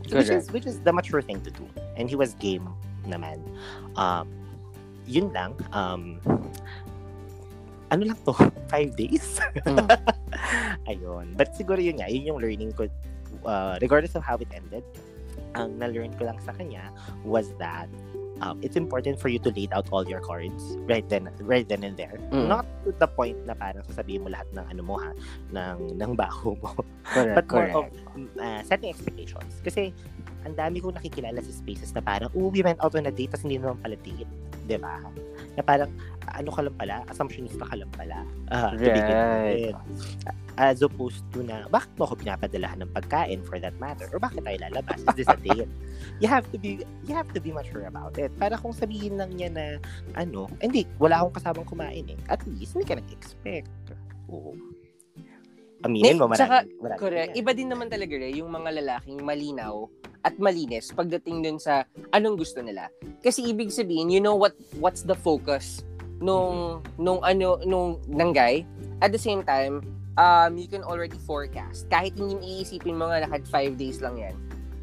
Which 0.03 0.27
Correct. 0.27 0.31
is, 0.31 0.51
which 0.51 0.67
is 0.67 0.81
the 0.81 0.93
mature 0.93 1.23
thing 1.23 1.41
to 1.43 1.51
do. 1.51 1.65
And 1.97 2.11
he 2.11 2.17
was 2.17 2.35
game 2.35 2.69
naman. 3.07 3.43
Um, 3.97 4.29
yun 5.07 5.33
lang. 5.33 5.55
Um, 5.73 6.19
ano 7.91 8.03
lang 8.11 8.19
to? 8.25 8.33
Five 8.73 8.97
days? 8.97 9.39
Mm. 9.63 9.87
Ayun. 10.91 11.37
But 11.37 11.55
siguro 11.55 11.79
yun 11.79 12.01
nga, 12.01 12.09
yun 12.09 12.35
yung 12.35 12.39
learning 12.41 12.73
ko. 12.73 12.89
Uh, 13.45 13.79
regardless 13.81 14.15
of 14.15 14.23
how 14.23 14.37
it 14.37 14.49
ended, 14.55 14.85
ang 15.55 15.77
na-learn 15.77 16.13
ko 16.17 16.25
lang 16.25 16.39
sa 16.41 16.53
kanya 16.57 16.89
was 17.25 17.53
that 17.61 17.89
um, 18.43 18.59
it's 18.61 18.75
important 18.75 19.17
for 19.23 19.31
you 19.31 19.39
to 19.39 19.51
lay 19.55 19.71
out 19.73 19.87
all 19.95 20.03
your 20.07 20.21
cards 20.21 20.77
right 20.91 21.07
then 21.09 21.31
right 21.41 21.71
then 21.71 21.87
and 21.87 21.97
there. 21.97 22.19
Mm. 22.35 22.51
Not 22.51 22.67
to 22.85 22.93
the 22.99 23.07
point 23.07 23.39
na 23.47 23.55
parang 23.55 23.87
sasabihin 23.87 24.27
mo 24.27 24.35
lahat 24.35 24.51
ng 24.53 24.67
ano 24.67 24.83
mo 24.83 24.99
ha, 24.99 25.15
ng, 25.55 25.97
ng 25.97 26.13
baho 26.19 26.59
mo. 26.59 26.75
Correct, 27.07 27.35
But 27.39 27.47
more 27.49 27.71
correct. 27.71 27.77
of 27.79 27.87
uh, 28.43 28.61
setting 28.67 28.91
expectations. 28.91 29.63
Kasi 29.63 29.95
ang 30.43 30.59
dami 30.59 30.83
kong 30.83 30.99
nakikilala 30.99 31.39
sa 31.39 31.53
spaces 31.55 31.95
na 31.95 32.03
parang, 32.03 32.31
oh, 32.35 32.51
we 32.51 32.67
went 32.67 32.83
out 32.83 32.99
on 32.99 33.07
a 33.07 33.15
date, 33.15 33.31
tapos 33.31 33.47
hindi 33.47 33.63
naman 33.63 33.79
pala 33.79 33.95
date. 34.03 34.27
Di 34.67 34.79
ba? 34.79 34.99
Na 35.57 35.63
parang, 35.63 35.91
ano 36.33 36.51
ka 36.51 36.61
lang 36.65 36.77
pala, 36.77 36.97
assumptionista 37.13 37.65
ka 37.69 37.75
lang 37.77 37.91
pala. 37.93 38.25
to 38.79 38.89
begin 38.89 39.17
Right. 39.17 39.77
As 40.61 40.85
opposed 40.85 41.25
to 41.33 41.41
na, 41.41 41.65
bakit 41.73 41.89
mo 41.97 42.05
ako 42.05 42.21
pinapadalahan 42.21 42.85
ng 42.85 42.93
pagkain 42.93 43.41
for 43.41 43.57
that 43.57 43.73
matter? 43.81 44.05
Or 44.13 44.21
bakit 44.21 44.45
tayo 44.45 44.61
lalabas? 44.61 45.01
Is 45.01 45.25
this 45.25 45.29
a 45.33 45.37
date? 45.41 45.69
you 46.23 46.29
have 46.29 46.45
to 46.53 46.61
be 46.61 46.85
you 47.09 47.15
have 47.17 47.29
to 47.33 47.41
be 47.41 47.57
mature 47.57 47.89
about 47.89 48.21
it. 48.21 48.29
Para 48.37 48.61
kung 48.61 48.77
sabihin 48.77 49.17
lang 49.17 49.33
niya 49.33 49.49
na, 49.49 49.67
ano, 50.13 50.53
hindi, 50.61 50.85
wala 51.01 51.25
akong 51.25 51.41
kasabang 51.41 51.69
kumain 51.69 52.05
eh. 52.05 52.19
At 52.29 52.45
least, 52.45 52.77
hindi 52.77 52.85
ka 52.85 53.01
nag-expect. 53.01 53.73
Oo. 54.29 54.53
Aminin 55.83 56.19
mo, 56.19 56.31
marami. 56.31 56.39
tsaka, 56.39 56.59
marami 56.79 56.99
Correct. 56.99 57.31
yan. 57.35 57.41
Iba 57.43 57.51
din 57.55 57.69
naman 57.71 57.89
talaga 57.91 58.15
rin 58.19 58.35
yung 58.39 58.51
mga 58.51 58.71
lalaking 58.83 59.19
malinaw 59.23 59.87
at 60.23 60.39
malinis 60.39 60.95
pagdating 60.95 61.43
dun 61.43 61.59
sa 61.59 61.83
anong 62.15 62.39
gusto 62.39 62.63
nila. 62.63 62.87
Kasi 63.21 63.43
ibig 63.43 63.75
sabihin, 63.75 64.11
you 64.11 64.23
know 64.23 64.39
what 64.39 64.55
what's 64.79 65.03
the 65.03 65.17
focus 65.19 65.83
nung 66.23 66.81
nung 66.97 67.19
ano 67.27 67.59
nung 67.67 67.99
ng 68.07 68.31
guy. 68.31 68.63
At 69.03 69.11
the 69.11 69.19
same 69.19 69.43
time, 69.43 69.83
um 70.15 70.55
you 70.55 70.71
can 70.71 70.87
already 70.87 71.19
forecast. 71.27 71.91
Kahit 71.91 72.15
hindi 72.15 72.39
mo 72.39 72.43
iisipin 72.47 72.95
mo 72.95 73.11
nga 73.11 73.27
lakad 73.27 73.43
5 73.51 73.75
days 73.75 73.99
lang 73.99 74.15
yan. 74.15 74.35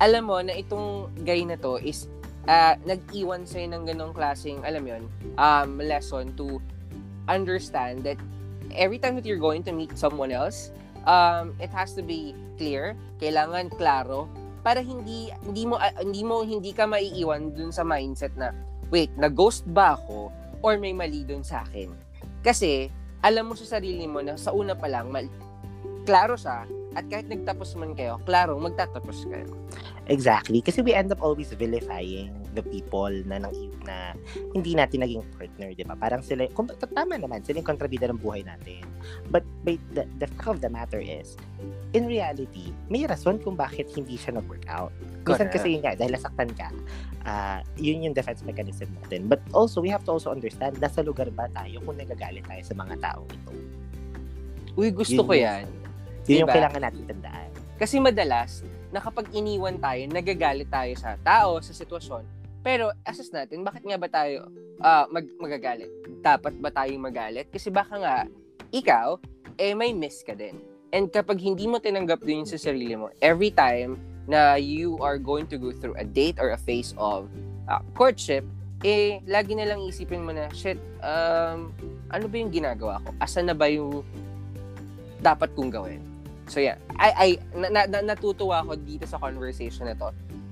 Alam 0.04 0.28
mo 0.28 0.38
na 0.44 0.52
itong 0.52 1.12
guy 1.24 1.48
na 1.48 1.56
to 1.56 1.80
is 1.80 2.12
ah, 2.50 2.76
nag-iwan 2.88 3.46
sa'yo 3.46 3.70
ng 3.70 3.84
ganong 3.86 4.14
klaseng, 4.16 4.58
alam 4.66 4.82
yon 4.88 5.04
um, 5.38 5.78
lesson 5.78 6.34
to 6.34 6.58
understand 7.30 8.02
that 8.02 8.18
every 8.74 8.98
time 8.98 9.14
that 9.14 9.26
you're 9.26 9.42
going 9.42 9.62
to 9.62 9.70
meet 9.70 9.94
someone 9.94 10.34
else, 10.34 10.74
um, 11.08 11.56
it 11.62 11.72
has 11.72 11.94
to 11.96 12.04
be 12.04 12.34
clear, 12.60 12.96
kailangan 13.22 13.72
klaro 13.76 14.28
para 14.60 14.84
hindi 14.84 15.32
hindi 15.48 15.64
mo 15.64 15.80
ah, 15.80 15.94
hindi 16.04 16.22
mo 16.24 16.44
hindi 16.44 16.76
ka 16.76 16.84
maiiwan 16.84 17.56
dun 17.56 17.72
sa 17.72 17.88
mindset 17.88 18.36
na 18.36 18.52
wait, 18.92 19.14
na-ghost 19.16 19.64
ba 19.72 19.96
ako 19.96 20.34
or 20.60 20.76
may 20.76 20.92
mali 20.92 21.24
dun 21.24 21.46
sa 21.46 21.64
akin. 21.64 21.94
Kasi 22.44 22.92
alam 23.24 23.52
mo 23.52 23.54
sa 23.56 23.80
sarili 23.80 24.08
mo 24.08 24.24
na 24.24 24.36
sa 24.36 24.52
una 24.52 24.76
pa 24.76 24.88
lang 24.88 25.12
mal- 25.12 25.32
klaro 26.08 26.36
siya 26.36 26.64
At 26.98 27.06
kahit 27.06 27.30
nagtapos 27.30 27.78
man 27.78 27.94
kayo, 27.94 28.18
klaro, 28.26 28.58
magtatapos 28.58 29.30
kayo. 29.30 29.46
Exactly. 30.10 30.58
Kasi 30.58 30.82
we 30.82 30.98
end 30.98 31.14
up 31.14 31.22
always 31.22 31.54
vilifying 31.54 32.34
the 32.58 32.66
people 32.66 33.14
na, 33.30 33.38
nang, 33.38 33.54
na 33.86 34.18
hindi 34.58 34.74
natin 34.74 35.06
naging 35.06 35.22
partner, 35.38 35.70
di 35.78 35.86
ba? 35.86 35.94
Parang 35.94 36.26
sila, 36.26 36.50
kung, 36.58 36.66
tama 36.74 37.22
naman, 37.22 37.46
sila 37.46 37.62
yung 37.62 37.70
kontrabida 37.70 38.10
ng 38.10 38.18
buhay 38.18 38.42
natin. 38.42 38.82
But, 39.30 39.46
but 39.62 39.78
the, 39.94 40.10
the 40.18 40.26
fact 40.34 40.50
of 40.50 40.60
the 40.66 40.72
matter 40.74 40.98
is, 40.98 41.38
in 41.94 42.10
reality, 42.10 42.74
may 42.90 43.06
rason 43.06 43.38
kung 43.38 43.54
bakit 43.54 43.94
hindi 43.94 44.18
siya 44.18 44.42
nag-work 44.42 44.66
out. 44.66 44.90
Minsan 45.30 45.54
kasi 45.54 45.78
yun 45.78 45.86
nga, 45.86 45.94
dahil 45.94 46.18
nasaktan 46.18 46.50
ka, 46.58 46.74
uh, 47.30 47.62
yun 47.78 48.02
yung 48.02 48.18
defense 48.18 48.42
mechanism 48.42 48.90
natin. 49.06 49.30
But 49.30 49.46
also, 49.54 49.78
we 49.78 49.94
have 49.94 50.02
to 50.10 50.18
also 50.18 50.34
understand, 50.34 50.82
nasa 50.82 51.06
lugar 51.06 51.30
ba 51.30 51.46
tayo 51.54 51.86
kung 51.86 52.02
nagagalit 52.02 52.50
tayo 52.50 52.66
sa 52.66 52.74
mga 52.74 52.98
taong 52.98 53.30
ito? 53.30 53.54
Uy, 54.74 54.90
gusto 54.90 55.22
Yun 55.22 55.30
ko 55.30 55.36
yan. 55.38 55.70
Yun 55.70 55.89
Diba? 56.30 56.46
yung 56.46 56.50
kailangan 56.54 56.82
natin 56.86 57.04
tandaan. 57.10 57.50
Kasi 57.82 57.96
madalas, 57.98 58.62
na 58.90 59.02
kapag 59.02 59.30
iniwan 59.34 59.78
tayo, 59.78 60.02
nagagalit 60.10 60.70
tayo 60.70 60.94
sa 60.98 61.18
tao, 61.22 61.62
sa 61.62 61.74
sitwasyon. 61.74 62.24
Pero 62.62 62.92
assess 63.06 63.32
natin, 63.32 63.64
bakit 63.64 63.86
nga 63.86 63.98
ba 63.98 64.10
tayo 64.12 64.50
ah, 64.84 65.06
mag 65.10 65.26
magagalit? 65.40 65.90
Dapat 66.20 66.60
ba 66.60 66.70
tayong 66.74 67.02
magalit? 67.02 67.48
Kasi 67.50 67.72
baka 67.72 67.96
nga, 67.98 68.16
ikaw, 68.74 69.18
eh 69.58 69.74
may 69.74 69.96
miss 69.96 70.22
ka 70.26 70.36
din. 70.36 70.60
And 70.90 71.08
kapag 71.14 71.38
hindi 71.38 71.70
mo 71.70 71.78
tinanggap 71.78 72.26
din 72.26 72.44
yun 72.44 72.50
sa 72.50 72.58
sarili 72.58 72.98
mo, 72.98 73.14
every 73.22 73.54
time 73.54 73.96
na 74.30 74.58
you 74.58 74.98
are 75.02 75.18
going 75.18 75.46
to 75.50 75.58
go 75.58 75.74
through 75.74 75.98
a 75.98 76.06
date 76.06 76.38
or 76.42 76.54
a 76.54 76.60
phase 76.60 76.98
of 76.98 77.30
ah, 77.70 77.82
courtship, 77.94 78.44
eh, 78.84 79.20
lagi 79.28 79.54
na 79.54 79.68
lang 79.68 79.84
isipin 79.86 80.24
mo 80.24 80.32
na, 80.32 80.48
shit, 80.56 80.80
um, 81.04 81.72
ano 82.10 82.26
ba 82.32 82.36
yung 82.40 82.52
ginagawa 82.52 83.04
ko? 83.04 83.12
Asa 83.20 83.44
na 83.44 83.52
ba 83.52 83.68
yung 83.68 84.02
dapat 85.20 85.52
kong 85.54 85.72
gawin? 85.72 86.09
So 86.50 86.60
yeah, 86.60 86.82
I, 86.98 87.10
I 87.14 87.30
na, 87.54 87.68
na, 87.70 87.82
na- 87.86 88.06
natutuwa 88.14 88.66
ako 88.66 88.76
dito 88.82 89.06
sa 89.06 89.22
conversation 89.22 89.86
na 89.86 89.96
to. 89.96 90.10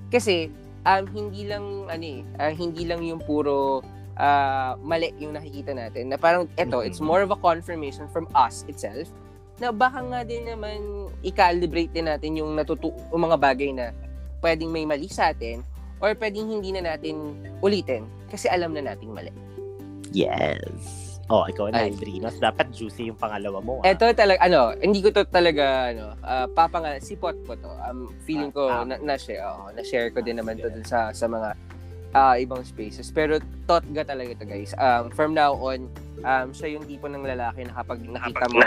Kasi 0.08 0.48
um, 0.86 1.04
hindi 1.10 1.50
lang 1.50 1.90
ano 1.90 2.04
eh, 2.06 2.22
ah, 2.38 2.54
hindi 2.54 2.86
lang 2.86 3.02
yung 3.02 3.18
puro 3.18 3.82
ah, 4.16 4.78
mali 4.80 5.10
yung 5.18 5.34
nakikita 5.34 5.74
natin. 5.74 6.14
Na 6.14 6.16
parang 6.16 6.46
eto, 6.54 6.80
it's 6.80 7.02
more 7.02 7.20
of 7.20 7.34
a 7.34 7.38
confirmation 7.38 8.06
from 8.08 8.30
us 8.32 8.62
itself 8.70 9.10
na 9.58 9.74
baka 9.74 9.98
nga 10.06 10.22
din 10.22 10.46
naman 10.46 11.10
i-calibrate 11.26 11.90
din 11.90 12.06
natin 12.06 12.38
yung 12.38 12.54
natutu 12.54 12.94
yung 13.10 13.26
mga 13.26 13.38
bagay 13.42 13.74
na 13.74 13.90
pwedeng 14.38 14.70
may 14.70 14.86
mali 14.86 15.10
sa 15.10 15.34
atin 15.34 15.66
or 15.98 16.14
pwedeng 16.14 16.46
hindi 16.46 16.70
na 16.70 16.94
natin 16.94 17.34
ulitin 17.58 18.06
kasi 18.30 18.46
alam 18.46 18.70
na 18.70 18.94
nating 18.94 19.10
mali. 19.10 19.34
Yes. 20.14 21.07
Oh, 21.28 21.44
ikaw 21.44 21.68
na, 21.68 21.84
Ay. 21.84 21.92
Aldrinos. 21.92 22.40
Dapat 22.40 22.72
juicy 22.72 23.12
yung 23.12 23.20
pangalawa 23.20 23.60
mo. 23.60 23.84
ah. 23.84 23.92
Eto 23.92 24.08
talaga, 24.16 24.40
ano, 24.40 24.72
hindi 24.74 25.04
ko 25.04 25.12
to 25.12 25.28
talaga, 25.28 25.92
ano, 25.92 26.16
uh, 26.24 26.48
papanga, 26.48 26.96
si 26.98 27.20
Pot 27.20 27.36
ko 27.44 27.52
to. 27.52 27.68
Um, 27.84 28.08
feeling 28.24 28.48
ko, 28.48 28.64
Ah, 28.66 28.80
ah. 28.80 28.84
na, 28.88 28.96
na-share, 28.96 29.44
oo, 29.44 29.68
na-share 29.70 30.08
ko 30.08 30.24
din 30.24 30.34
Ah, 30.34 30.40
naman 30.40 30.56
to 30.56 30.66
sige. 30.66 30.74
dun 30.74 30.86
sa, 30.88 31.12
sa 31.12 31.28
mga 31.28 31.52
ah, 32.08 32.40
ibang 32.40 32.64
spaces. 32.64 33.12
Pero 33.12 33.36
totga 33.68 34.08
talaga 34.08 34.32
to 34.34 34.48
guys. 34.48 34.72
Um, 34.74 35.12
from 35.12 35.36
now 35.36 35.52
on, 35.52 35.92
um, 36.24 36.48
siya 36.50 36.72
yung 36.72 36.88
tipo 36.88 37.04
ng 37.04 37.20
lalaki 37.20 37.68
na 37.68 37.76
kapag 37.76 38.00
nakita 38.00 38.48
mo, 38.48 38.58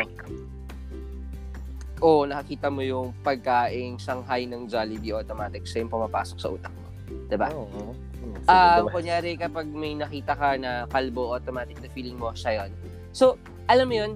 oh, 1.99 2.21
nakakita 2.25 2.69
mo 2.69 2.81
yung 2.81 3.09
pagkaing 3.21 3.97
Shanghai 3.97 4.45
ng 4.45 4.69
Jollibee 4.69 5.13
automatic, 5.13 5.65
siya 5.65 5.81
yung 5.81 5.89
pumapasok 5.89 6.37
sa 6.37 6.49
utak 6.49 6.69
mo. 6.71 6.85
Diba? 7.25 7.49
Oo. 7.51 7.97
Sige, 7.97 8.10
Ah, 8.49 8.81
diba? 8.81 8.89
kunyari 8.89 9.37
kapag 9.37 9.69
may 9.69 9.93
nakita 9.93 10.33
ka 10.33 10.57
na 10.57 10.89
kalbo, 10.89 11.37
automatic 11.37 11.77
na 11.81 11.89
feeling 11.93 12.17
mo 12.17 12.33
siya 12.33 12.65
yon. 12.65 12.71
So, 13.13 13.37
alam 13.69 13.85
mo 13.89 13.95
yun, 13.95 14.11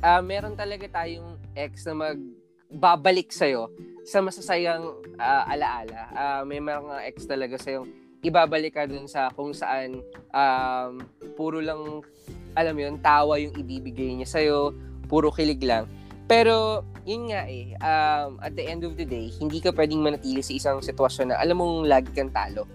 ah, 0.00 0.24
meron 0.24 0.56
talaga 0.56 0.88
tayong 0.88 1.36
ex 1.52 1.84
na 1.84 1.94
magbabalik 1.96 3.28
sa'yo 3.28 3.68
sa 4.08 4.24
masasayang 4.24 4.88
ah, 5.20 5.44
alaala. 5.48 6.00
Ah, 6.16 6.42
may 6.48 6.62
mga 6.64 7.04
ex 7.04 7.28
talaga 7.28 7.60
sa'yo 7.60 7.84
ibabalik 8.20 8.76
ka 8.76 8.84
dun 8.84 9.08
sa 9.08 9.32
kung 9.32 9.56
saan 9.56 10.04
um, 10.32 11.00
puro 11.36 11.60
lang, 11.60 12.04
alam 12.52 12.72
mo 12.76 12.80
yun, 12.84 12.96
tawa 13.00 13.40
yung 13.40 13.56
ibibigay 13.56 14.20
niya 14.20 14.28
sa'yo, 14.28 14.76
puro 15.08 15.32
kilig 15.32 15.64
lang. 15.64 15.88
Pero, 16.28 16.86
yun 17.08 17.32
nga 17.32 17.48
eh, 17.48 17.74
um, 17.80 18.38
at 18.44 18.54
the 18.54 18.62
end 18.62 18.84
of 18.84 18.94
the 18.94 19.08
day, 19.08 19.32
hindi 19.40 19.58
ka 19.58 19.72
pwedeng 19.72 20.04
manatili 20.04 20.44
sa 20.44 20.52
isang 20.52 20.78
sitwasyon 20.84 21.32
na 21.32 21.36
alam 21.40 21.58
mong 21.58 21.88
lagi 21.88 22.12
kang 22.12 22.30
talo. 22.30 22.68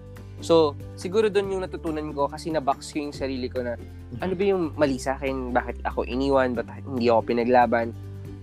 So, 0.44 0.76
siguro 1.00 1.32
doon 1.32 1.58
yung 1.58 1.64
natutunan 1.64 2.12
ko 2.12 2.28
kasi 2.28 2.52
nabox 2.52 2.92
ko 2.92 3.00
yung 3.00 3.16
sarili 3.16 3.48
ko 3.48 3.64
na 3.64 3.80
ano 4.20 4.34
ba 4.36 4.44
yung 4.44 4.76
mali 4.76 5.00
sa 5.00 5.16
akin? 5.16 5.56
Bakit 5.56 5.84
ako 5.88 6.04
iniwan? 6.08 6.56
Ba't 6.56 6.68
hindi 6.84 7.08
ako 7.08 7.22
pinaglaban? 7.32 7.96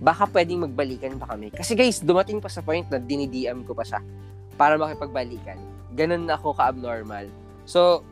Baka 0.03 0.27
pwedeng 0.33 0.65
magbalikan 0.67 1.15
pa 1.21 1.31
kami. 1.31 1.53
Kasi 1.53 1.77
guys, 1.77 2.01
dumating 2.03 2.41
pa 2.43 2.49
sa 2.49 2.65
point 2.65 2.83
na 2.89 2.99
dinidiam 2.99 3.63
ko 3.63 3.77
pa 3.77 3.85
siya 3.85 4.01
para 4.57 4.75
makipagbalikan. 4.75 5.57
Ganun 5.93 6.27
ako 6.27 6.57
ka-abnormal. 6.57 7.29
So, 7.63 8.03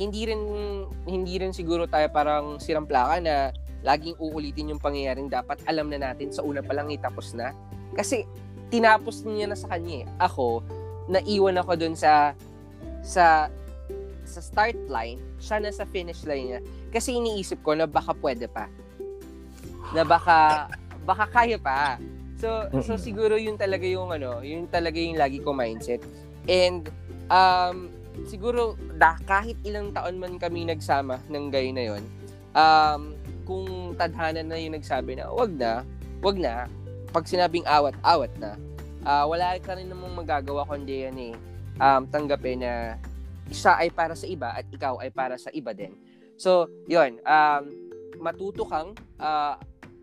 hindi 0.00 0.24
rin 0.24 0.40
hindi 1.04 1.36
rin 1.36 1.52
siguro 1.52 1.84
tayo 1.84 2.08
parang 2.08 2.56
sirang 2.56 2.88
plaka 2.88 3.20
na 3.20 3.52
laging 3.84 4.16
uulitin 4.16 4.72
yung 4.72 4.80
pangyayaring 4.80 5.28
dapat 5.28 5.60
alam 5.68 5.92
na 5.92 6.00
natin 6.00 6.32
sa 6.32 6.40
una 6.40 6.64
pa 6.64 6.72
lang 6.72 6.88
itapos 6.88 7.36
na. 7.36 7.52
Kasi 7.92 8.24
tinapos 8.72 9.24
niya 9.28 9.52
na 9.52 9.56
sa 9.56 9.68
kanya 9.68 10.04
eh. 10.04 10.06
Ako, 10.20 10.64
naiwan 11.10 11.60
ako 11.60 11.72
dun 11.76 11.94
sa 11.96 12.32
sa 13.00 13.48
sa 14.30 14.40
start 14.40 14.78
line, 14.86 15.18
siya 15.42 15.58
na 15.58 15.74
sa 15.74 15.82
finish 15.88 16.22
line 16.22 16.54
niya. 16.54 16.60
Kasi 16.94 17.18
iniisip 17.18 17.60
ko 17.66 17.74
na 17.74 17.88
baka 17.90 18.14
pwede 18.22 18.46
pa. 18.46 18.70
Na 19.90 20.06
baka 20.06 20.70
baka 21.02 21.26
kaya 21.26 21.58
pa. 21.58 21.98
So 22.38 22.70
so 22.80 22.94
siguro 22.94 23.36
yun 23.36 23.58
talaga 23.58 23.84
yung 23.84 24.14
ano, 24.14 24.40
yun 24.40 24.70
talaga 24.70 24.96
yung 24.96 25.18
lagi 25.18 25.42
ko 25.42 25.50
mindset. 25.50 26.00
And 26.46 26.86
um 27.28 27.90
siguro 28.30 28.78
da, 28.96 29.18
kahit 29.26 29.58
ilang 29.66 29.90
taon 29.90 30.22
man 30.22 30.38
kami 30.38 30.68
nagsama 30.68 31.18
ng 31.26 31.50
gay 31.50 31.74
na 31.74 31.82
yon, 31.90 32.02
um 32.54 33.02
kung 33.44 33.98
tadhana 33.98 34.46
na 34.46 34.54
yung 34.56 34.78
nagsabi 34.78 35.18
na 35.18 35.26
wag 35.26 35.50
na, 35.58 35.82
wag 36.22 36.38
na, 36.38 36.70
pag 37.10 37.26
sinabing 37.26 37.66
awat, 37.66 37.98
awat 38.06 38.30
na. 38.38 38.54
Ah, 39.00 39.24
wala 39.24 39.56
ka 39.58 39.74
rin 39.74 39.88
namang 39.88 40.12
magagawa 40.12 40.62
kundi 40.68 41.08
yan 41.08 41.16
eh 41.16 41.34
um, 41.80 42.04
tanggapin 42.06 42.62
na 42.62 43.00
isa 43.50 43.74
ay 43.80 43.90
para 43.90 44.14
sa 44.14 44.28
iba 44.28 44.52
at 44.54 44.68
ikaw 44.70 45.00
ay 45.02 45.10
para 45.10 45.34
sa 45.40 45.50
iba 45.50 45.74
din. 45.74 45.96
So, 46.38 46.70
yun, 46.86 47.18
um, 47.26 47.62
matuto 48.20 48.68
kang 48.68 48.94
ah, 49.18 49.56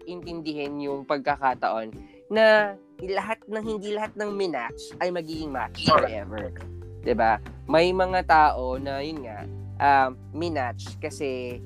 intindihin 0.10 0.82
yung 0.82 1.06
pagkakataon 1.06 1.94
na 2.34 2.76
lahat 3.06 3.40
ng 3.46 3.64
hindi 3.64 3.94
lahat 3.94 4.18
ng 4.18 4.34
minatch 4.34 4.98
ay 4.98 5.14
magiging 5.14 5.54
match 5.54 5.86
forever. 5.86 6.50
'Di 7.06 7.14
ba? 7.14 7.38
May 7.70 7.94
mga 7.94 8.26
tao 8.26 8.82
na 8.82 9.00
yun 9.06 9.22
nga 9.24 9.40
um, 9.78 10.18
minatch 10.34 10.98
kasi 10.98 11.62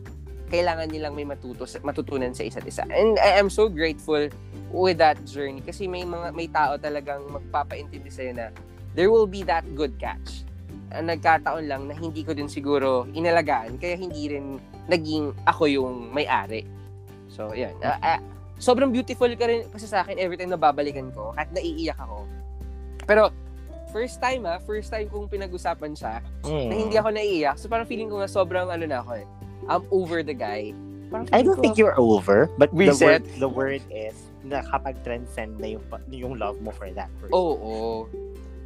kailangan 0.52 0.92
nilang 0.92 1.16
may 1.16 1.24
matuto 1.24 1.64
matutunan 1.80 2.36
sa 2.36 2.44
isa't 2.44 2.68
isa. 2.68 2.84
And 2.92 3.16
I 3.16 3.40
am 3.40 3.48
so 3.48 3.72
grateful 3.72 4.28
with 4.76 5.00
that 5.00 5.24
journey 5.24 5.64
kasi 5.64 5.88
may 5.88 6.04
mga 6.04 6.36
may 6.36 6.52
tao 6.52 6.76
talagang 6.76 7.24
magpapaintindi 7.32 8.12
sa'yo 8.12 8.36
na 8.36 8.52
there 8.96 9.10
will 9.12 9.28
be 9.28 9.44
that 9.44 9.64
good 9.76 9.96
catch. 9.98 10.44
Ang 10.92 11.08
nagkataon 11.08 11.72
lang 11.72 11.88
na 11.88 11.96
hindi 11.96 12.24
ko 12.24 12.36
din 12.36 12.52
siguro 12.52 13.08
inalagaan 13.16 13.80
kaya 13.80 13.96
hindi 13.96 14.36
rin 14.36 14.60
naging 14.92 15.32
ako 15.48 15.64
yung 15.72 16.12
may-ari. 16.12 16.68
So, 17.32 17.56
yan. 17.56 17.72
Ah, 17.80 18.20
ah, 18.20 18.20
sobrang 18.60 18.92
beautiful 18.92 19.32
ka 19.40 19.48
rin 19.48 19.64
kasi 19.72 19.88
sa 19.88 20.04
akin 20.04 20.20
every 20.20 20.36
time 20.36 20.52
na 20.52 20.60
babalikan 20.60 21.08
ko 21.16 21.32
at 21.40 21.48
naiiyak 21.56 21.96
ako. 21.96 22.28
Pero, 23.08 23.32
first 23.96 24.20
time 24.20 24.44
ah, 24.44 24.60
first 24.60 24.92
time 24.92 25.08
kong 25.08 25.32
pinag-usapan 25.32 25.96
siya 25.96 26.20
na 26.44 26.74
hindi 26.76 27.00
ako 27.00 27.10
naiiyak. 27.16 27.56
So, 27.56 27.72
parang 27.72 27.88
feeling 27.88 28.12
ko 28.12 28.20
nga 28.20 28.28
sobrang 28.28 28.68
ano 28.68 28.84
na 28.84 29.00
ako 29.00 29.12
eh. 29.16 29.26
I'm 29.72 29.88
over 29.96 30.28
the 30.28 30.36
guy. 30.36 30.76
Parang 31.08 31.28
I 31.32 31.40
don't 31.40 31.56
ko- 31.56 31.64
think 31.64 31.80
you're 31.80 31.96
over, 31.96 32.52
but 32.60 32.68
the 32.76 32.92
word, 33.00 33.24
the 33.40 33.48
word 33.48 33.80
is 33.88 34.16
nakapag-transcend 34.44 35.60
na 35.62 35.78
yung, 35.78 35.84
yung 36.12 36.34
love 36.36 36.60
mo 36.60 36.72
for 36.76 36.90
that 36.92 37.08
person. 37.22 37.36
Oo. 37.36 38.08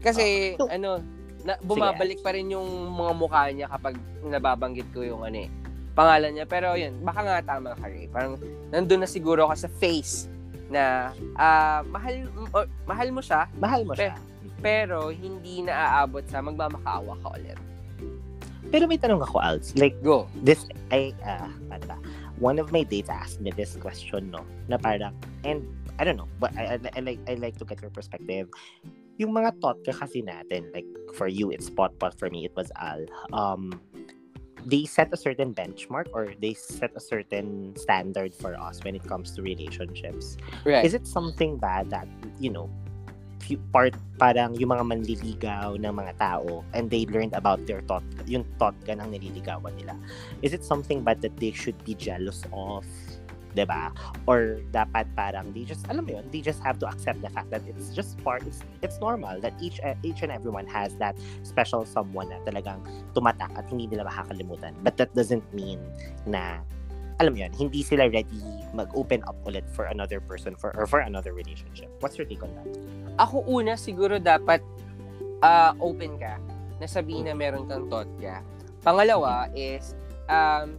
Kasi, 0.06 0.54
So- 0.56 0.70
ano, 0.70 1.02
na, 1.42 1.58
bumabalik 1.60 2.22
pa 2.22 2.30
rin 2.32 2.50
yung 2.50 2.66
mga 2.92 3.12
mukha 3.14 3.42
niya 3.50 3.68
kapag 3.68 3.98
nababanggit 4.22 4.86
ko 4.90 5.02
yung 5.02 5.22
ano 5.22 5.38
eh, 5.40 5.50
pangalan 5.94 6.34
niya. 6.34 6.46
Pero 6.46 6.74
yun, 6.74 6.94
baka 7.02 7.22
nga 7.22 7.42
tama 7.44 7.74
ka 7.74 7.86
rin. 7.86 8.10
Parang 8.10 8.38
nandun 8.70 9.02
na 9.02 9.10
siguro 9.10 9.46
ka 9.46 9.56
sa 9.56 9.70
face 9.72 10.26
na 10.68 11.14
ah, 11.36 11.86
mahal 11.86 12.26
o- 12.52 12.70
mahal 12.84 13.10
mo 13.10 13.22
siya 13.22 13.46
Mahal 13.56 13.86
mo 13.86 13.94
siya. 13.94 14.18
pero 14.58 15.14
hindi 15.14 15.62
naaabot 15.62 16.26
sa 16.26 16.42
magmamakaawa 16.42 17.14
ka 17.22 17.30
ulit. 17.34 17.58
Pero 18.66 18.90
may 18.90 18.98
tanong 18.98 19.22
ako, 19.22 19.38
Alts. 19.38 19.78
Like, 19.78 19.94
Go. 20.02 20.26
this, 20.42 20.66
I, 20.90 21.14
uh, 21.22 21.46
paano 21.70 21.86
ba? 21.86 21.98
One 22.42 22.58
of 22.58 22.74
my 22.74 22.82
dates 22.82 23.08
asked 23.08 23.38
me 23.38 23.54
this 23.54 23.78
question, 23.78 24.34
no? 24.34 24.42
Na 24.66 24.76
parang, 24.76 25.14
and 25.46 25.62
I 25.96 26.04
don't 26.04 26.18
know, 26.18 26.28
but 26.36 26.50
I, 26.58 26.76
I, 26.76 26.98
I 26.98 27.00
like 27.00 27.22
I 27.24 27.38
like 27.38 27.56
to 27.62 27.64
get 27.64 27.80
your 27.80 27.94
perspective. 27.94 28.50
Yung 29.18 29.32
mga 29.32 29.60
thought 29.62 29.80
ka 29.86 29.94
kasi 29.96 30.22
natin, 30.22 30.68
like 30.74 30.88
for 31.16 31.28
you 31.28 31.52
it's 31.52 31.70
pot 31.70 31.96
pot, 32.00 32.18
for 32.20 32.30
me 32.30 32.46
it 32.46 32.54
was 32.56 32.72
Al. 32.76 33.06
Um, 33.32 33.80
they 34.66 34.84
set 34.84 35.14
a 35.14 35.18
certain 35.18 35.54
benchmark 35.54 36.10
or 36.12 36.34
they 36.42 36.54
set 36.54 36.92
a 36.96 37.00
certain 37.00 37.76
standard 37.78 38.34
for 38.34 38.58
us 38.58 38.82
when 38.84 38.96
it 38.96 39.06
comes 39.06 39.32
to 39.38 39.42
relationships. 39.42 40.38
Right. 40.66 40.84
Is 40.84 40.94
it 40.94 41.06
something 41.06 41.58
bad 41.58 41.90
that, 41.92 42.10
you 42.40 42.50
know, 42.50 42.70
part 43.70 43.94
parang 44.18 44.58
yung 44.58 44.74
mga 44.74 44.86
manliligaw 44.90 45.78
ng 45.78 45.94
mga 45.94 46.18
tao 46.18 46.66
and 46.74 46.90
they 46.90 47.06
learned 47.14 47.38
about 47.38 47.62
their 47.70 47.86
thought 47.86 48.02
yung 48.26 48.42
thought 48.58 48.74
ka 48.90 48.98
ng 48.98 49.06
nililigawan 49.14 49.70
nila 49.78 49.94
is 50.42 50.50
it 50.50 50.66
something 50.66 51.06
bad 51.06 51.22
that 51.22 51.36
they 51.38 51.54
should 51.54 51.78
be 51.86 51.94
jealous 51.94 52.42
of 52.50 52.82
'di 53.56 53.64
ba 53.66 53.90
or 54.28 54.60
dapat 54.76 55.08
parang 55.16 55.50
they 55.56 55.64
just 55.64 55.88
alam 55.88 56.04
mo 56.04 56.20
yun 56.20 56.26
they 56.30 56.44
just 56.44 56.60
have 56.60 56.76
to 56.76 56.86
accept 56.86 57.24
the 57.24 57.32
fact 57.32 57.48
that 57.48 57.64
it's 57.66 57.96
just 57.96 58.20
part 58.22 58.44
it's, 58.44 58.62
it's 58.84 59.00
normal 59.00 59.40
that 59.40 59.56
each 59.64 59.80
each 60.04 60.22
and 60.22 60.30
everyone 60.30 60.68
has 60.68 60.92
that 61.00 61.16
special 61.48 61.88
someone 61.88 62.28
na 62.28 62.38
talagang 62.44 62.84
tumatak 63.16 63.50
at 63.56 63.64
hindi 63.72 63.88
nila 63.88 64.06
makakalimutan 64.06 64.76
but 64.84 65.00
that 65.00 65.10
doesn't 65.16 65.46
mean 65.56 65.80
na 66.28 66.60
alam 67.24 67.32
mo 67.32 67.48
yun, 67.48 67.54
hindi 67.56 67.80
sila 67.80 68.12
ready 68.12 68.44
mag-open 68.76 69.24
up 69.24 69.40
ulit 69.48 69.64
for 69.72 69.88
another 69.88 70.20
person 70.20 70.52
for 70.52 70.76
or 70.76 70.84
for 70.84 71.00
another 71.00 71.32
relationship. 71.32 71.88
What's 72.04 72.20
your 72.20 72.28
take 72.28 72.44
on 72.44 72.52
that? 72.60 72.68
Ako 73.24 73.48
una, 73.48 73.80
siguro 73.80 74.20
dapat 74.20 74.60
uh, 75.40 75.72
open 75.80 76.20
ka 76.20 76.36
na 76.84 76.88
sabihin 76.88 77.32
na 77.32 77.36
meron 77.36 77.72
kang 77.72 77.88
thought 77.88 78.12
ka. 78.20 78.44
Pangalawa 78.84 79.48
is, 79.56 79.96
um, 80.28 80.76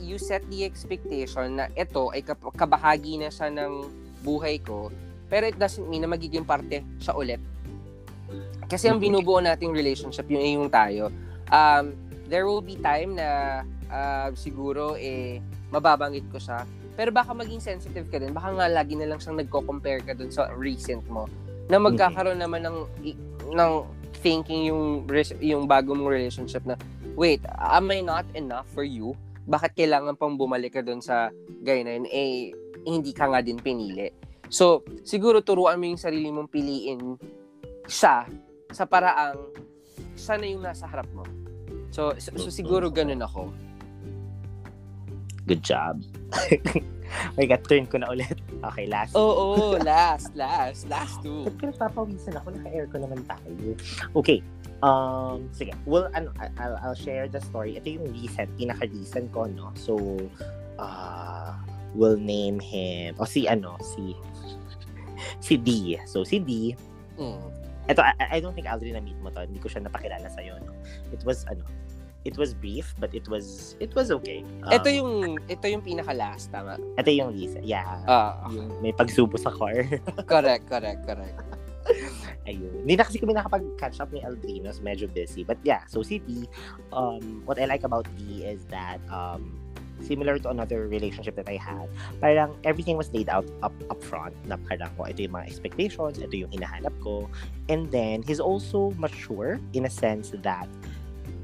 you 0.00 0.18
set 0.18 0.42
the 0.50 0.64
expectation 0.66 1.58
na 1.58 1.70
ito 1.74 2.10
ay 2.14 2.22
kabahagi 2.54 3.20
na 3.20 3.30
siya 3.30 3.50
ng 3.50 3.88
buhay 4.24 4.58
ko, 4.62 4.88
pero 5.28 5.48
it 5.48 5.56
doesn't 5.58 5.86
mean 5.86 6.02
na 6.02 6.10
magiging 6.10 6.46
parte 6.46 6.82
siya 6.98 7.14
ulit. 7.16 7.40
Kasi 8.66 8.88
ang 8.88 8.98
binubuo 8.98 9.38
nating 9.38 9.70
relationship, 9.70 10.24
yung 10.32 10.42
yung 10.42 10.68
tayo, 10.72 11.12
um, 11.52 11.92
there 12.26 12.48
will 12.48 12.64
be 12.64 12.80
time 12.80 13.14
na 13.14 13.60
uh, 13.92 14.32
siguro 14.34 14.96
eh 14.96 15.38
mababanggit 15.68 16.24
ko 16.32 16.40
siya. 16.40 16.64
Pero 16.94 17.10
baka 17.10 17.34
maging 17.34 17.58
sensitive 17.58 18.06
ka 18.06 18.22
din. 18.22 18.30
Baka 18.30 18.54
nga 18.54 18.66
lagi 18.70 18.94
na 18.94 19.10
lang 19.10 19.18
siyang 19.18 19.42
nagko-compare 19.42 20.06
ka 20.06 20.14
dun 20.14 20.30
sa 20.30 20.48
recent 20.54 21.02
mo. 21.10 21.26
Na 21.66 21.82
magkakaroon 21.82 22.38
naman 22.38 22.62
ng 22.62 22.78
ng 23.50 23.72
thinking 24.22 24.70
yung 24.70 25.04
yung 25.42 25.66
bago 25.66 25.92
mong 25.92 26.08
relationship 26.08 26.62
na 26.64 26.78
wait, 27.18 27.42
am 27.58 27.90
I 27.90 28.00
not 28.00 28.24
enough 28.32 28.66
for 28.72 28.86
you? 28.86 29.18
Bakit 29.44 29.76
kailangan 29.76 30.16
pang 30.16 30.34
bumalik 30.40 30.80
ka 30.80 30.82
dun 30.82 31.04
sa 31.04 31.28
guy 31.60 31.84
na 31.84 32.00
yun? 32.00 32.06
Eh, 32.08 32.52
hindi 32.88 33.12
ka 33.12 33.28
nga 33.28 33.44
din 33.44 33.60
pinili. 33.60 34.08
So, 34.48 34.84
siguro 35.04 35.40
turuan 35.40 35.80
mo 35.80 35.88
yung 35.88 36.00
sarili 36.00 36.28
mong 36.28 36.52
piliin 36.52 37.16
siya 37.88 38.28
sa 38.72 38.84
paraang 38.88 39.40
siya 40.16 40.34
na 40.40 40.46
yung 40.48 40.62
nasa 40.64 40.88
harap 40.88 41.08
mo. 41.12 41.24
So, 41.92 42.16
so, 42.18 42.34
so 42.34 42.48
siguro 42.50 42.88
ganun 42.90 43.22
ako. 43.22 43.52
Good 45.44 45.60
job. 45.60 46.00
My 47.36 47.44
God, 47.44 47.62
turn 47.68 47.84
ko 47.86 48.00
na 48.00 48.08
ulit. 48.10 48.40
Okay, 48.64 48.88
last. 48.88 49.12
Oo, 49.14 49.28
oh, 49.28 49.52
oh, 49.54 49.74
last, 49.84 50.32
last, 50.34 50.88
last 50.88 51.20
two. 51.20 51.44
Ba't 51.46 51.54
ka 51.60 51.64
nagpapawisan 51.70 52.34
ako? 52.40 52.48
Naka-air 52.56 52.86
ko 52.88 52.96
naman 52.98 53.20
tayo. 53.28 53.48
Okay. 54.16 54.40
Um, 54.84 55.48
sige. 55.56 55.72
Well, 55.88 56.12
ano, 56.12 56.28
I'll, 56.60 56.76
I'll 56.84 56.98
share 56.98 57.24
the 57.24 57.40
story. 57.40 57.80
Ito 57.80 57.88
yung 57.96 58.12
recent, 58.12 58.52
pinaka-recent 58.60 59.32
ko, 59.32 59.48
no? 59.48 59.72
So, 59.72 59.96
uh, 60.76 61.56
we'll 61.96 62.20
name 62.20 62.60
him, 62.60 63.16
o 63.16 63.24
si, 63.24 63.48
ano, 63.48 63.80
si, 63.80 64.12
si 65.40 65.56
D. 65.56 65.96
So, 66.04 66.20
si 66.20 66.36
D, 66.36 66.76
mm. 67.16 67.40
ito, 67.88 68.00
I, 68.04 68.12
I 68.36 68.38
don't 68.44 68.52
think 68.52 68.68
Aldrin 68.68 69.00
na-meet 69.00 69.16
mo 69.24 69.32
to. 69.32 69.48
Hindi 69.48 69.56
ko 69.56 69.72
siya 69.72 69.88
napakilala 69.88 70.28
sa'yo, 70.28 70.60
no? 70.60 70.76
It 71.16 71.24
was, 71.24 71.48
ano, 71.48 71.64
it 72.24 72.36
was 72.40 72.56
brief 72.56 72.96
but 72.96 73.12
it 73.12 73.28
was 73.28 73.76
it 73.84 73.92
was 73.92 74.08
okay. 74.08 74.40
Um, 74.64 74.72
ito 74.72 74.88
yung 74.88 75.36
ito 75.44 75.64
yung 75.68 75.84
pinaka 75.84 76.16
last 76.16 76.48
tama. 76.48 76.80
Ito 76.96 77.12
yung 77.12 77.36
Lisa. 77.36 77.60
Yeah. 77.60 78.00
Uh, 78.08 78.32
yung 78.48 78.68
may 78.80 78.96
pagsubo 78.96 79.36
sa 79.36 79.52
car. 79.52 79.84
correct, 80.32 80.64
correct, 80.64 81.04
correct. 81.04 81.36
Ayun. 82.44 82.84
Hindi 82.84 82.94
na 82.96 83.04
kasi 83.08 83.16
kami 83.16 83.32
nakapag-catch 83.32 84.00
up 84.04 84.12
ni 84.12 84.20
Aldrinos. 84.20 84.84
Medyo 84.84 85.08
busy. 85.08 85.44
But 85.44 85.56
yeah, 85.64 85.88
so 85.88 86.04
D, 86.04 86.20
um, 86.92 87.42
what 87.48 87.56
I 87.56 87.64
like 87.64 87.84
about 87.84 88.04
D 88.20 88.44
is 88.44 88.64
that 88.68 89.00
um, 89.08 89.56
similar 90.04 90.38
to 90.38 90.52
another 90.52 90.86
relationship 90.86 91.36
that 91.36 91.48
I 91.48 91.56
had, 91.56 91.88
parang 92.20 92.52
everything 92.64 93.00
was 93.00 93.08
laid 93.16 93.32
out 93.32 93.48
up 93.64 93.72
up 93.88 94.04
front 94.04 94.36
na 94.44 94.60
parang 94.68 94.92
oh, 95.00 95.08
ito 95.08 95.24
yung 95.24 95.40
mga 95.40 95.48
expectations, 95.48 96.20
ito 96.20 96.36
yung 96.36 96.52
hinahanap 96.52 96.92
ko. 97.00 97.32
And 97.72 97.88
then, 97.88 98.20
he's 98.20 98.40
also 98.40 98.92
mature 99.00 99.56
in 99.72 99.88
a 99.88 99.92
sense 99.92 100.36
that 100.44 100.68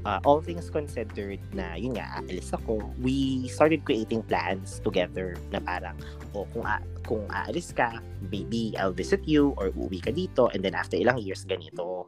uh, 0.05 0.19
all 0.25 0.41
things 0.41 0.69
considered 0.69 1.39
na 1.53 1.77
yun 1.77 1.97
nga 1.97 2.21
aalis 2.21 2.53
ako 2.53 2.81
we 3.01 3.47
started 3.49 3.85
creating 3.85 4.21
plans 4.25 4.81
together 4.81 5.37
na 5.53 5.61
parang 5.61 5.97
o 6.33 6.41
oh, 6.41 6.45
kung 6.53 6.65
a- 6.65 6.85
kung 7.05 7.25
aalis 7.29 7.73
ka 7.73 7.99
maybe 8.31 8.73
I'll 8.77 8.95
visit 8.95 9.25
you 9.27 9.53
or 9.57 9.71
uuwi 9.73 10.01
ka 10.03 10.11
dito 10.11 10.49
and 10.53 10.63
then 10.63 10.75
after 10.75 10.97
ilang 10.97 11.21
years 11.21 11.45
ganito. 11.45 12.07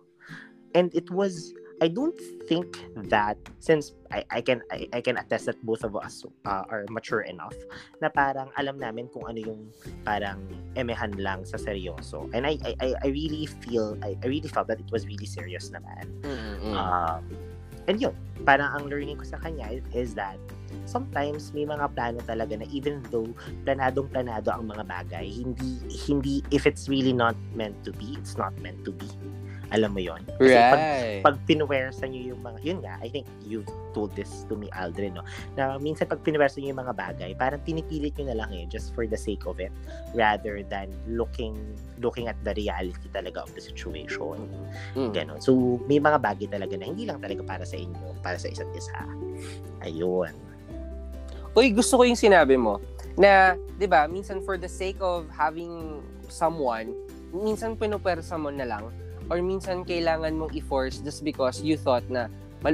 And 0.73 0.89
it 0.95 1.09
was 1.13 1.53
I 1.81 1.89
don't 1.89 2.15
think 2.47 2.79
that 3.09 3.35
since 3.59 3.91
I, 4.13 4.23
I 4.29 4.41
can 4.41 4.61
I, 4.71 4.87
I 4.93 5.01
can 5.01 5.17
attest 5.17 5.51
that 5.51 5.59
both 5.65 5.83
of 5.83 5.97
us 5.97 6.23
uh, 6.45 6.63
are 6.69 6.85
mature 6.89 7.21
enough 7.25 7.57
na 7.99 8.07
parang 8.09 8.53
alam 8.55 8.79
namin 8.79 9.09
kung 9.09 9.27
ano 9.27 9.41
yung 9.41 9.61
parang 10.05 10.39
emehan 10.77 11.17
lang 11.17 11.43
sa 11.43 11.57
seryoso. 11.57 12.29
And 12.31 12.45
I 12.47 12.57
I, 12.79 12.93
I 13.03 13.07
really 13.09 13.49
feel 13.49 13.97
I, 14.05 14.15
I 14.23 14.25
really 14.29 14.49
felt 14.49 14.69
that 14.69 14.79
it 14.79 14.89
was 14.93 15.09
really 15.09 15.27
serious 15.27 15.73
naman. 15.73 16.07
Mm-hmm. 16.23 16.73
um, 16.77 17.25
And 17.87 17.99
yun, 17.99 18.15
parang 18.47 18.71
ang 18.79 18.87
learning 18.87 19.19
ko 19.19 19.25
sa 19.27 19.37
kanya 19.43 19.67
is 19.91 20.15
that 20.15 20.39
sometimes 20.85 21.53
may 21.53 21.65
mga 21.65 21.91
plano 21.93 22.19
talaga 22.25 22.57
na 22.57 22.67
even 22.69 23.01
though 23.09 23.27
planadong 23.63 24.09
planado 24.09 24.49
ang 24.53 24.69
mga 24.69 24.83
bagay, 24.85 25.25
hindi 25.25 25.81
hindi 26.07 26.45
if 26.51 26.65
it's 26.65 26.89
really 26.89 27.13
not 27.13 27.37
meant 27.53 27.75
to 27.85 27.91
be, 27.95 28.15
it's 28.17 28.35
not 28.37 28.53
meant 28.59 28.79
to 28.83 28.91
be. 28.93 29.09
Alam 29.73 29.97
mo 29.97 30.01
yon 30.05 30.21
Kasi 30.37 30.53
right. 30.53 30.69
pag, 30.69 30.83
pag 31.25 31.35
pinuwersa 31.49 32.05
nyo 32.05 32.21
yung 32.21 32.41
mga, 32.45 32.57
yun 32.61 32.79
nga, 32.85 33.01
I 33.01 33.09
think 33.09 33.25
you 33.41 33.65
told 33.97 34.13
this 34.13 34.45
to 34.45 34.53
me, 34.53 34.69
Aldrin, 34.69 35.17
no? 35.17 35.25
Na 35.57 35.81
minsan 35.81 36.05
pag 36.05 36.21
pinuwersa 36.21 36.61
nyo 36.61 36.77
yung 36.77 36.81
mga 36.85 36.93
bagay, 36.93 37.31
parang 37.33 37.57
pinipilit 37.65 38.13
nyo 38.21 38.29
na 38.29 38.37
lang 38.45 38.53
eh, 38.53 38.69
just 38.69 38.93
for 38.93 39.09
the 39.09 39.17
sake 39.17 39.49
of 39.49 39.57
it, 39.57 39.73
rather 40.13 40.61
than 40.69 40.93
looking 41.09 41.57
looking 41.97 42.29
at 42.29 42.37
the 42.45 42.53
reality 42.53 43.09
talaga 43.09 43.41
of 43.41 43.49
the 43.57 43.63
situation. 43.63 44.45
Mm. 44.93 45.09
Ganon. 45.09 45.41
So, 45.41 45.81
may 45.89 45.97
mga 45.97 46.21
bagay 46.21 46.53
talaga 46.53 46.77
na 46.77 46.85
hindi 46.93 47.09
lang 47.09 47.17
talaga 47.17 47.41
para 47.41 47.65
sa 47.65 47.73
inyo, 47.73 48.21
para 48.21 48.37
sa 48.37 48.53
isa't 48.53 48.69
isa. 48.77 49.01
Ayun. 49.81 50.52
Uy, 51.53 51.69
gusto 51.69 52.01
ko 52.01 52.03
yung 52.03 52.17
sinabi 52.17 52.57
mo 52.57 52.81
na, 53.13 53.53
'di 53.77 53.85
ba, 53.85 54.09
minsan 54.09 54.41
for 54.41 54.57
the 54.57 54.69
sake 54.69 54.97
of 54.97 55.29
having 55.29 56.01
someone, 56.25 56.97
minsan 57.29 57.77
pinupersa 57.77 58.41
mo 58.41 58.49
na 58.49 58.65
lang 58.65 58.89
or 59.29 59.37
minsan 59.37 59.85
kailangan 59.85 60.33
mong 60.33 60.51
i-force 60.57 60.97
just 61.05 61.21
because 61.21 61.61
you 61.61 61.77
thought 61.77 62.03
na 62.09 62.25
mal, 62.65 62.73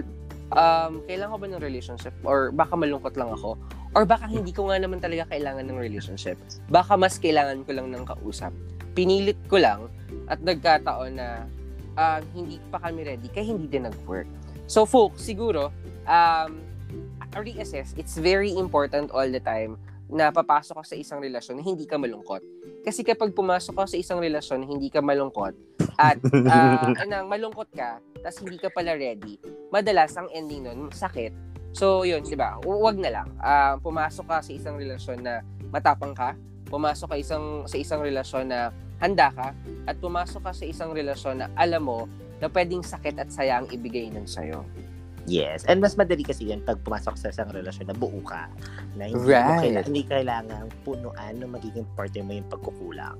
um, 0.55 1.03
kailangan 1.11 1.35
ko 1.35 1.39
ba 1.43 1.47
ng 1.51 1.63
relationship 1.63 2.15
or 2.23 2.55
baka 2.55 2.73
malungkot 2.73 3.19
lang 3.19 3.29
ako 3.35 3.59
or 3.99 4.07
baka 4.07 4.31
hindi 4.31 4.55
ko 4.55 4.71
nga 4.71 4.79
naman 4.79 5.03
talaga 5.03 5.27
kailangan 5.27 5.67
ng 5.67 5.77
relationship. 5.77 6.39
Baka 6.71 6.95
mas 6.95 7.19
kailangan 7.19 7.67
ko 7.67 7.75
lang 7.75 7.91
ng 7.91 8.07
kausap. 8.07 8.55
Pinilit 8.95 9.37
ko 9.51 9.59
lang 9.59 9.91
at 10.31 10.39
nagkataon 10.39 11.19
na 11.19 11.45
uh, 11.99 12.23
hindi 12.31 12.63
pa 12.71 12.79
kami 12.79 13.03
ready 13.03 13.27
kaya 13.27 13.51
hindi 13.51 13.67
din 13.67 13.91
nag-work. 13.91 14.29
So 14.71 14.87
folks 14.87 15.25
siguro 15.25 15.73
um, 16.07 16.68
reassess 17.37 17.93
it's 17.93 18.17
very 18.17 18.53
important 18.57 19.13
all 19.13 19.27
the 19.27 19.41
time 19.41 19.77
na 20.09 20.33
papasok 20.33 20.81
ka 20.81 20.83
sa 20.83 20.97
isang 20.97 21.21
relasyon 21.21 21.61
na 21.61 21.63
hindi 21.63 21.85
ka 21.85 22.01
malungkot. 22.01 22.41
Kasi 22.81 23.05
kapag 23.05 23.29
pumasok 23.37 23.77
ka 23.77 23.85
sa 23.85 23.97
isang 24.01 24.17
relasyon 24.17 24.65
na 24.65 24.67
hindi 24.67 24.89
ka 24.89 25.05
malungkot 25.05 25.53
at 26.01 26.17
uh, 26.25 26.89
anang 27.05 27.29
malungkot 27.29 27.69
ka, 27.69 28.01
tapos 28.25 28.41
hindi 28.41 28.57
ka 28.57 28.73
pala 28.73 28.97
ready, 28.97 29.37
madalas 29.69 30.17
ang 30.17 30.25
ending 30.33 30.65
nun, 30.65 30.89
sakit. 30.89 31.29
So, 31.77 32.01
yun, 32.01 32.25
di 32.25 32.33
ba? 32.33 32.57
Huwag 32.65 32.97
na 32.97 33.13
lang. 33.13 33.29
Uh, 33.37 33.77
pumasok 33.77 34.25
ka 34.25 34.37
sa 34.41 34.49
isang 34.49 34.75
relasyon 34.81 35.21
na 35.21 35.45
matapang 35.69 36.17
ka, 36.17 36.33
pumasok 36.65 37.13
ka 37.13 37.15
isang, 37.21 37.69
sa 37.69 37.77
isang 37.77 38.01
relasyon 38.01 38.49
na 38.49 38.73
handa 38.97 39.29
ka, 39.29 39.53
at 39.85 39.95
pumasok 40.01 40.41
ka 40.49 40.51
sa 40.57 40.65
isang 40.65 40.89
relasyon 40.89 41.45
na 41.45 41.47
alam 41.53 41.85
mo 41.85 42.09
na 42.41 42.49
pwedeng 42.49 42.81
sakit 42.81 43.21
at 43.21 43.29
saya 43.29 43.61
ang 43.61 43.69
ibigay 43.69 44.09
nun 44.09 44.25
sa'yo. 44.25 44.65
Yes. 45.25 45.65
And 45.67 45.83
mas 45.83 45.97
madali 45.99 46.23
kasi 46.23 46.51
yan 46.51 46.63
pag 46.63 46.79
pumasok 46.85 47.15
sa 47.19 47.27
isang 47.33 47.49
relasyon 47.51 47.91
na 47.91 47.95
buo 47.97 48.19
ka. 48.23 48.47
Na 48.95 49.09
hindi, 49.09 49.25
right. 49.27 49.65
kailangan, 49.65 49.83
hindi 49.89 50.03
kailangan 50.07 50.63
punuan 50.85 51.33
na 51.39 51.45
magiging 51.49 51.87
partner 51.97 52.23
mo 52.23 52.31
yung 52.37 52.49
pagkukulang. 52.51 53.17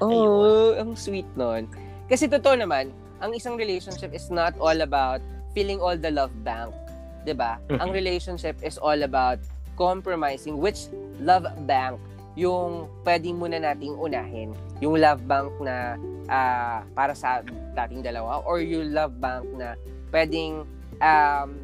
Oh, 0.00 0.08
Ayun. 0.08 0.72
ang 0.80 0.90
sweet 0.96 1.28
nun. 1.36 1.68
Kasi 2.08 2.30
totoo 2.30 2.56
naman, 2.56 2.94
ang 3.20 3.32
isang 3.34 3.56
relationship 3.58 4.12
is 4.12 4.28
not 4.32 4.56
all 4.60 4.76
about 4.80 5.20
filling 5.56 5.80
all 5.80 5.96
the 5.96 6.12
love 6.12 6.32
bank. 6.44 6.72
'di 7.26 7.34
ba? 7.34 7.58
Mm-hmm. 7.66 7.82
Ang 7.82 7.90
relationship 7.90 8.56
is 8.62 8.78
all 8.78 9.02
about 9.02 9.42
compromising 9.74 10.62
which 10.62 10.88
love 11.18 11.44
bank 11.66 11.98
yung 12.38 12.86
pwedeng 13.02 13.42
muna 13.42 13.58
nating 13.58 13.98
unahin. 13.98 14.54
Yung 14.78 15.00
love 15.00 15.24
bank 15.26 15.50
na 15.58 15.98
uh, 16.30 16.84
para 16.94 17.12
sa 17.16 17.42
dating 17.74 18.06
dalawa 18.06 18.44
or 18.46 18.62
yung 18.62 18.94
love 18.94 19.16
bank 19.18 19.44
na 19.56 19.74
pwedeng 20.14 20.68
um, 21.00 21.56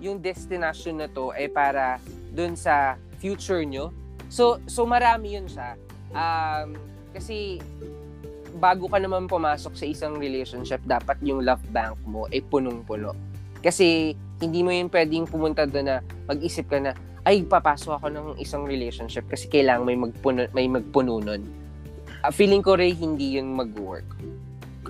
yung 0.00 0.18
destination 0.18 0.98
na 0.98 1.08
to 1.12 1.30
ay 1.36 1.46
para 1.52 2.00
dun 2.32 2.56
sa 2.56 2.96
future 3.20 3.62
nyo. 3.62 3.92
So, 4.32 4.62
so 4.64 4.88
marami 4.88 5.36
yun 5.36 5.46
siya. 5.46 5.76
Um, 6.14 6.78
kasi 7.12 7.60
bago 8.58 8.90
ka 8.90 8.98
naman 8.98 9.30
pumasok 9.30 9.76
sa 9.76 9.86
isang 9.86 10.18
relationship, 10.18 10.80
dapat 10.88 11.20
yung 11.22 11.44
love 11.44 11.62
bank 11.70 11.94
mo 12.08 12.26
ay 12.32 12.42
punong-puno. 12.48 13.14
Kasi 13.60 14.16
hindi 14.40 14.64
mo 14.64 14.72
yun 14.72 14.88
pwedeng 14.88 15.28
pumunta 15.28 15.68
doon 15.68 15.86
na 15.86 15.96
mag-isip 16.26 16.66
ka 16.66 16.80
na, 16.80 16.96
ay, 17.28 17.44
papasok 17.44 18.00
ako 18.00 18.06
ng 18.08 18.26
isang 18.40 18.64
relationship 18.64 19.28
kasi 19.28 19.44
kailangan 19.52 19.84
may 19.84 19.98
magpuno, 20.00 20.48
may 20.56 20.66
magpuno 20.66 21.20
nun. 21.20 21.44
Uh, 22.24 22.32
feeling 22.32 22.64
ko 22.64 22.80
rin 22.80 22.96
hindi 22.96 23.36
yun 23.36 23.52
mag-work. 23.52 24.08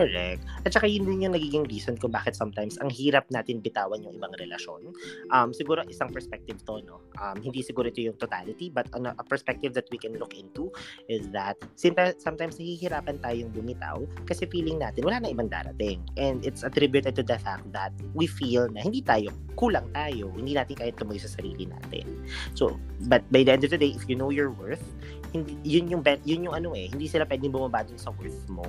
Correct. 0.00 0.40
At 0.64 0.72
saka 0.72 0.88
yun 0.88 1.04
din 1.04 1.28
yung 1.28 1.36
nagiging 1.36 1.68
reason 1.68 2.00
kung 2.00 2.08
bakit 2.08 2.32
sometimes 2.32 2.80
ang 2.80 2.88
hirap 2.88 3.28
natin 3.28 3.60
bitawan 3.60 4.00
yung 4.00 4.16
ibang 4.16 4.32
relasyon. 4.40 4.96
Um, 5.28 5.52
siguro 5.52 5.84
isang 5.92 6.08
perspective 6.08 6.64
to, 6.64 6.80
no? 6.88 7.04
Um, 7.20 7.36
hindi 7.44 7.60
siguro 7.60 7.92
ito 7.92 8.00
yung 8.00 8.16
totality, 8.16 8.72
but 8.72 8.88
on 8.96 9.04
a, 9.04 9.12
a 9.20 9.24
perspective 9.24 9.76
that 9.76 9.84
we 9.92 10.00
can 10.00 10.16
look 10.16 10.32
into 10.32 10.72
is 11.12 11.28
that 11.36 11.60
sometimes, 11.76 12.56
nahihirapan 12.56 13.20
tayong 13.20 13.52
bumitaw 13.52 14.00
kasi 14.24 14.48
feeling 14.48 14.80
natin 14.80 15.04
wala 15.04 15.20
na 15.20 15.28
ibang 15.28 15.52
darating. 15.52 16.00
And 16.16 16.40
it's 16.40 16.64
attributed 16.64 17.12
to 17.20 17.24
the 17.24 17.36
fact 17.36 17.68
that 17.76 17.92
we 18.16 18.24
feel 18.24 18.72
na 18.72 18.80
hindi 18.80 19.04
tayo, 19.04 19.36
kulang 19.60 19.92
tayo, 19.92 20.32
hindi 20.32 20.56
natin 20.56 20.80
kaya 20.80 20.96
tumuloy 20.96 21.20
sa 21.20 21.28
sarili 21.28 21.68
natin. 21.68 22.08
So, 22.56 22.80
but 23.12 23.20
by 23.28 23.44
the 23.44 23.52
end 23.52 23.68
of 23.68 23.70
the 23.70 23.78
day, 23.78 23.92
if 23.92 24.08
you 24.08 24.16
know 24.16 24.32
your 24.32 24.48
worth, 24.56 24.82
hindi, 25.30 25.54
yun 25.62 25.86
yung 25.90 26.02
bet, 26.02 26.20
yun 26.26 26.46
yung 26.46 26.54
ano 26.54 26.74
eh, 26.74 26.90
hindi 26.90 27.06
sila 27.06 27.26
pwedeng 27.26 27.54
bumaba 27.54 27.86
dun 27.86 27.98
sa 27.98 28.10
worth 28.14 28.44
mo. 28.50 28.66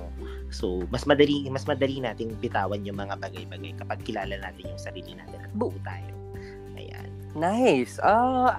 So, 0.54 0.86
mas 0.94 1.06
madali 1.06 1.46
mas 1.50 1.66
madali 1.66 1.98
nating 1.98 2.38
bitawan 2.38 2.86
yung 2.86 2.98
mga 2.98 3.18
bagay-bagay 3.18 3.74
kapag 3.78 3.98
kilala 4.06 4.34
natin 4.38 4.70
yung 4.70 4.82
sarili 4.82 5.18
natin 5.18 5.42
at 5.42 5.52
buo 5.54 5.74
tayo. 5.82 6.12
Ayan. 6.78 7.08
Nice. 7.34 7.98
Ah, 8.02 8.14
uh, 8.14 8.52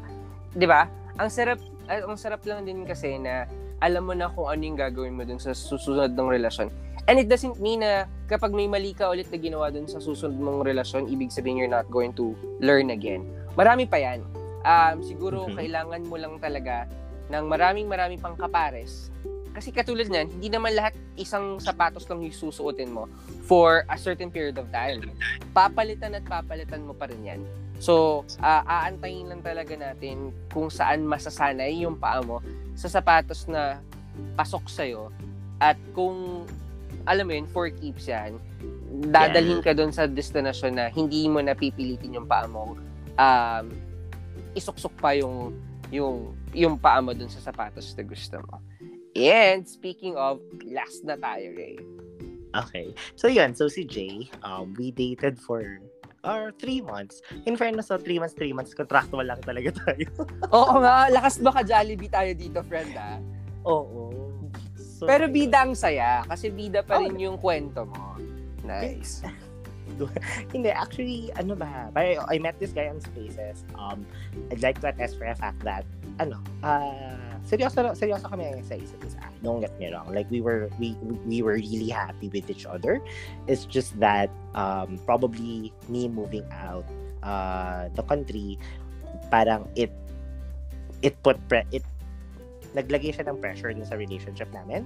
'di 0.56 0.68
ba? 0.68 0.90
Ang 1.18 1.30
sarap 1.32 1.60
uh, 1.88 2.02
ang 2.04 2.18
sarap 2.20 2.42
lang 2.44 2.68
din 2.68 2.84
kasi 2.84 3.16
na 3.20 3.48
alam 3.84 4.08
mo 4.08 4.16
na 4.16 4.32
kung 4.32 4.48
ano 4.48 4.62
yung 4.64 4.80
gagawin 4.80 5.16
mo 5.16 5.28
dun 5.28 5.40
sa 5.40 5.52
susunod 5.52 6.16
ng 6.16 6.30
relasyon. 6.32 6.72
And 7.04 7.20
it 7.20 7.28
doesn't 7.28 7.60
mean 7.60 7.84
na 7.84 8.08
kapag 8.32 8.56
may 8.56 8.64
mali 8.64 8.96
ka 8.96 9.12
ulit 9.12 9.28
na 9.28 9.36
ginawa 9.36 9.68
dun 9.68 9.92
sa 9.92 10.00
susunod 10.00 10.40
mong 10.40 10.64
relasyon, 10.64 11.12
ibig 11.12 11.36
sabihin 11.36 11.60
you're 11.60 11.72
not 11.72 11.84
going 11.92 12.16
to 12.16 12.32
learn 12.64 12.96
again. 12.96 13.28
Marami 13.60 13.84
pa 13.84 14.00
yan. 14.00 14.24
Um, 14.64 15.04
siguro 15.04 15.44
mm-hmm. 15.44 15.60
kailangan 15.60 16.02
mo 16.08 16.16
lang 16.16 16.40
talaga 16.40 16.88
ng 17.30 17.46
maraming 17.48 17.88
maraming 17.88 18.20
pang 18.20 18.36
kapares. 18.36 19.14
Kasi 19.54 19.70
katulad 19.70 20.10
niyan, 20.10 20.34
hindi 20.34 20.50
naman 20.50 20.74
lahat 20.74 20.98
isang 21.14 21.62
sapatos 21.62 22.10
lang 22.10 22.26
yung 22.26 22.34
susuotin 22.34 22.90
mo 22.90 23.06
for 23.46 23.86
a 23.86 23.98
certain 24.02 24.34
period 24.34 24.58
of 24.58 24.66
time. 24.74 25.14
Papalitan 25.54 26.18
at 26.18 26.26
papalitan 26.26 26.82
mo 26.82 26.98
pa 26.98 27.06
rin 27.06 27.22
yan. 27.22 27.42
So, 27.78 28.26
uh, 28.42 28.64
aantayin 28.66 29.30
lang 29.30 29.46
talaga 29.46 29.78
natin 29.78 30.34
kung 30.50 30.74
saan 30.74 31.06
masasanay 31.06 31.86
yung 31.86 32.02
paa 32.02 32.26
mo 32.26 32.42
sa 32.74 32.90
sapatos 32.90 33.46
na 33.46 33.78
pasok 34.34 34.66
sa'yo. 34.66 35.14
At 35.62 35.78
kung, 35.94 36.50
alam 37.06 37.30
mo 37.30 37.34
yun, 37.38 37.46
for 37.46 37.70
keeps 37.70 38.10
yan, 38.10 38.42
dadalhin 39.14 39.62
ka 39.62 39.78
doon 39.78 39.94
sa 39.94 40.10
destination 40.10 40.74
na 40.74 40.90
hindi 40.90 41.30
mo 41.30 41.46
napipilitin 41.46 42.18
yung 42.18 42.26
paa 42.26 42.50
mo. 42.50 42.74
Um, 43.22 43.70
isuksok 44.58 44.94
pa 44.98 45.14
yung 45.14 45.54
yung 45.94 46.34
yung 46.54 46.78
paa 46.78 47.02
mo 47.02 47.14
dun 47.14 47.30
sa 47.30 47.42
sapatos 47.42 47.94
na 47.98 48.04
gusto 48.06 48.38
mo. 48.50 48.62
And 49.14 49.66
speaking 49.68 50.18
of, 50.18 50.42
last 50.66 51.06
na 51.06 51.18
tayo, 51.18 51.54
Ray. 51.54 51.78
Okay. 52.54 52.94
So 53.18 53.30
yun, 53.30 53.54
so 53.58 53.70
si 53.70 53.86
Jay, 53.86 54.30
um, 54.46 54.74
we 54.78 54.94
dated 54.94 55.38
for 55.38 55.82
or 56.24 56.56
three 56.56 56.80
months. 56.80 57.20
In 57.46 57.58
fairness, 57.58 57.92
so 57.92 58.00
three 58.00 58.18
months, 58.18 58.34
three 58.34 58.54
months, 58.56 58.74
contractual 58.74 59.28
lang 59.28 59.44
talaga 59.44 59.76
tayo. 59.86 60.08
Oo 60.56 60.80
nga, 60.80 61.12
lakas 61.12 61.44
baka 61.44 61.68
Jollibee 61.68 62.10
tayo 62.10 62.32
dito, 62.32 62.64
friend, 62.64 62.96
ah. 62.96 63.20
Oo. 63.68 64.32
So, 64.80 65.04
Pero 65.04 65.28
bida 65.28 65.68
ang 65.68 65.76
saya, 65.76 66.24
kasi 66.24 66.48
bida 66.48 66.80
pa 66.80 67.04
rin 67.04 67.20
oh, 67.20 67.24
yung 67.28 67.38
kwento 67.38 67.84
mo. 67.84 68.16
Nice. 68.64 69.20
Hindi, 70.54 70.70
actually, 70.70 71.32
ano 71.36 71.56
ba, 71.56 71.92
I, 71.96 72.18
I 72.30 72.38
met 72.40 72.60
this 72.60 72.72
guy 72.72 72.88
on 72.88 73.02
Spaces. 73.02 73.64
Um, 73.78 74.06
I'd 74.52 74.62
like 74.62 74.82
to 74.82 74.90
attest 74.90 75.18
for 75.18 75.26
a 75.26 75.36
fact 75.36 75.60
that, 75.64 75.86
ano, 76.20 76.42
uh, 76.64 77.40
seryoso, 77.46 77.94
seryoso 77.94 78.30
kami 78.30 78.52
sa 78.64 78.76
isa't 78.76 79.04
isa. 79.06 79.22
Don't 79.44 79.62
get 79.62 79.74
me 79.80 79.92
wrong. 79.94 80.10
Like, 80.14 80.30
we 80.30 80.42
were, 80.42 80.70
we, 80.80 80.98
we 81.26 81.42
were 81.42 81.56
really 81.56 81.90
happy 81.90 82.30
with 82.30 82.50
each 82.50 82.66
other. 82.66 83.02
It's 83.48 83.66
just 83.66 83.98
that, 84.00 84.30
um, 84.56 85.00
probably 85.06 85.74
me 85.90 86.08
moving 86.08 86.46
out, 86.52 86.86
uh, 87.24 87.90
the 87.96 88.04
country, 88.04 88.60
parang 89.32 89.68
it, 89.76 89.92
it 91.02 91.22
put, 91.24 91.38
pre- 91.48 91.68
it, 91.72 91.84
naglagay 92.74 93.14
siya 93.14 93.30
ng 93.30 93.38
pressure 93.38 93.70
dun 93.74 93.86
sa 93.86 93.96
relationship 93.96 94.50
namin. 94.54 94.86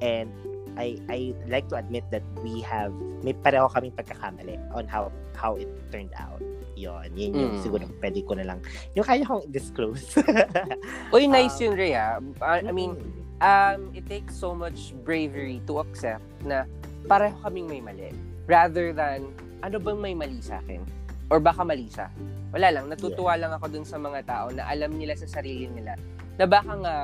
And 0.00 0.32
I 0.76 1.00
I 1.08 1.18
like 1.48 1.68
to 1.72 1.76
admit 1.80 2.04
that 2.12 2.22
we 2.44 2.60
have 2.64 2.92
may 3.24 3.32
pareho 3.32 3.68
kaming 3.72 3.96
pagkakamali 3.96 4.60
on 4.76 4.84
how 4.86 5.08
how 5.36 5.56
it 5.56 5.68
turned 5.90 6.12
out. 6.16 6.40
Yon, 6.76 7.08
yun 7.16 7.32
yung 7.32 7.52
mm. 7.56 7.62
siguro 7.64 7.88
pwede 8.04 8.20
ko 8.28 8.36
na 8.36 8.44
lang. 8.44 8.60
Yung 8.92 9.08
kaya 9.08 9.24
kong 9.24 9.48
disclose. 9.48 10.20
Uy, 11.16 11.24
nice 11.24 11.56
um, 11.64 11.72
yun, 11.72 11.72
Rhea. 11.72 12.20
I, 12.44 12.68
I 12.68 12.72
mean, 12.72 13.00
um, 13.40 13.88
it 13.96 14.04
takes 14.04 14.36
so 14.36 14.52
much 14.52 14.92
bravery 15.00 15.64
to 15.64 15.80
accept 15.80 16.28
na 16.44 16.68
pareho 17.08 17.32
kaming 17.40 17.64
may 17.64 17.80
mali. 17.80 18.12
Rather 18.44 18.92
than, 18.92 19.32
ano 19.64 19.80
bang 19.80 19.98
may 20.04 20.12
mali 20.12 20.36
sa 20.44 20.60
akin? 20.60 20.84
Or 21.32 21.40
baka 21.40 21.64
mali 21.64 21.88
sa? 21.88 22.12
Wala 22.52 22.68
lang, 22.68 22.92
natutuwa 22.92 23.34
yeah. 23.34 23.48
lang 23.48 23.52
ako 23.56 23.66
dun 23.72 23.86
sa 23.88 23.96
mga 23.96 24.20
tao 24.28 24.46
na 24.52 24.68
alam 24.68 24.92
nila 25.00 25.16
sa 25.16 25.24
sarili 25.24 25.72
nila 25.72 25.96
na 26.36 26.44
baka 26.44 26.72
nga 26.80 26.94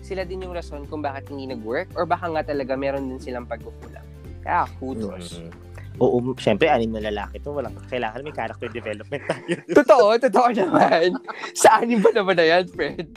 sila 0.00 0.24
din 0.24 0.44
yung 0.44 0.56
rason 0.56 0.88
kung 0.88 1.04
bakit 1.04 1.28
hindi 1.28 1.52
nag-work 1.52 1.92
or 1.92 2.08
baka 2.08 2.28
nga 2.32 2.42
talaga 2.44 2.72
meron 2.76 3.08
din 3.08 3.20
silang 3.20 3.44
pagkukulang. 3.44 4.04
Kaya 4.40 4.64
kudos. 4.80 5.40
Mm-hmm. 5.40 5.68
Oo, 5.98 6.22
syempre, 6.38 6.70
anim 6.70 6.94
na 6.94 7.10
lalaki 7.10 7.42
to. 7.42 7.50
Walang 7.50 7.74
kailangan 7.90 8.22
may 8.22 8.30
character 8.30 8.70
development 8.70 9.22
tayo. 9.26 9.56
totoo, 9.82 10.14
totoo 10.14 10.48
naman. 10.54 11.10
Sa 11.58 11.82
anim 11.82 11.98
ba 11.98 12.14
naman 12.14 12.38
na 12.38 12.46
yan, 12.46 12.64
Fred? 12.70 13.10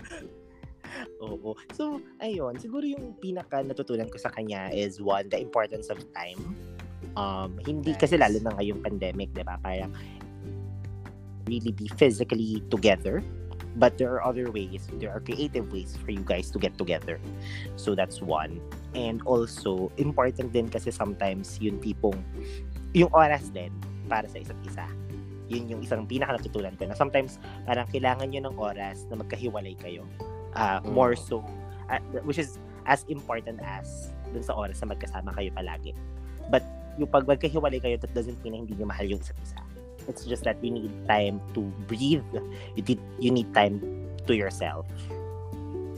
Oo. 1.21 1.53
So, 1.77 2.01
ayun. 2.17 2.57
Siguro 2.57 2.81
yung 2.81 3.13
pinaka 3.21 3.61
natutunan 3.61 4.09
ko 4.09 4.17
sa 4.17 4.33
kanya 4.33 4.73
is 4.73 4.97
one, 4.97 5.29
the 5.29 5.37
importance 5.37 5.93
of 5.93 6.01
time. 6.17 6.41
Um, 7.13 7.61
hindi 7.69 7.93
nice. 7.93 8.01
kasi 8.01 8.17
lalo 8.17 8.41
na 8.41 8.57
ngayong 8.57 8.81
pandemic, 8.81 9.29
di 9.29 9.45
ba? 9.45 9.61
Parang 9.61 9.93
really 11.45 11.73
be 11.73 11.85
physically 12.01 12.65
together 12.73 13.21
but 13.77 13.97
there 13.97 14.11
are 14.11 14.23
other 14.23 14.51
ways 14.51 14.87
there 14.99 15.11
are 15.11 15.19
creative 15.21 15.71
ways 15.71 15.97
for 15.97 16.11
you 16.11 16.23
guys 16.23 16.51
to 16.51 16.59
get 16.59 16.77
together. 16.77 17.19
So 17.75 17.95
that's 17.95 18.21
one. 18.21 18.59
And 18.95 19.21
also 19.23 19.91
important 19.97 20.51
din 20.51 20.67
kasi 20.67 20.91
sometimes 20.91 21.57
yung 21.61 21.79
tipong 21.79 22.19
yung 22.91 23.11
oras 23.15 23.47
din 23.51 23.71
para 24.11 24.27
sa 24.27 24.37
isa't 24.43 24.59
isa. 24.67 24.85
Yun 25.51 25.67
yung 25.67 25.81
isang 25.83 26.07
pinaka 26.07 26.39
natutunan 26.39 26.75
ko 26.75 26.87
na 26.87 26.95
sometimes 26.95 27.39
parang 27.63 27.87
kailangan 27.91 28.31
nyo 28.31 28.41
ng 28.51 28.55
oras 28.59 29.07
na 29.11 29.19
magkahiwalay 29.19 29.75
kayo. 29.79 30.03
Uh, 30.51 30.83
mm. 30.83 30.91
more 30.91 31.15
so 31.15 31.39
uh, 31.87 32.03
which 32.27 32.35
is 32.35 32.59
as 32.83 33.07
important 33.07 33.55
as 33.63 34.11
dun 34.35 34.43
sa 34.43 34.51
oras 34.51 34.83
na 34.83 34.91
magkasama 34.91 35.31
kayo 35.31 35.47
palagi. 35.55 35.95
But 36.51 36.67
yung 36.99 37.07
pag 37.07 37.23
magkahiwalay 37.23 37.79
kayo 37.79 37.95
that 37.95 38.11
doesn't 38.11 38.35
mean 38.43 38.51
na 38.51 38.59
hindi 38.67 38.75
nyo 38.75 38.91
mahal 38.91 39.07
yung 39.07 39.23
isa't 39.23 39.39
isa 39.39 39.60
It's 40.07 40.25
just 40.25 40.43
that 40.45 40.57
you 40.63 40.71
need 40.71 40.93
time 41.05 41.41
to 41.53 41.61
breathe. 41.85 42.25
You 42.75 42.83
need, 42.83 43.01
you 43.19 43.31
need 43.31 43.49
time 43.53 43.81
to 44.27 44.33
yourself. 44.33 44.85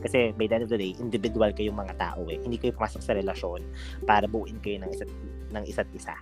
Kasi 0.03 0.35
by 0.35 0.51
the 0.51 0.55
end 0.59 0.63
of 0.67 0.71
the 0.71 0.79
day, 0.79 0.91
individual 0.99 1.47
kayong 1.55 1.79
mga 1.79 1.95
tao 1.95 2.27
eh. 2.27 2.35
Hindi 2.43 2.59
kayo 2.59 2.75
pumasok 2.75 2.99
sa 2.99 3.15
relasyon 3.15 3.63
para 4.03 4.27
buuin 4.27 4.59
kayo 4.59 4.83
ng 4.83 4.91
isa't, 4.91 5.11
ng 5.55 5.63
isa't 5.63 5.87
isa. 5.95 6.19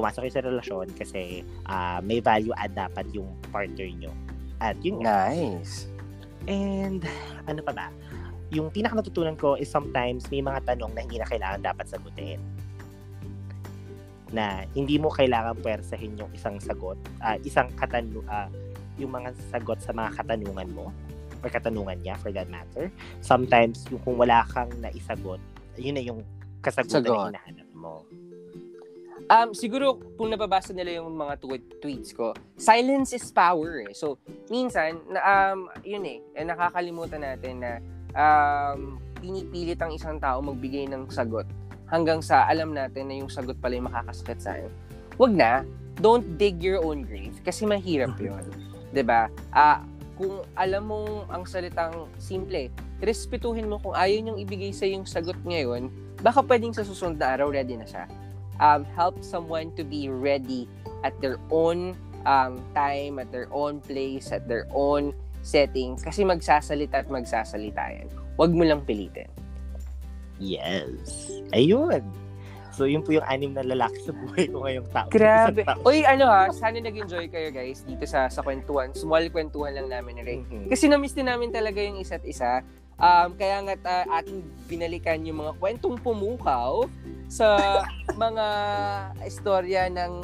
Pumasok 0.00 0.24
kayo 0.24 0.32
sa 0.32 0.42
relasyon 0.48 0.86
kasi 0.96 1.44
uh, 1.68 2.00
may 2.00 2.24
value 2.24 2.56
add 2.56 2.72
dapat 2.72 3.04
yung 3.12 3.28
partner 3.52 3.84
nyo. 3.84 4.12
At 4.64 4.80
yun 4.80 5.04
Nice. 5.04 5.92
And 6.48 7.04
ano 7.44 7.60
pa 7.60 7.76
ba? 7.76 7.86
Yung 8.48 8.72
pinaka 8.72 8.96
natutunan 8.96 9.36
ko 9.36 9.60
is 9.60 9.68
sometimes 9.68 10.24
may 10.32 10.40
mga 10.40 10.64
tanong 10.64 10.96
na 10.96 11.04
hindi 11.04 11.20
na 11.20 11.28
kailangan 11.28 11.60
dapat 11.60 11.84
sagutin 11.84 12.40
na 14.32 14.64
hindi 14.76 15.00
mo 15.00 15.08
kailangan 15.08 15.56
puwersahin 15.60 16.18
yung 16.20 16.30
isang 16.36 16.60
sagot, 16.60 16.96
uh, 17.24 17.36
isang 17.44 17.68
katanu 17.76 18.20
uh, 18.28 18.48
yung 18.98 19.14
mga 19.14 19.30
sagot 19.48 19.78
sa 19.78 19.94
mga 19.94 20.10
katanungan 20.20 20.68
mo 20.74 20.90
or 21.40 21.48
katanungan 21.48 21.98
niya 22.02 22.18
for 22.18 22.34
that 22.34 22.50
matter. 22.50 22.90
Sometimes 23.22 23.86
yung 23.94 24.02
kung 24.02 24.18
wala 24.18 24.42
kang 24.50 24.68
naisagot, 24.82 25.38
yun 25.78 25.94
na 25.94 26.02
yung 26.02 26.20
kasagutan 26.60 27.06
Sagot. 27.06 27.30
na 27.30 27.38
hinahanap 27.38 27.68
mo. 27.78 28.02
Um, 29.28 29.52
siguro 29.52 30.00
kung 30.16 30.32
nababasa 30.32 30.72
nila 30.72 31.04
yung 31.04 31.12
mga 31.14 31.34
tweet, 31.38 31.64
tweets 31.84 32.10
ko, 32.16 32.32
silence 32.56 33.12
is 33.12 33.28
power 33.28 33.84
eh. 33.84 33.92
So, 33.92 34.16
minsan, 34.48 35.04
na, 35.06 35.20
um, 35.20 35.68
yun 35.84 36.02
eh, 36.08 36.18
eh, 36.32 36.48
nakakalimutan 36.48 37.22
natin 37.22 37.60
na 37.60 37.72
um, 38.16 38.96
pinipilit 39.20 39.78
ang 39.84 39.92
isang 39.92 40.16
tao 40.16 40.40
magbigay 40.40 40.88
ng 40.88 41.12
sagot 41.12 41.44
hanggang 41.88 42.20
sa 42.20 42.44
alam 42.48 42.72
natin 42.76 43.08
na 43.08 43.14
yung 43.20 43.32
sagot 43.32 43.56
pala 43.60 43.76
yung 43.76 43.88
makakasakit 43.88 44.38
sa 44.40 44.56
akin. 44.56 44.72
Wag 45.18 45.32
na. 45.34 45.52
Don't 45.98 46.38
dig 46.38 46.62
your 46.62 46.78
own 46.78 47.02
grave 47.02 47.34
kasi 47.42 47.66
mahirap 47.66 48.14
mm-hmm. 48.14 48.30
yun. 48.30 48.44
'di 48.94 49.02
ba? 49.02 49.26
Ah, 49.50 49.82
kung 50.14 50.42
alam 50.58 50.90
mong 50.90 51.30
ang 51.30 51.44
salitang 51.46 52.06
simple, 52.18 52.70
respetuhin 53.02 53.70
mo 53.70 53.78
kung 53.78 53.94
ayaw 53.94 54.18
niyang 54.18 54.40
ibigay 54.42 54.70
sa 54.74 54.86
yung 54.86 55.06
sagot 55.06 55.38
ngayon, 55.46 55.90
baka 56.22 56.42
pwedeng 56.42 56.74
sa 56.74 56.82
susunod 56.82 57.18
na 57.18 57.38
araw 57.38 57.54
ready 57.54 57.78
na 57.78 57.86
siya. 57.86 58.06
Um, 58.58 58.82
help 58.98 59.22
someone 59.22 59.70
to 59.78 59.86
be 59.86 60.10
ready 60.10 60.66
at 61.06 61.14
their 61.22 61.38
own 61.54 61.94
um, 62.26 62.58
time, 62.74 63.22
at 63.22 63.30
their 63.30 63.46
own 63.54 63.78
place, 63.78 64.34
at 64.34 64.50
their 64.50 64.66
own 64.74 65.14
setting. 65.46 65.94
Kasi 65.94 66.26
magsasalita 66.26 67.06
at 67.06 67.08
magsasalita 67.08 67.82
yan. 67.94 68.10
Huwag 68.34 68.50
mo 68.50 68.66
lang 68.66 68.82
pilitin. 68.82 69.30
Yes. 70.38 71.30
Ayun. 71.52 72.02
So, 72.78 72.86
yun 72.86 73.02
po 73.02 73.10
yung 73.10 73.26
anim 73.26 73.58
na 73.58 73.66
lalaki 73.66 73.98
sa 74.06 74.14
buhay 74.14 74.46
ko 74.54 74.62
ngayong 74.62 74.86
taon. 74.94 75.10
Grabe. 75.10 75.66
Taon. 75.66 75.82
Uy, 75.82 76.06
ano 76.06 76.30
ha, 76.30 76.46
sana 76.54 76.78
nag-enjoy 76.78 77.26
kayo 77.26 77.50
guys 77.50 77.82
dito 77.82 78.06
sa 78.06 78.30
sa 78.30 78.38
kwentuhan. 78.38 78.94
Small 78.94 79.34
kwentuhan 79.34 79.74
lang 79.74 79.90
namin 79.90 80.14
ni 80.14 80.22
Ray. 80.22 80.38
Mhm. 80.46 80.70
Kasi 80.70 80.86
na-miss 80.86 81.10
din 81.10 81.26
namin 81.26 81.50
talaga 81.50 81.82
yung 81.82 81.98
isa't 81.98 82.22
isa. 82.22 82.62
Um, 82.98 83.34
kaya 83.34 83.62
nga 83.66 83.74
uh, 83.82 84.22
ating 84.22 84.46
binalikan 84.70 85.26
yung 85.26 85.42
mga 85.42 85.58
kwentong 85.58 85.98
pumukaw 85.98 86.86
sa 87.26 87.82
mga 88.14 88.46
istorya 89.26 89.90
ng 89.90 90.22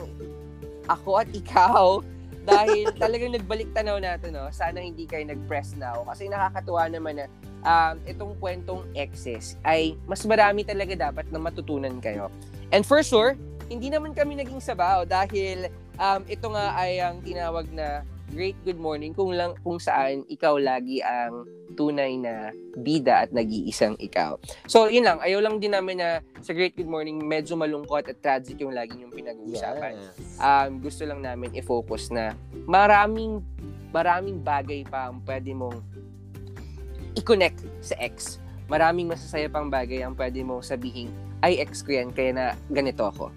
ako 0.86 1.22
at 1.22 1.30
ikaw 1.34 2.02
dahil 2.44 2.92
talagang 3.00 3.32
nagbalik 3.32 3.72
tanaw 3.72 3.96
natin 3.96 4.36
no 4.36 4.52
sana 4.52 4.84
hindi 4.84 5.08
kayo 5.08 5.24
nag-press 5.24 5.72
now 5.80 6.04
kasi 6.04 6.28
nakakatuwa 6.28 6.92
naman 6.92 7.16
na 7.16 7.26
um, 7.64 7.96
itong 8.06 8.32
kwentong 8.38 8.84
exes 8.94 9.58
ay 9.66 9.96
mas 10.06 10.22
marami 10.24 10.62
talaga 10.62 11.10
dapat 11.10 11.26
na 11.32 11.40
matutunan 11.40 11.96
kayo 11.98 12.30
and 12.70 12.84
for 12.84 13.02
sure 13.02 13.34
hindi 13.66 13.88
naman 13.88 14.12
kami 14.12 14.36
naging 14.36 14.60
sabaw 14.60 15.08
dahil 15.08 15.72
um, 15.96 16.22
ito 16.28 16.46
nga 16.52 16.76
ay 16.76 17.00
ang 17.00 17.24
tinawag 17.24 17.66
na 17.72 18.04
great 18.32 18.56
good 18.64 18.80
morning 18.80 19.12
kung 19.12 19.32
lang 19.32 19.56
kung 19.62 19.80
saan 19.80 20.24
ikaw 20.28 20.56
lagi 20.56 21.00
ang 21.04 21.44
tunay 21.74 22.16
na 22.16 22.54
bida 22.78 23.26
at 23.26 23.30
nag-iisang 23.34 23.98
ikaw. 23.98 24.38
So, 24.70 24.86
yun 24.86 25.04
lang. 25.04 25.18
Ayaw 25.20 25.42
lang 25.42 25.58
din 25.58 25.74
namin 25.74 25.98
na 25.98 26.22
sa 26.38 26.54
Great 26.54 26.78
Good 26.78 26.86
Morning, 26.86 27.18
medyo 27.18 27.58
malungkot 27.58 28.06
at 28.06 28.22
tragic 28.22 28.62
yung 28.62 28.72
lagi 28.72 28.94
yung 29.02 29.10
pinag-uusapan. 29.10 29.98
Yes. 29.98 30.38
Um, 30.38 30.78
gusto 30.78 31.02
lang 31.02 31.20
namin 31.20 31.50
i-focus 31.58 32.14
na 32.14 32.38
maraming 32.64 33.42
maraming 33.90 34.42
bagay 34.42 34.86
pa 34.86 35.10
ang 35.10 35.22
pwede 35.26 35.54
mong 35.54 35.82
i-connect 37.14 37.64
sa 37.80 37.94
ex. 37.98 38.38
Maraming 38.66 39.10
masasaya 39.10 39.46
pang 39.50 39.68
bagay 39.68 40.02
ang 40.02 40.16
pwede 40.16 40.40
mong 40.40 40.64
sabihin, 40.64 41.12
ay 41.44 41.60
ex 41.60 41.84
ko 41.84 41.92
yan, 41.92 42.10
kaya 42.10 42.32
na 42.32 42.44
ganito 42.72 43.04
ako. 43.04 43.28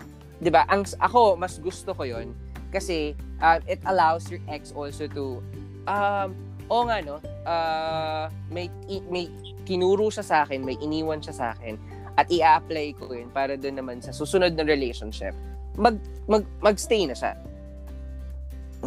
ba 0.47 0.63
Ang, 0.69 0.87
ako, 1.01 1.35
mas 1.35 1.59
gusto 1.59 1.91
ko 1.91 2.05
yon 2.05 2.31
kasi 2.67 3.15
um, 3.39 3.63
it 3.65 3.79
allows 3.87 4.27
your 4.27 4.43
ex 4.51 4.75
also 4.75 5.07
to 5.07 5.39
um, 5.87 6.35
o 6.67 6.83
nga 6.83 6.99
no, 6.99 7.23
uh, 7.47 8.27
may, 8.51 8.67
may 9.07 9.31
kinuro 9.63 10.11
siya 10.11 10.23
sa 10.23 10.37
akin, 10.43 10.63
may 10.63 10.75
iniwan 10.83 11.23
siya 11.23 11.35
sa 11.35 11.45
akin, 11.55 11.79
at 12.19 12.27
i-apply 12.27 12.95
ko 12.99 13.11
yun 13.11 13.31
para 13.31 13.55
doon 13.55 13.79
naman 13.79 13.97
sa 14.03 14.11
susunod 14.11 14.55
na 14.55 14.67
relationship, 14.67 15.31
mag, 15.79 15.95
mag, 16.27 16.43
magstay 16.59 17.07
na 17.07 17.15
siya. 17.15 17.39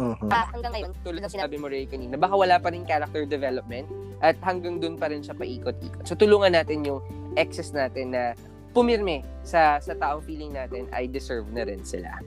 Mhm. 0.01 0.27
Ah, 0.33 0.49
hanggang 0.49 0.73
ngayon, 0.73 0.91
Tulad 1.05 1.21
ng 1.21 1.29
sinabi 1.29 1.55
mo, 1.61 1.69
Ray, 1.69 1.85
kanina, 1.85 2.17
baka 2.17 2.33
wala 2.33 2.57
pa 2.57 2.73
rin 2.73 2.81
character 2.83 3.23
development 3.29 3.85
at 4.25 4.33
hanggang 4.41 4.81
doon 4.81 4.97
pa 4.97 5.13
rin 5.13 5.21
siya 5.21 5.37
paikot-ikot. 5.37 6.09
So, 6.09 6.17
tulungan 6.17 6.57
natin 6.57 6.81
yung 6.81 7.05
exes 7.37 7.69
natin 7.69 8.17
na 8.17 8.33
pumirme 8.73 9.21
sa 9.43 9.77
sa 9.83 9.93
taong 9.93 10.23
feeling 10.25 10.55
natin 10.55 10.87
ay 10.95 11.05
deserve 11.05 11.45
na 11.53 11.67
rin 11.67 11.85
sila. 11.85 12.17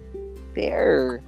There. 0.55 1.19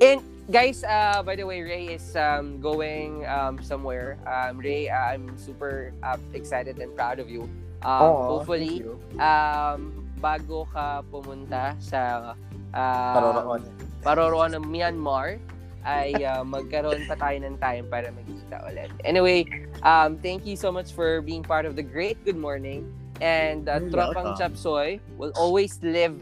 And 0.00 0.20
guys, 0.50 0.82
uh, 0.84 1.22
by 1.22 1.36
the 1.36 1.44
way, 1.44 1.62
Ray 1.62 1.94
is 1.94 2.16
um, 2.16 2.60
going 2.60 3.24
um, 3.28 3.62
somewhere. 3.62 4.16
Um, 4.26 4.58
Ray, 4.58 4.88
uh, 4.88 5.14
I'm 5.16 5.36
super 5.36 5.92
uh, 6.02 6.18
excited 6.34 6.78
and 6.80 6.92
proud 6.96 7.20
of 7.20 7.28
you. 7.28 7.48
Um, 7.80 8.02
Oo, 8.04 8.20
hopefully, 8.36 8.80
thank 8.80 8.84
you. 8.84 8.94
um, 9.16 9.80
bago 10.20 10.68
ka 10.68 11.00
pumunta 11.08 11.72
sa 11.80 12.32
uh, 12.76 13.14
Paroroon. 13.16 13.64
Paroroon 14.02 14.56
ng 14.56 14.64
Myanmar, 14.66 15.38
ay 15.80 16.12
uh, 16.20 16.44
magkaroon 16.44 17.08
pa 17.08 17.16
tayo 17.16 17.40
ng 17.40 17.56
time 17.56 17.88
para 17.88 18.12
magkita 18.12 18.60
ulit. 18.68 18.92
Anyway, 19.08 19.48
um, 19.80 20.20
thank 20.20 20.44
you 20.44 20.52
so 20.56 20.68
much 20.68 20.92
for 20.92 21.24
being 21.24 21.40
part 21.40 21.64
of 21.64 21.72
the 21.72 21.84
great 21.84 22.20
Good 22.24 22.36
Morning. 22.36 22.84
And 23.20 23.68
uh, 23.68 23.80
You're 23.80 23.92
Tropang 23.92 24.32
welcome. 24.32 24.40
Chapsoy 24.40 25.00
will 25.16 25.32
always 25.36 25.76
live 25.84 26.16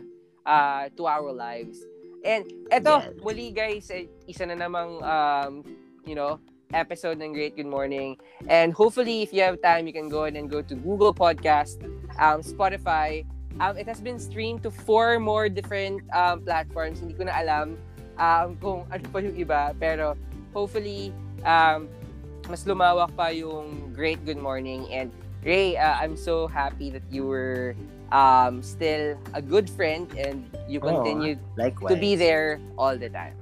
uh, 0.46 0.90
to 0.98 1.06
our 1.06 1.30
lives. 1.30 1.78
And 2.26 2.42
eto, 2.74 2.98
Yes. 3.02 3.14
muli 3.22 3.54
guys, 3.54 3.86
eh, 3.94 4.10
isa 4.26 4.46
na 4.46 4.58
namang, 4.58 4.98
um, 5.06 5.62
you 6.02 6.18
know, 6.18 6.42
episode 6.74 7.22
ng 7.22 7.30
Great 7.32 7.54
Good 7.54 7.70
Morning. 7.70 8.18
And 8.50 8.74
hopefully, 8.74 9.22
if 9.22 9.30
you 9.30 9.42
have 9.42 9.62
time, 9.62 9.86
you 9.86 9.94
can 9.94 10.10
go 10.10 10.26
ahead 10.26 10.34
and 10.34 10.50
go 10.50 10.60
to 10.60 10.74
Google 10.74 11.14
Podcast, 11.14 11.78
um, 12.18 12.42
Spotify. 12.42 13.22
Um, 13.60 13.76
it 13.76 13.86
has 13.88 14.00
been 14.00 14.18
streamed 14.18 14.62
to 14.62 14.70
four 14.70 15.18
more 15.18 15.48
different 15.48 16.02
um, 16.14 16.44
platforms. 16.44 17.00
Hindi 17.00 17.14
ko 17.14 17.24
na 17.24 17.34
alam 17.34 17.76
um, 18.20 18.54
kung 18.60 18.86
ano 18.92 19.04
pa 19.10 19.18
yung 19.18 19.34
iba. 19.34 19.74
Pero 19.80 20.14
hopefully, 20.54 21.10
um, 21.42 21.88
mas 22.46 22.64
lumawak 22.64 23.10
pa 23.16 23.34
yung 23.34 23.92
Great 23.92 24.22
Good 24.24 24.38
Morning. 24.38 24.86
And 24.92 25.10
Ray, 25.42 25.76
uh, 25.76 25.98
I'm 25.98 26.16
so 26.16 26.46
happy 26.46 26.90
that 26.90 27.04
you 27.10 27.26
were 27.26 27.74
um, 28.12 28.62
still 28.62 29.18
a 29.34 29.42
good 29.42 29.68
friend 29.68 30.08
and 30.16 30.48
you 30.68 30.80
Oo, 30.80 30.88
continued 30.88 31.38
Likewise. 31.56 31.94
to 31.94 31.96
be 32.00 32.16
there 32.16 32.60
all 32.78 32.96
the 32.96 33.08
time. 33.10 33.34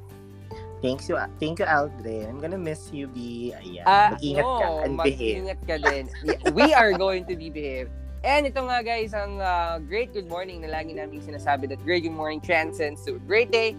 Thanks 0.84 1.08
you, 1.08 1.16
thank 1.40 1.58
you, 1.58 1.64
Aldrin. 1.64 2.28
I'm 2.28 2.38
gonna 2.38 2.60
miss 2.60 2.92
you, 2.92 3.08
B. 3.08 3.52
Ayan. 3.56 3.84
Ah, 3.88 4.12
Mag-ingat 4.12 4.44
ka 4.44 4.66
no, 4.68 4.84
and 4.84 4.92
behave. 5.00 5.36
Mag-ingat 5.40 5.60
ka 5.64 5.76
din. 5.80 6.04
We 6.52 6.76
are 6.76 6.92
going 6.92 7.24
to 7.26 7.34
be 7.34 7.48
behave. 7.48 7.88
And 8.26 8.42
ito 8.42 8.58
nga 8.66 8.82
guys, 8.82 9.14
ang 9.14 9.38
uh, 9.38 9.78
great 9.86 10.10
good 10.10 10.26
morning 10.26 10.58
na 10.58 10.66
lagi 10.66 10.98
namin 10.98 11.22
sinasabi 11.22 11.70
that 11.70 11.78
great 11.86 12.02
good 12.02 12.10
morning 12.10 12.42
transcends 12.42 13.06
to 13.06 13.14
a 13.14 13.22
great 13.22 13.54
day. 13.54 13.78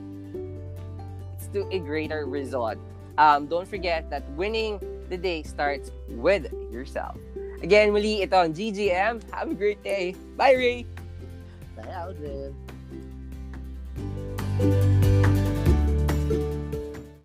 To 1.51 1.67
a 1.67 1.83
greater 1.83 2.23
result. 2.23 2.79
Um, 3.19 3.51
don't 3.51 3.67
forget 3.67 4.07
that 4.07 4.23
winning 4.39 4.79
the 5.11 5.19
day 5.19 5.43
starts 5.43 5.91
with 6.15 6.47
yourself. 6.71 7.19
Again, 7.59 7.91
muli 7.91 8.23
ito 8.23 8.39
ang 8.39 8.55
GGM. 8.55 9.19
Have 9.35 9.51
a 9.51 9.57
great 9.57 9.83
day. 9.83 10.15
Bye, 10.39 10.55
Ray! 10.55 10.87
Bye, 11.75 11.91
Aldrin. 11.91 12.55